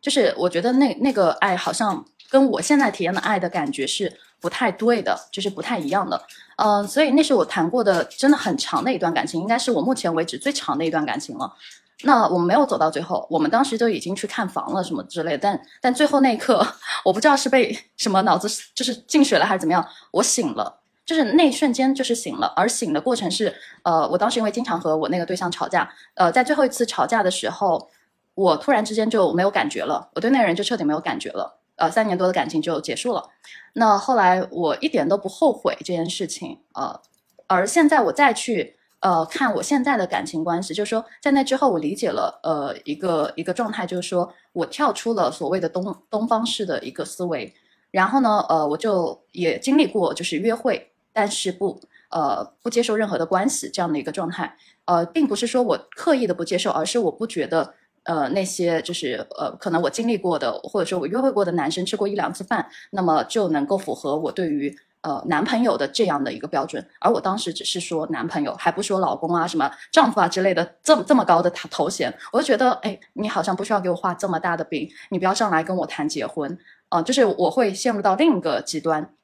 [0.00, 6.20] 就是我觉得那那个爱好像跟我现在体验的爱的感觉是不太对的，就是不太一样的。
[6.56, 11.52] 嗯，所以那是我谈过的真的很长的一段感情，应该是我目前为止最长的一段感情了。
[12.04, 16.66] 那我们没有走到最后，我们当时就已经去看房了什么之类的，但但最后那一刻，
[17.04, 22.52] 我不知道是被什么脑子就是进水了还是怎么样，我醒了，就是那一瞬间就是醒了。
[22.56, 27.90] 而醒的过程是，呃，我当时因为经常和我那个对象吵架，呃，在最后一次吵架的时候。
[28.34, 31.59] 我突然之间就没有感觉了，我对那个人就彻底没有感觉了。
[31.80, 33.30] 呃，三年多的感情就结束了。
[33.72, 36.58] 那后来我一点都不后悔这件事情。
[36.74, 37.00] 呃，
[37.46, 47.54] 而现在我再去呃看我现在的感情关系，就是说在那之后我理解了呃一个一个状态，就是说我跳出了所谓的东东方式的一个思维。
[47.90, 51.80] 然后呢，呃，我就也经历过就是约会，但是不
[52.10, 54.56] 呃不接受任何的关系这样的一个状态。
[54.84, 57.74] 呃，并不是说我刻意的不接受，而是我不觉得。
[58.10, 66.84] 呃，那些就是呃，可能我经历过的，或者说我约会过的男生吃过一两次饭，那么就能够符合我对于呃男朋友的这样的一个标准。
[66.98, 76.58] 而我当时只是说男朋友，还不说老公啊、什么丈夫啊之类的这么这么高的头衔，我就觉得，哎，你好像不需要给我画这么大的饼，你不要上来跟我谈结婚
[76.88, 79.14] 啊，就是我会陷入到另一个极端，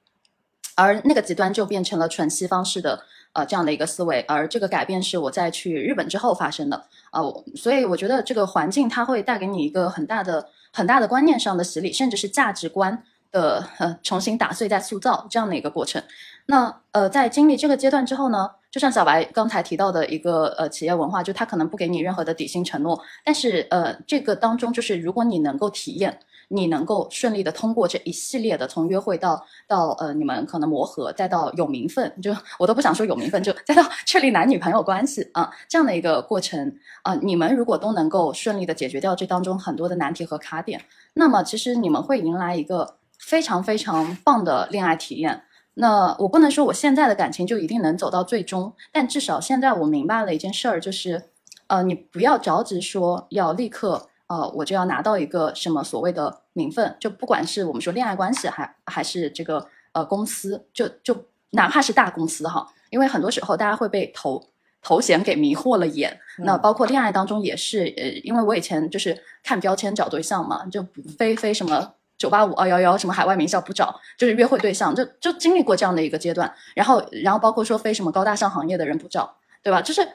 [0.76, 3.00] 而那个极端就变成了纯西方式的。
[3.36, 6.76] 呃，这样的一个思维，而这个改变是我在去日本之后发生的
[7.10, 7.20] 啊，
[7.54, 16.02] 所以我觉得这个环境它会带给你一个很大的、很大的观念上的洗礼，甚至是价值观的呃重新打碎、再塑造这样的一个过程。
[16.46, 26.18] 那呃，在经历这个阶段之后呢，就像小白刚才提到的一个呃企业文化，就他可能不给你任何的底薪承诺，但是呃，这个当中就是如果你能够体验。
[26.48, 45.42] 你能够顺利的通过这一系列的从约会到到呃你们可能磨合，再到有名分，就我都不想说有名分，就再到 确立男女朋友关系啊这样的一个过程啊，你们如果都能够顺利的解决掉这当中很多的难题和卡点，那么其实你们会迎来一个非常非常棒的恋爱体验。
[45.74, 51.30] 那我不能说我现在的感情就一定能走到最终，但至少现在我明白了一件事儿，就是
[51.66, 54.08] 呃你不要着急说要立刻。
[54.28, 61.16] 呃，我就要拿到一个什么所谓的名分，就不管是我们说恋爱关系，还还是这个呃公司，就就
[61.50, 64.42] 哪怕是大公司哈，因为很多时候大家会被头
[64.82, 66.18] 头衔给迷惑了眼。
[66.38, 70.84] 那包括恋爱当中也是，呃，因为我以前就是看标签找对象嘛，就
[71.16, 76.52] 非非什么九八五二幺幺，什么海外名校不找，就是约会对象，就就经历过这样的一个阶段。
[76.74, 79.80] 然后然后包括说非什么高大上行业的人不找，对吧？
[79.80, 80.06] 就是。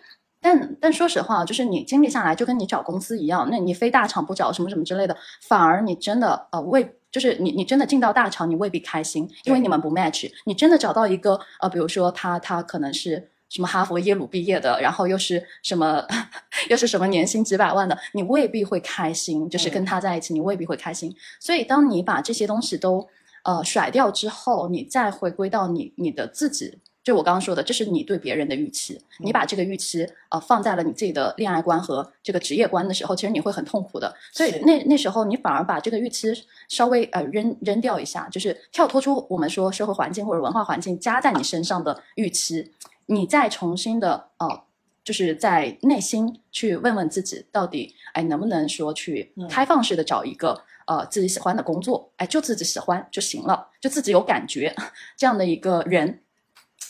[0.41, 10.31] 但但说实话，就是你经历下来，就跟你找公司一样，那你非大厂不找什么什么之类的，反而你真的呃未就是你你真的进到大厂，你未必开心，因为你们不 match。
[10.45, 16.03] 你真的找到一个呃，比如说他他可能是什么哈佛耶鲁毕业的，然后又是什么
[16.69, 19.47] 又是什么年薪几百万的，你未必会开心。
[19.49, 21.13] 就是跟他在一起，你未必会开心。
[21.39, 23.07] 所以，当你把这些东西都
[23.43, 26.79] 呃甩掉之后，你再回归到你你的自己。
[27.03, 34.15] 就我刚刚说的，这是你对别人的预期，你把这个预期呃放在了你自己的恋爱观和这个职业观的时候，其实你会很痛苦的。
[34.31, 36.27] 所以那那时候你反而把这个预期
[36.67, 42.71] 稍微呃扔扔掉一下，就是跳脱出我们说社会环境或者文化环境加在你身上的预期，
[43.07, 44.63] 你再重新的呃，
[45.03, 54.75] 就是在内心去问问自己，到底哎能不能说去开放式的找一个呃自己喜欢的工作，哎就自己喜欢就行了，就自己有感觉。
[55.17, 56.19] 这样的一个人。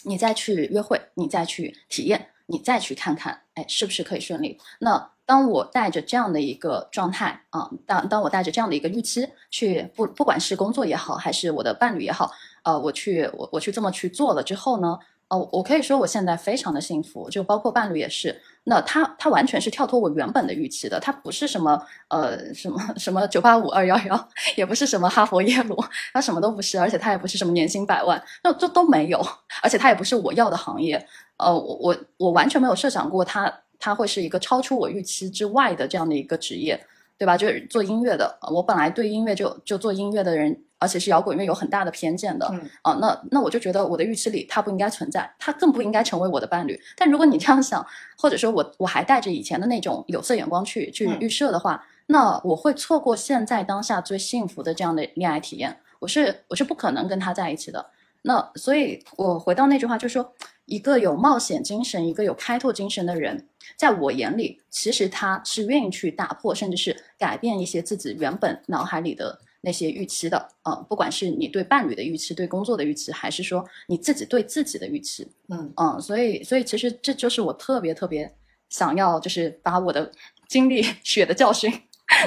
[0.04, 4.58] 你再去约会，你再去体验，你再去看看，哎，是不是可以顺利？
[4.80, 12.32] 那当我带着这样的一个状态啊，当当我带着这样的一个预期去，不不管是工作也好，还是我的伴侣也好，
[12.64, 14.98] 呃，我去我我去这么去做了之后呢？
[15.30, 18.42] 哦，我可以说我现在非常的幸福，就包括伴侣也是。
[18.64, 25.76] 那他他完全是跳脱我原本的预期的，他不是什么呃什么什么九八五二幺幺，也不是什么哈佛耶鲁，
[26.14, 29.20] 他什么都不是，而且他也不是什么年薪百万，那这都没有，
[29.64, 31.04] 而且他也不是我要的行业。
[31.38, 36.80] 呃，我我我完全没有设想过他他会是一个超出我预期之外的这样的一个职业，
[37.18, 37.36] 对吧？
[37.36, 40.64] 就是做音乐的，我本来对音乐就就做音乐的人。
[40.82, 46.82] 而且是摇滚乐有很大的偏见的，嗯啊，那那我就觉得我的预期里他不应该存在，他更不应该成为我的伴侣。
[46.98, 47.86] 但如果你这样想，
[48.18, 55.78] 或者说我我还带着以前的那种有色眼光去去预设的话，那我会错过现在当下最幸福的这样的恋爱体验。
[56.00, 57.86] 我是我是不可能跟他在一起的。
[58.24, 60.34] 那所以，我回到那句话，就是说，
[60.66, 69.40] 一个有冒险精神、一个有开拓精神的人，在我眼里，其实他是愿意去打破，甚至是改变一些自己原本脑海里的。
[69.64, 78.36] 那些预期的，嗯，不管是你对伴侣的预期、对工作的预期，还是说你自己对自己的预期，嗯嗯，所以所以其实这就是我特别特别
[78.70, 80.12] 想要，就是把我的
[80.48, 81.72] 经历、血的教训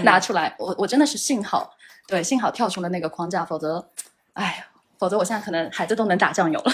[0.04, 0.54] 拿出来。
[0.58, 1.74] 我我真的是幸好，
[2.06, 3.84] 对，幸好跳出了那个框架，否则，
[4.34, 4.64] 哎，
[4.96, 6.72] 否则我现在可能孩子都能打酱油了。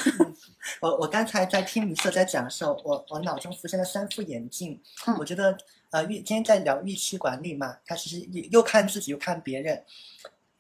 [0.83, 4.79] 我我刚才在听米色在讲的时候，我我脑中浮现了三副眼镜。
[5.07, 5.57] 嗯，我觉得
[5.91, 9.83] 呃预今天在聊预期管理嘛，他其实又看自己又看别人。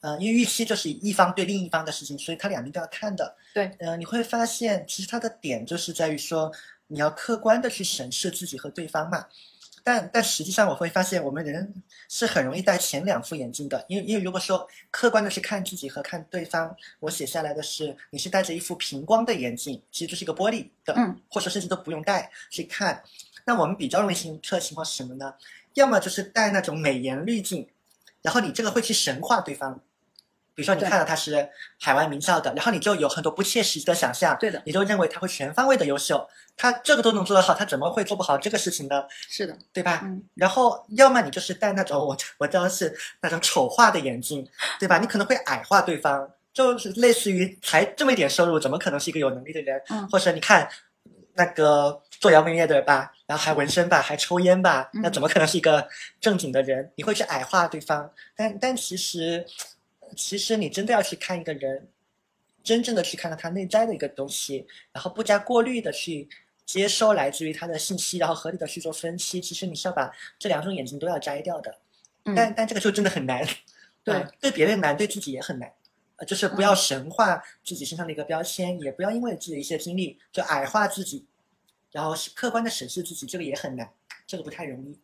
[0.00, 3.36] 呃，因为预期就是一方对另一方的事情，所以他两边都要看的。
[3.52, 6.50] 对，呃，你会发现，其实他的点就是在于说，
[6.86, 9.26] 你要客观的去审视自己和对方嘛。
[9.82, 23.02] 但但实际上，我会发现我们人是很容易戴前两副眼镜的，因为因为如果说客观的去看自己和看对方，我写下来的是你是戴着一副平光的眼镜，其实就是一个玻璃的，嗯，或者甚至都不用戴去看。
[23.46, 25.34] 那我们比较容易形成的情况是什么呢？
[25.74, 27.66] 要么就是戴那种美颜滤镜，
[28.20, 29.80] 然后你这个会去神化对方。
[30.54, 31.48] 比如说，你看到他是
[31.80, 39.04] 海外名校的，然后你就有很多不切实际的想象，对的，你就认为他会全方位的优秀，他这个都能做得好，他怎么会做不好这个事情呢？
[39.28, 40.00] 是的，对吧？
[40.04, 40.22] 嗯。
[40.34, 44.46] 然后，要么你就是戴那种我我知道是那种丑化的眼镜，
[44.78, 44.98] 对吧？
[44.98, 49.80] 你可能会矮化对方，就是类似于才这么一点收入，怎么可能是一个有能力的人？
[49.88, 50.06] 嗯。
[50.08, 50.68] 或者你看
[51.34, 55.88] 那个做摇滚乐的吧，然后还纹身吧，还抽烟吧，那怎么可能是一个
[56.20, 56.92] 正经的人？
[56.96, 59.46] 你会去矮化对方，但但其实。
[60.16, 61.88] 其实你真的要去看一个人，
[62.62, 66.28] 真正的去看到他内在的一个东西，然后不加过滤的去
[66.66, 69.40] 接收来自于他的信息，然后合理的去做分析。
[69.40, 71.78] 其实你是要把这两种眼睛都要摘掉的，
[72.36, 73.42] 但但这个就真的很难，
[74.04, 75.72] 对，对别人难，对自己也很难。
[76.16, 81.24] 呃，就是不要神化自己身上的一个标签，也不要因为自己的一些经历就矮化自己，
[81.92, 83.90] 然后客观的审视自己，这个也很难，
[84.26, 84.98] 这个不太容易。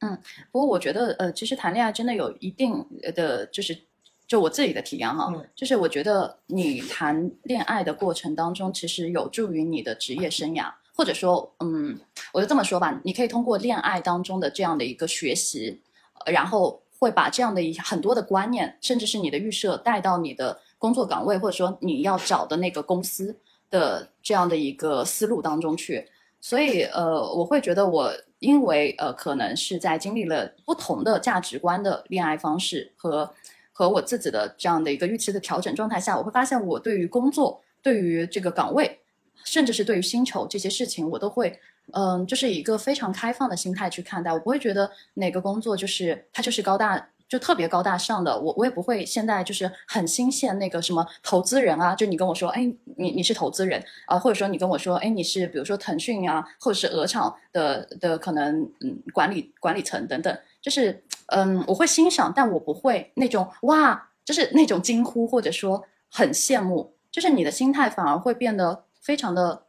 [0.00, 0.18] 嗯，
[0.50, 3.78] 不过我觉得，呃，其实谈恋爱真的有一定的就是。
[4.26, 11.98] 就我自己的体验哈，就是我觉得你谈恋爱的过程当中，其实有助于你的职业生涯，或者说，嗯，
[12.32, 15.78] 我就这么说吧，你可以通过恋爱当中的这样的一个学习，
[16.24, 23.36] 然后会把这样的一很多的观念，甚至是你的预设带到你的工作岗位，或者说你要找的那个公司
[23.68, 26.08] 的这样的一个思路当中去。
[26.40, 33.30] 所以，呃，我会觉得我因为呃，可能是在经历了不同的价值观的恋爱方式和。
[33.76, 39.00] 和我自己的这样的一个预期的调整状态下，我会发现我对于工作、对于这个岗位，
[39.44, 41.58] 甚至是对于薪酬这些事情，我都会，
[41.92, 44.32] 嗯，就是一个非常开放的心态去看待。
[44.32, 48.40] 我不会觉得哪个工作就是它就是高大，就特别高大上的。
[48.40, 52.62] 我我也不会现在就是很新鲜那个什么投资人啊，就你跟我说，哎，
[52.96, 60.38] 你你是投资人啊，或者说你跟我说，哎，你是比如说腾讯啊，或者是鹅厂的的可能嗯管理管理层等等。
[60.62, 69.64] 就是，嗯，我会欣赏，但我不会那种哇，就是那种惊呼或者说很羡慕，就是你的心态反而会变得非常的，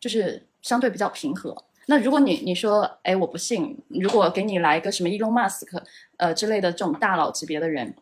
[0.00, 1.64] 就是相对比较平和。
[1.86, 5.82] 那如果你你说，哎，我不信，如果给你来一个什么伊隆马斯克，
[6.16, 7.94] 呃之类的这种大佬级别的人，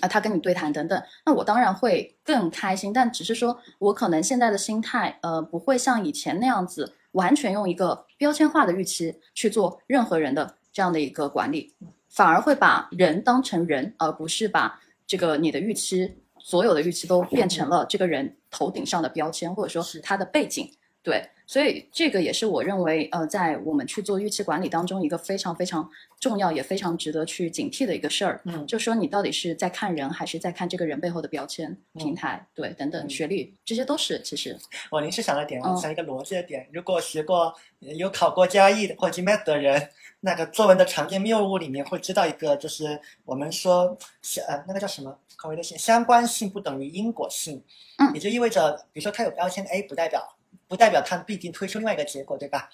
[0.00, 2.92] 啊，他跟你对谈等等，那我当然会更开心。
[2.92, 11.72] 但只是说我可能现在的心态，呃，不会像以前那样子，完全用一个标签化的预期去做任何人的这样的一个管理，
[12.10, 16.16] 反而会把人当成人，而不是把这个你的预期。
[16.42, 20.72] 所有的预期都变成了这个人头顶上的标签，或者说是他的背景，
[21.02, 25.88] 对，所以这个也是我认为，呃，在我们去做预期管理当中一个非常非常
[26.18, 28.40] 重要也非常值得去警惕的一个事儿。
[28.46, 34.56] 嗯，就说你到底是在看人，还是在看这个人背后的标签、平台，对，等等，学历，这些都是其实。
[34.90, 45.18] 我临时想了点，想一个逻辑的点，如果学过、有考过加艺或者 GMAT 的人，那个作文的常见谬误里面会知道一个，就是我们说相，呃，那个叫什么？
[45.36, 47.64] 考维的性相关性不等于因果性，
[47.96, 50.36] 嗯，也就意味着，比如说它有标签 A，不代表
[50.68, 52.68] 不代表它必定推出另外一个结果，对吧？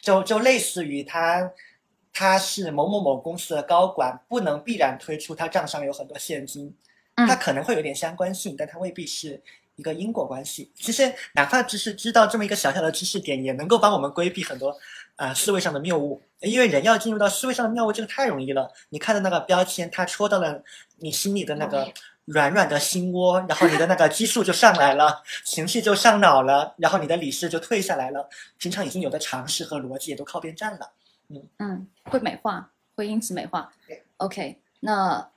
[0.00, 1.52] 就就类似于他
[2.12, 6.74] 他是某某某公司的高管，不能必然推出他账上有很多现金，
[7.14, 9.38] 他可能会有点相关性，但它未必是
[9.76, 10.72] 一个因果关系。
[10.74, 14.74] 其实哪怕只是知道这么一个小小的知识点，也能够帮我们规避很多
[15.16, 16.22] 啊思维上的谬误。
[16.40, 18.70] 因为人要进入到思维上的谬误，这个太容易了。
[18.90, 20.62] 你看的那个标签，它戳到了
[20.98, 21.90] 你心里的那个
[22.26, 28.28] 软软的心窝，然后你的那个激素就上来了，情绪就上脑了，然后你的理智就退下来了。
[28.58, 30.90] 平常已经有的常识和逻辑也都靠边站了。
[31.30, 33.72] 嗯嗯，会美化，会因此美化。
[34.18, 35.30] OK，那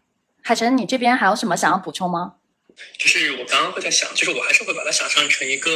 [0.44, 2.36] 海晨，你这边还有什么想要补充吗？
[2.98, 5.72] 就是我刚刚会在想，就是我还是会把它想象成一个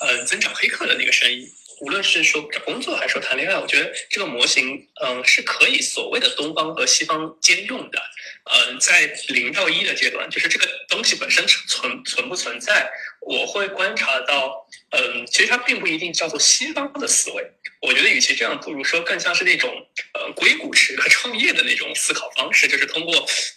[0.00, 1.46] 呃增长黑客的那个生意。
[1.80, 8.02] 无论是说找工作还是说谈恋爱，我觉得这个模型，嗯，是可以所谓的东方和西方兼用的。
[8.48, 12.88] 嗯，在零到一的阶段，就是这个东西本身存存不存在，
[13.20, 17.44] 我会观察到，嗯，其实它并不一定叫做西方的思维。
[17.82, 19.70] 我觉得与其这样，不如说更像是那种，
[20.14, 23.14] 呃，硅谷式的创业的那种思考方式，就是通过，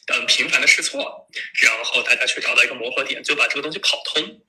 [0.07, 1.27] 嗯，频繁的试错，
[1.61, 4.41] 然后大家去找到一个磨合点，就把这个东西跑通。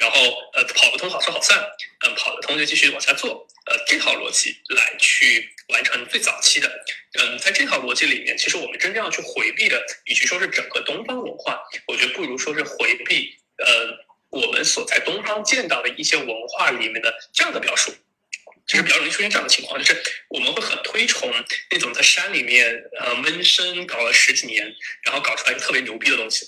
[0.00, 0.18] 然后，
[0.54, 1.58] 呃，跑不通好说好散，
[2.06, 6.84] 嗯，跑得通就继续往下做，呃，这套逻辑来去完成最早期的，
[7.18, 13.98] 嗯，在这套逻辑里面，其实我们真正要去回避的，与其说是整个东方文化，我觉得不如说是回避，呃，
[14.30, 17.92] 我们所在东方见到的一些文化里面的这样的表述，
[18.66, 21.30] 就是比较容易出现这样的情况，就是我们会很推崇
[21.70, 26.46] 那种在山里面，呃，闷声搞了十几年，然后搞出来一个特别牛逼的东西。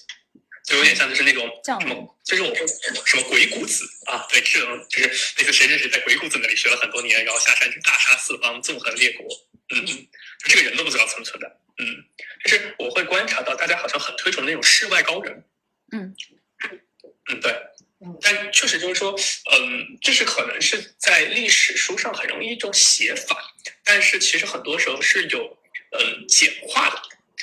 [0.64, 2.55] 就有点像，就是那种什么，就是我
[3.05, 9.26] 什么鬼谷子啊，对，这种就是那个谁谁谁在鬼谷子那里学了很多年，然后下山去大杀四方，纵横列国，
[9.74, 9.94] 嗯，就
[10.47, 11.48] 这个人都不知道存不存在，
[11.78, 12.05] 嗯，
[12.44, 15.44] 就是我会观察到大家好像很推崇那种世外高人，
[15.90, 16.14] 嗯，
[17.28, 17.55] 嗯，对，
[18.20, 19.18] 但确实就是说，
[19.52, 23.52] 嗯，这是可能是在历史书上很容易一种写法，
[23.82, 25.59] 但是其实很多时候是有
[25.98, 27.02] 嗯简化的。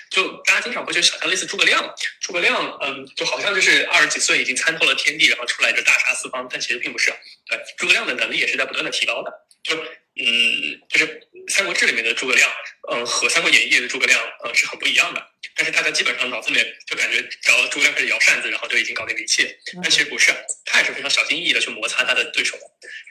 [0.09, 7.13] 就大家经常会去想象类似诸葛亮，诸葛亮，嗯，就好像就是二十几岁已经参透了天地，然后出来就大杀四方，但其实并不是。
[7.47, 9.31] 对，诸葛亮的能力也是在不断的提高的。
[9.63, 11.07] 就，嗯，就是
[11.53, 12.49] 《三国志》里面的诸葛亮，
[12.91, 15.25] 嗯，和《三国演义》的诸葛亮，呃，是很不一样的。
[15.55, 19.57] 但是大家基本上脑子里面就感觉，只要诸葛亮开始摇扇子，然后就已经搞定了一切。
[19.83, 20.33] 但其实不是，
[20.65, 22.57] 他也是非常小心翼翼的去摩擦他的对手。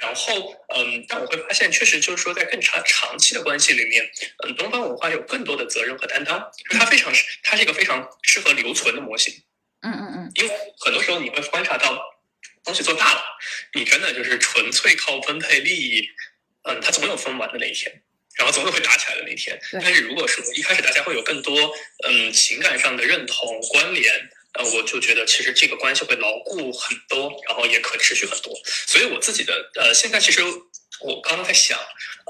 [0.00, 4.10] 然后，嗯，但我会发现，确实就是说，在更长长期的关系里面，
[4.44, 6.40] 嗯，东方文化有更多的责任和担当。
[6.70, 9.34] 就它非常是，它是一个非常适合留存的模型。
[9.82, 10.32] 嗯嗯嗯。
[10.34, 11.96] 因为很多时候你会观察到，
[12.64, 13.22] 东西做大了，
[13.74, 16.08] 你真的就是纯粹靠分配利益，
[16.62, 18.02] 嗯，它总有分完的那一天。
[18.38, 21.74] 然后总有会打起来的那天，但是如果说一开始大家会有更多
[22.06, 28.54] 嗯情感上的认同关联，呃，我就觉得其实这个关系会牢固很多，然后也可持续很多。
[28.86, 30.40] 所以我自己的呃现在其实
[31.00, 31.76] 我刚刚在想，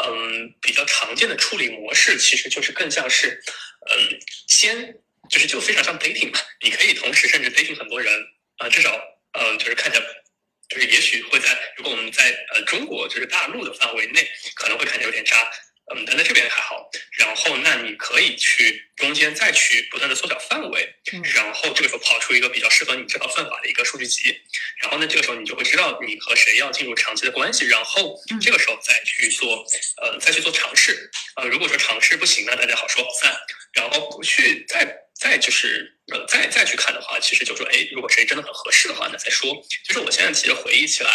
[0.02, 3.42] 嗯，比较常见的处理模式其实就是更像是
[3.90, 4.94] 嗯先
[5.28, 8.10] 就是就非常像 dating 嘛，你可以同时甚至 dating 很多人
[8.56, 8.98] 啊，至少
[9.38, 10.04] 嗯就是看起来
[10.70, 15.50] 就是也许会在如果我们在呃中国就是大陆的范围内可能会看起来有点渣。
[15.94, 16.90] 嗯，但在这边还好。
[17.18, 20.94] 然后，那你可以去中间再去不断的缩小范围，
[21.34, 24.34] 然后这个时候跑出一个比较适合你这套算法的一个数据集。
[24.80, 27.66] 然后呢，这个时候你就会知道你和谁要进入长期的关系。
[27.66, 29.64] 然后这个时候再去做，
[30.00, 31.10] 呃，再去做尝试。
[31.36, 33.36] 呃，如果说尝试不行呢，大家好说好散。
[33.74, 39.54] 然后不去再再就是呃再再去看的话，其实就说，哎，如果谁真的很合适的话，那再说。
[39.84, 41.10] 就是我现在其实回忆起来，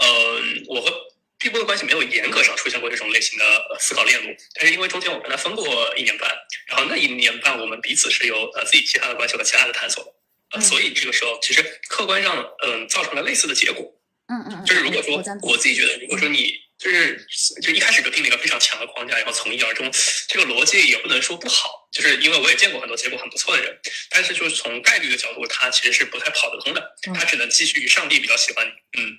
[0.00, 1.09] 嗯，我和。
[1.40, 6.30] B 波的关系没有严格上出现过这种类型的思考链路，但是因为中间我跟他分过一年半，
[6.66, 10.14] 然后那一年半我们彼此是有呃自己其他的关系和其他的探索，
[10.52, 13.90] 呃，所以这个时候其实客观上嗯造成了类似的结果，
[14.28, 17.26] 嗯嗯，就是如果说我自己觉得，如果说你就是
[17.62, 19.90] 就一开始就定了一个非常强的框架，然后从一而终，
[20.28, 23.74] 这个逻辑也不能说不好，就是因为我也见过很多结果很不错的人，
[24.10, 29.16] 但是就是从概率的角度，他其实是不太跑得通的，他只能继续上帝比较喜欢你，嗯。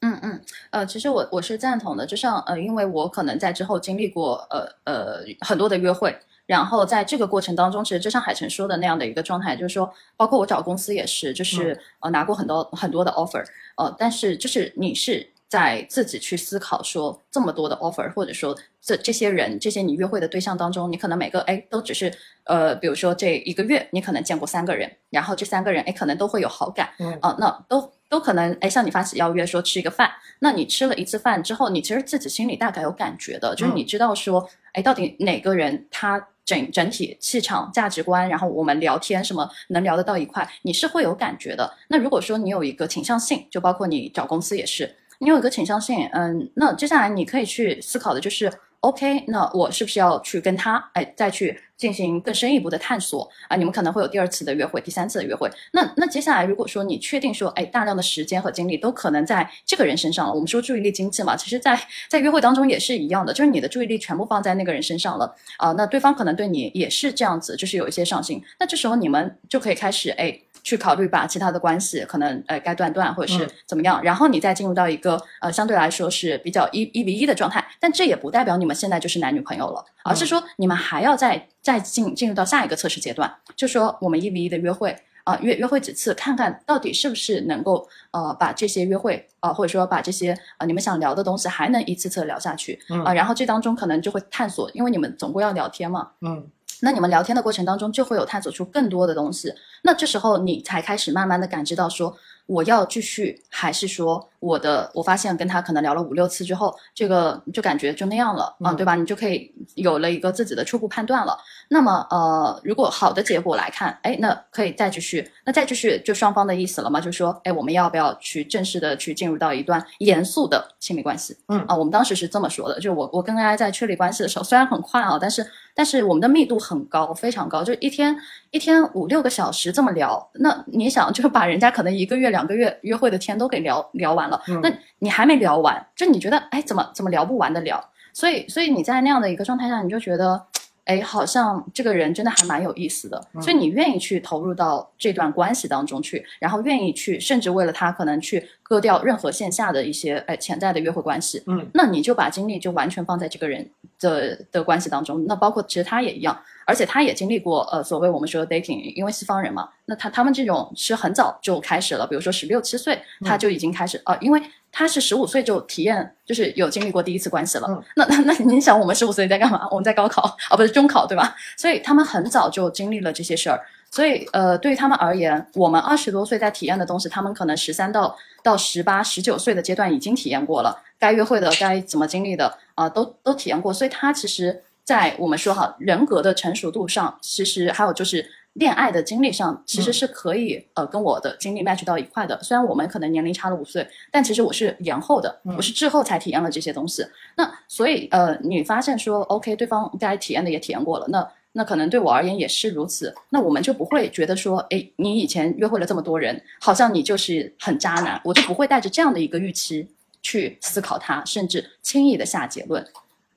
[0.00, 0.27] 嗯嗯，
[0.70, 6.16] 呃，其实我我是赞同的，就像呃，因为我可能在之后经历过呃呃很多的约会，
[6.46, 13.44] 然后在这个过程当中，其实就像海晨说的那样的一个状态，就是说，包括我找公司也是，就是呃拿过很多很多的 offer，
[13.76, 15.28] 呃，但是就是你是。
[15.48, 22.12] 在自己去思考说这么多的 offer，或者说这这些人这些你约会的对象当中，你可能每个哎都只是
[22.44, 41.70] 呃，比如说这一个月你可能见过三个人，然后这三个人哎可能都会有好感，嗯啊，那都都可能哎向你发起邀约说吃一个饭，那你吃了一次饭之后，你其实自己心里大概有感觉的，就是你知道说哎到底哪个人他整整体气场价值观，然后我们聊天什么能聊得到一块，你是会有感觉的。
[41.88, 44.96] 那如果说你有一个倾向性，就包括你找公司也是。
[45.20, 48.48] 你有一个倾向性，嗯，那接下来你可以去思考的就是
[48.80, 53.56] ，OK，那我是不是要去跟他，哎，再去进行更深一步的探索啊？
[53.56, 55.50] 你们可能会有第二次的约会，第三次的约会。
[55.72, 61.78] 那那接下来，如果说你确定说，哎，大量的时间和精力都可能在这个人身上了，我们说注意力经济嘛，其实，在
[62.08, 68.42] 在约会当中也是一样的，就是你的注意力全部放在那个人身上了啊，那对方可能对你也是这样子，就是有一些上心。
[68.58, 70.38] 那这时候你们就可以开始，哎。
[70.62, 96.46] 去考虑把其他的关系可能呃该断断或者是怎么样，然后你再进入到一个呃相对来说是比较一一比一的状态，但这也不代表你们现在就是男女朋友了，而是说你们还要再再进进入到下一个测试阶段，就说我们一比一的约会啊约约会几次，看看到底是不是能够呃把这些约会啊或者说把这些啊你们想聊的东西还能一次次聊下去啊，然后这当中可能就会探索，因为你们总归要聊天嘛，嗯。
[96.82, 99.52] 那你们聊天的过程当中，就会有探索出更多的东西。
[99.82, 102.16] 那这时候你才开始慢慢的感知到说。
[102.48, 104.90] 我要继续，还是说我的？
[104.94, 108.94] 我发现跟他可能聊了五六次之后，这个就感觉就那样了，嗯，对吧？
[108.94, 111.36] 你就可以有了一个自己的初步判断了。
[111.68, 116.98] 那么，呃，如果好的结果来看，哎，那可以再继续，那再继续就双方的意思了嘛？
[116.98, 121.36] 就是说，哎，我们要不要去正式的去进入到一段严肃的亲密关系？
[121.48, 125.46] 嗯，啊，我们当时是这么说的，就我我跟 AI 在确立关系的时候，虽然很快啊，但是
[125.78, 128.16] 但是我们的密度很高，非常高，就一天
[128.50, 130.30] 一天五六个小时这么聊。
[130.36, 132.38] 那你想，就是把人家可能一个月两。
[132.38, 137.84] 两个月约会的天都给聊聊完了，那你还没聊完，就你觉得哎，怎么怎么聊不完的聊？
[138.12, 140.40] 所以所以你在那样的一个状态下，你就觉得
[140.84, 153.68] 哎，好像这个人真的还蛮有意思的，所以你愿意去投入到这段关系当中去，然后愿意去，甚至为了他可能去割掉任何线下的一些哎潜在的约会关系，嗯，那你就把精力就完全放在这个人
[153.98, 156.38] 的的关系当中，那包括其实他也一样。
[156.66, 164.38] 而且他也经历过，呃，所谓我们说的 dating，因为西方人嘛，那他他们这种是很早就开始了，比如说十六七岁他就已经开始，呃，因为
[164.70, 167.66] 他是十五岁就体验，就是有经历过第一次关系了。
[167.70, 169.66] 嗯那那那你想，我们十五岁在干嘛？
[169.70, 170.20] 我们在高考
[170.50, 171.34] 啊，不是中考，对吧？
[171.56, 173.64] 所以他们很早就经历了这些事儿。
[173.90, 183.72] 所以，呃，对于他们而言，我们二十多岁在体验的东西，他们可能十三到到十八、十九岁的阶段已经体验过了，该约会的、该怎么经历的啊，都都体验过。
[183.72, 184.62] 所以他其实。
[184.88, 192.42] 在我们说哈人格的成熟度上，其实还有就是恋爱的经历上，其实是可以呃跟我的经历 match 到一块的。
[192.42, 197.04] 虽然我们可能年龄差了五岁，但其实我是延后的，我是滞后才体验了这些东西。
[197.36, 203.12] 那所以呃，你发现说 OK，对方该体验的也体验过了，那那可能对我而言也是如此。
[203.30, 209.88] 那我们就不会觉得说，哎，你以前约会了这么多人，好像你就是很渣男，我就不会带着这样的一个预期
[210.22, 212.86] 去思考他，甚至轻易的下结论。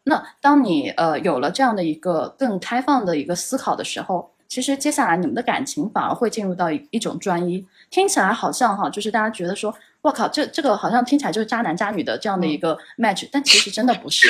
[0.04, 7.66] 那当你呃有了这样的一个更开放的一个思考的时候，其实接下来你们的感情反而会进入到一一种专一。
[7.90, 14.28] 听起来好像哈，就是大家觉得说，我靠，这这个好像听起来就是渣男渣女的这样的一个 match，但其实真的不是，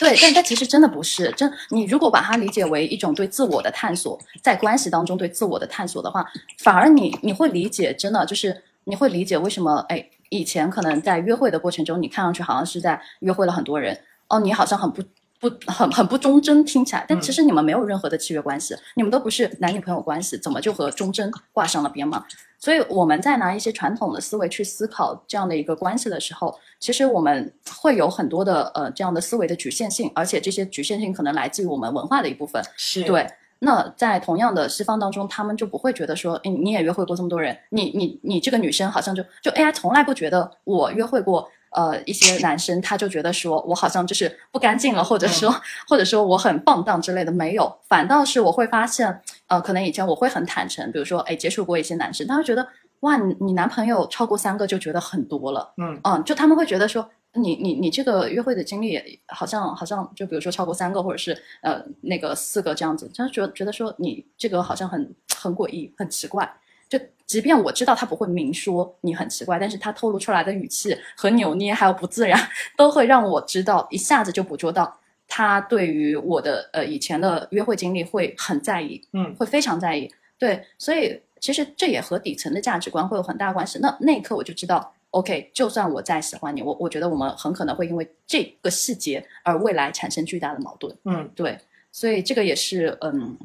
[0.00, 1.30] 对，但但其实真的不是。
[1.36, 6.26] 真你如果把它理解为一种对自我的探索，在关系当中对自我的探索的话，
[6.58, 14.00] 反而你你会理解，真的就是你会理解为什么哎，以前可能在约会的过程中，你看上去好像是在约会了很多人。
[14.28, 15.02] 哦，你好像很不
[15.42, 22.24] 不很很不忠贞，听起来，但其实你们没有任何的契约关系，你们都不是男女朋友关系，怎么就和忠贞挂上了边嘛？
[22.60, 32.62] 所以我们在拿一些传统的思维去思考这样的一个关系的时候，其实我们会有很多的呃这样的思维的局限性，而且这些局限性可能来自于我们文化的一部分。
[32.76, 33.26] 是对。
[33.58, 41.48] 那在同样的西方当中，他们就不会觉得说，哎，你也约会过这么多人，你你你这个女生好像就就 AI 从来不觉得我约会过。
[41.74, 45.54] 呃，一些男生他就觉得说我好像就是不干净了，或者说
[45.88, 52.68] 或者说我很放荡之类的，没有，反倒是我会发现，呃，可能以前我会很坦诚，比如说，哎，接触过一些男生，他会觉得，
[53.00, 55.98] 哇，你男朋友超过三个就觉得很多了，嗯。
[56.04, 66.54] 嗯，就他们会觉得说，你你你这个约会的经历好像好像就比如说超过三个或者是呃那个四个这样子，就是觉觉得说你这个好像很很诡异很奇怪。
[66.92, 72.38] 就即便我知道他不会明说你很奇怪，但是他透露出来的语气和扭捏还有不自然，
[72.76, 80.12] 都会让我知道一下子就捕捉到他对于我的呃以前的约会经历会很在意，嗯，会非常在意。
[80.36, 83.78] 对，所以其实这也和底层的价值观会有很大关系。
[83.78, 90.94] 那那一刻我就知道，OK，就算我再喜欢你，我我觉得我们很可能会因为这个细节而未来产生巨大的矛盾。
[91.06, 91.58] 嗯，对，
[91.90, 93.38] 所以这个也是嗯。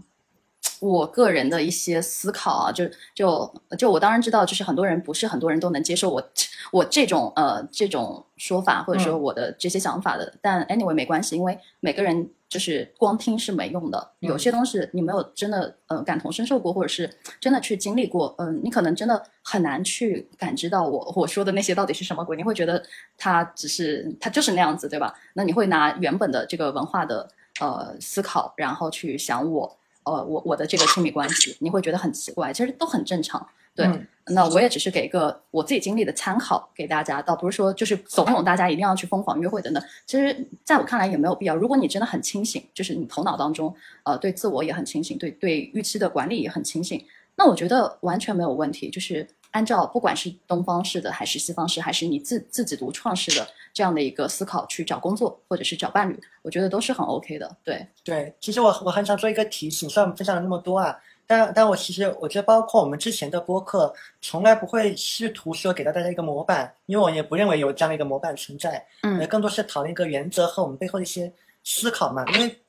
[0.80, 6.30] 我个人的一些思考啊，就就就我当然知道，就是很多人不是很多人都能接受我
[6.72, 10.34] 我这种呃这种说法，或者说我的这些想法的。
[10.42, 17.10] 但 anyway 没关系，因为每个人就是光听是没用的，有些东西你没有真的呃感同身受过，或者是
[17.40, 22.38] 真的去经历过，嗯，你可能真的很难去感知到我我说的那些到底是什么鬼。
[22.38, 22.84] 你会觉得
[23.18, 25.14] 它只是它就是那样子，对吧？
[25.34, 27.28] 那你会拿原本的这个文化的
[27.60, 29.78] 呃思考，然后去想我。
[30.10, 33.46] 呃，我我的这个亲密关系，你会觉得很奇怪，其实都很正常。
[33.76, 33.88] 对，
[34.28, 39.84] 那我也只是给一个我自己经历的参考给大家，倒不是说就是怂恿大家一定要去疯狂约会等等。
[40.06, 41.56] 其实在我看来也没有必要。
[41.56, 47.06] 如果你真的很清醒，就是你头脑当中呃对自我也很清醒，对对预期的管理也很清醒，
[47.36, 48.90] 那我觉得完全没有问题。
[48.90, 49.28] 就是。
[49.52, 53.48] 按照不管是东方式的，还是西方式，还是你自自己独创式的
[53.78, 57.56] 这样的一个思考去找工作，或者是找伴侣，我觉得都是很 OK 的。
[57.64, 68.84] 对对，其实我我很想做一个提醒，虽然我们分享了那么多啊，但但我其实我觉得，包括我们之前的播客，从来不会试图说给到大家一个模板，因为我也不认为有这样的一个模板存在。
[69.04, 71.32] 嗯，更多是讨论一个原则和我们背后的一些
[71.64, 72.26] 思考嘛。
[72.34, 72.60] 因为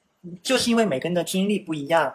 [0.43, 2.15] 就是因为每个人的经历不一样，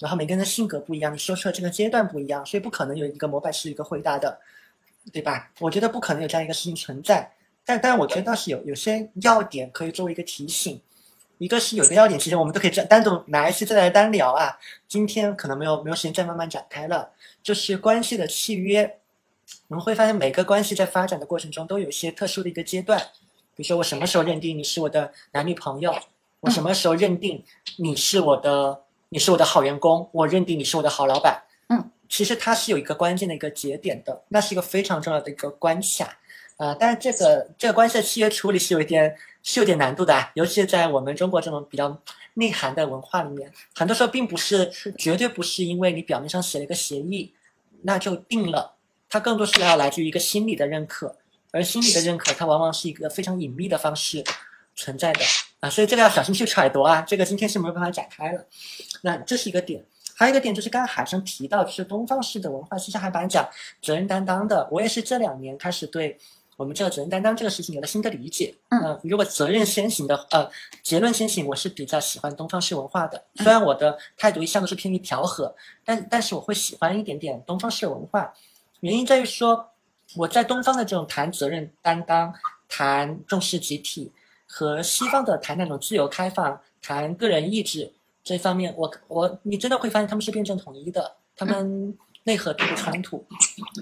[0.00, 4.38] 然后每个人的性格不一样，你说出来这个阶段不一样，所以不可能有一个模板是一个回答的。
[5.12, 5.50] 对吧？
[5.60, 7.30] 我觉得不可能有这样一个事情存在，
[7.64, 10.80] 但但我觉得倒是有有些要点可以作为一个提醒。
[11.38, 14.56] 一个是有个要点，其实我们都可以再单独拿一次再来单聊啊。
[14.86, 17.10] 今天可能没有没有时间再慢慢展开了。
[17.42, 18.98] 就是关系的契约，
[19.66, 22.98] 我们会发现每个关系在发展的过程中都有一些特殊的一个阶段。
[23.56, 25.92] 比如说，我什么时候认定你是我的男女朋友？
[26.40, 27.42] 我什么时候认定
[27.78, 30.08] 你是我的你是我的好员工？
[30.12, 31.42] 我认定你是我的好老板。
[31.68, 36.16] 嗯其实它是有一个关键的一个节点的，那是一个非常重要的一个关卡，
[36.56, 42.00] 啊，但是这个这个关系的契约处理是有一点是有点难度的，尤其是在我们中国这种比较
[42.34, 47.34] 内涵的文化里面，很多时候并不是绝对不是因为你表面上写了一个协议，
[47.82, 48.76] 那就定了，
[49.08, 51.16] 它更多是要来自于一个心理的认可，
[51.50, 54.22] 而心理的认可它往往是一个非常隐秘的方式
[54.76, 55.24] 存在的
[55.60, 58.46] 啊，所以这个要小心去揣度啊，这个今天是没有办法展开了，
[59.02, 59.84] 那这是一个点。
[60.16, 63.48] 还有一个点就是，刚刚海生提到，就是东方式的文化，其实还蛮讲
[63.82, 64.68] 责任担当的。
[64.70, 66.16] 我也是这两年开始对
[66.56, 68.54] 我们这个责任担当这个事情有了新的理解。
[68.70, 70.48] 嗯，如果责任先行的，呃，
[70.82, 73.22] 结论先行，我是比较喜欢东方式文化的。
[73.36, 75.54] 虽然我的态度一向都是偏于调和，
[75.84, 78.32] 但但是我会喜欢一点点东方式文化。
[78.80, 79.70] 原因在于说，
[80.16, 82.32] 我在东方的这种谈责任担当、
[82.68, 84.12] 谈重视集体，
[84.46, 87.92] 和西方的谈那种自由开放、谈个人意志。
[88.22, 91.94] 这方面，我我你真的会发现他们是辩证统一的，他们
[92.24, 93.24] 内核并不冲突。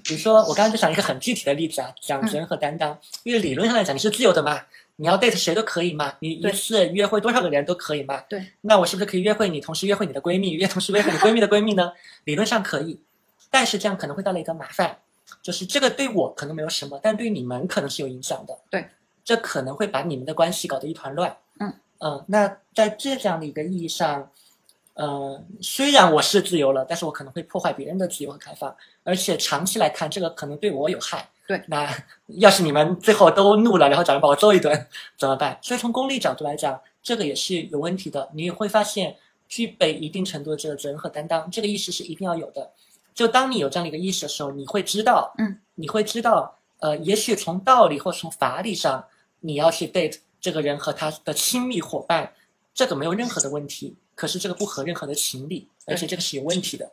[0.05, 2.97] 比如说，我刚刚就讲一个很具体的例子啊，讲责任和担当。
[3.23, 4.61] 因为理论上来讲，你是自由的嘛，
[4.97, 8.21] 你要 date 谁都可以嘛，你一次约会多少个人都可以嘛。
[8.29, 8.45] 对。
[8.61, 11.93] 那我是不是可以约会你，同时约会你的闺蜜，约同时约会你闺蜜的闺蜜呢？
[12.25, 13.01] 理论上可以，
[13.51, 14.99] 但是这样可能会带来一个麻烦，
[15.43, 18.59] 就是这个对我可能没有什么，但对你们可能是有影响的。
[18.71, 18.87] 对。
[19.25, 21.37] 这可能会把你们的关系搞得一团乱。
[21.61, 21.73] 嗯。
[22.01, 24.29] 嗯，那在这样的一个意义上，
[24.95, 28.75] 呃，虽然我是自由了，但是我可能会破坏别人的自由和开放，
[29.05, 31.29] 而且长期来看，这个可能对我有害。
[31.47, 31.91] 对，那
[32.27, 34.87] 要是你们最后都怒了，然后找人把我揍一顿，
[35.19, 35.59] 怎么办？
[35.63, 38.29] 所以从功利角度来讲，这个也是有问题的。
[38.35, 39.17] 你会发现，
[39.49, 42.71] 具备一定程度的这个责任和担当，这个意识是一定要有的。
[43.15, 49.05] 就当你有这样的一个意识的时候，你会知道，嗯，你会知道，呃，也许从道理或从法理上，
[49.41, 50.19] 你要去 date。
[50.41, 52.33] 这个人和他的亲密伙伴，
[52.75, 53.95] 这个没有任何的问题。
[54.15, 56.91] 可是这个不合任何的情理，而且这个是有问题的。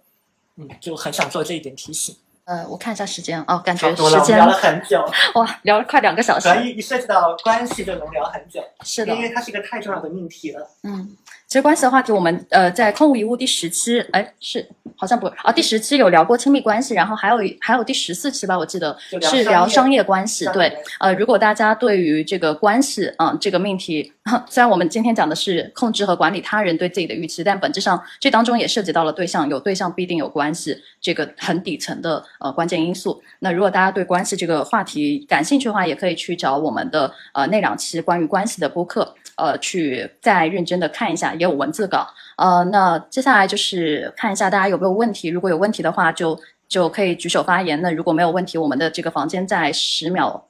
[0.58, 2.16] 嗯，就很想做这一点提醒。
[2.46, 5.06] 呃，我看一下时间哦，感觉时间聊了很久，
[5.36, 6.50] 哇，聊了快两个小时。
[6.64, 8.60] 一一涉及到关系就能聊很久。
[8.84, 10.68] 是的，因为它是一个太重要的命题了。
[10.84, 11.16] 嗯，
[11.50, 14.64] 其实关系的话题，我们呃在空无一物第十期，哎是
[14.96, 20.46] 好像不啊第十期有聊过亲密关系，然后还有还有第十四期吧，我记得是聊商业关系。
[20.54, 24.14] 对，呃如果大家对于这个关系啊这个命题，
[24.48, 33.20] 虽然我们今天讲的是控制和管理他人对自己的预期，但本质上这当中也涉及到了对象，有对象必定有关系这个很底层的呃关键因素。
[33.40, 41.34] 那如果大家对关系这个话题感兴趣的话，也可以去找我们的呃那两期关于关系的播客，呃去再认真的看一下。
[41.34, 42.08] 也有文字稿，
[42.38, 47.82] 呃，那接下来就是看一下大家有没有问题，如果有问题的话，就就可以举手发言。
[47.82, 50.50] 那如果没有问题，我们的这个房间在十秒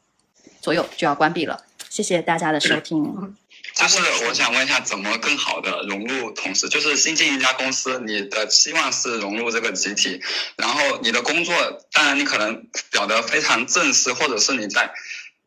[0.61, 1.63] 左右就要关闭了。
[1.89, 3.35] 谢谢大家的收听。
[3.75, 6.67] 就是我想问一下，怎么更好的融入同事？
[6.69, 10.19] 就是新进一家公司，你的期望是融入这个集体，
[10.57, 11.53] 然后你的工作，
[11.93, 14.91] 当然你可能表得非常正式，或者是你在。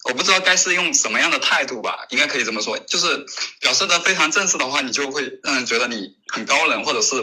[0.04, 3.24] 我不知道该是用什么样的态度吧，应该可以这么说，就是
[3.60, 7.14] 表示的非常正式的话，你就会让人觉得你很高冷，或者是，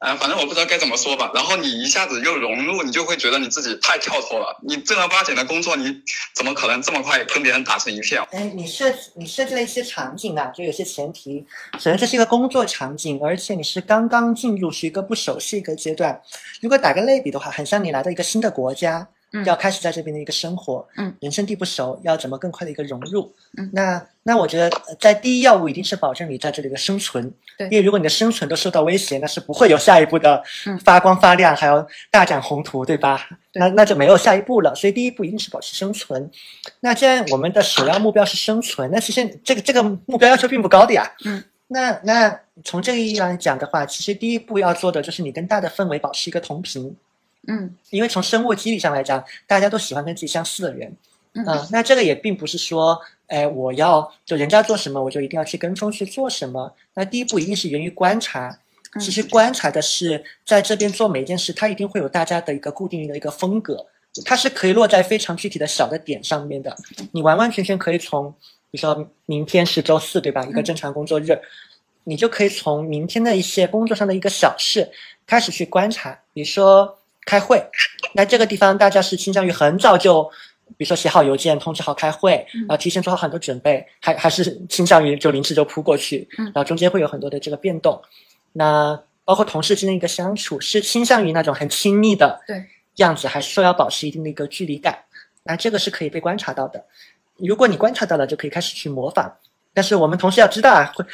[0.00, 1.30] 呃，反正我不知道该怎么说吧。
[1.32, 4.60] 然后你一下子又融入，你就会觉得你自己太跳脱了。
[4.66, 6.02] 你正儿八经的工作，你
[6.34, 8.20] 怎么可能这么快跟别人打成一片？
[8.32, 11.46] 哎，你设你设计了一些场景啊，就有些前提。
[11.74, 16.20] 首先这是一个工作场景，而且你是刚刚进入，是一个不熟悉一个阶段。
[16.60, 19.08] 如果打个类比的话，很像你来到一个新的国家。
[19.44, 23.34] 要开始在这边的一个生活，嗯，人生地不熟，要怎么更快的一个融入？
[23.56, 24.70] 嗯，那那我觉得
[25.00, 30.42] 在第一要务一定是保证你在这里的生存，对，因为如果你的生存都受到威胁，那是不会有下一步的
[30.84, 33.28] 发光发亮，还有大展宏图，对吧？
[33.54, 34.74] 那那就没有下一步了。
[34.74, 36.30] 所以第一步一定是保持生存。
[36.80, 41.12] 那既然我们的首要目标是生存，那其实这个这个目标要求并不高的呀。
[41.24, 46.96] 嗯，那那从这个意义上来讲的话，其实第一步要做的就是你跟大的氛围保持一个同频。
[47.46, 50.96] 嗯，因为从生物机理上来讲，大家都喜欢跟自己相似的人。
[51.36, 52.96] 嗯，那这个也并不是说，
[53.26, 56.72] 哎，我要就人家做什么，我就一定要去跟风去做什么。
[56.94, 58.56] 那第一步一定是源于观察。
[59.00, 63.84] 其实观察的是，在这边做每一件事，它一定会有大家的一个固定的一个风格，
[64.24, 66.72] 它是可以落在非常具体的小的点上面的。
[67.10, 68.32] 你完完全全可以从，
[68.70, 70.44] 比如说明天是周四，对吧？
[70.44, 71.36] 一个正常工作日，
[72.04, 74.92] 你就可以从明天的一些工作上的一个小事
[75.26, 76.96] 开始去观察，比如说。
[77.24, 77.64] 开会，
[78.14, 80.22] 那这个地方大家是倾向于很早就，
[80.76, 88.00] 比如说写好邮件通知好开会，然后提前做好很多准备，还还是倾向于就临时就扑过去，然后中间会有很多的这个变动。
[88.52, 92.40] 那包括同事之间一个相处，是倾向于那种很亲密的
[92.96, 94.98] 样子，还是说要保持一定的一个距离感？
[95.44, 96.84] 那这个是可以被观察到的。
[97.36, 99.34] 如果你观察到了，就可以开始去模仿。
[99.72, 101.04] 但是我们同时要知道啊，会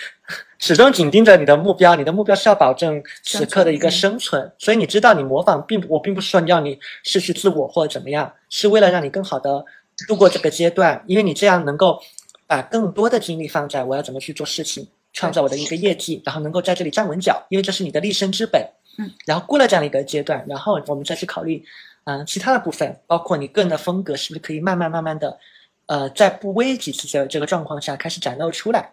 [0.61, 4.53] 始终紧盯着你的目标，你的目标是要保证此刻的一个生存。
[4.59, 9.65] 所以你知道，你模仿并我并不是说要你失去自我或者怎么样，是为了让你更好的
[10.07, 11.99] 度过这个阶段，因为你这样能够
[12.47, 18.63] 把更多的精力放在我要怎么去做事情，创造我的一个业绩，然后能够在这里站稳脚，因为这是你的立身之本。
[18.99, 21.65] 嗯，然后过了这样的一个阶段，然后我们再去考虑，
[22.05, 25.39] 嗯，其他的部分，包括你个人的风格是不是可以慢慢慢慢的。
[25.87, 28.93] 呃，在不危及自己的这个状况下开始展露出来，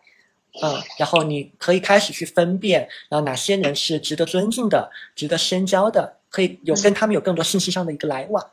[0.62, 8.46] 嗯，然后你可以开始去分辨，然后哪些人是值得尊敬的、值得深交的，可以有跟他们有更多信息上的一个来往。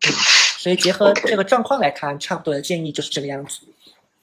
[0.58, 3.60] 所以结合这个状况来看，差不多的建议就是这个样子。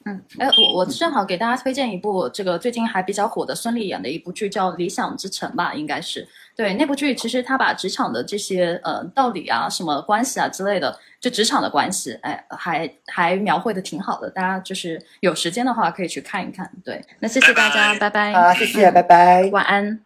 [0.06, 6.28] 嗯，哎，我我正好给大家推荐一部这个最近还比较火的孙俪演的一部剧，叫《理想之城》吧，应该是。
[6.56, 14.30] 对那部剧，其实他把职场的这些呃道理啊、什么关系啊之类的，就职场的关系，哎，还还描绘的挺好的。
[14.30, 16.72] 大家就是有时间的话可以去看一看。
[16.84, 18.34] 对，那谢谢大家，拜拜。
[18.34, 20.00] 好，谢谢，拜拜，晚安。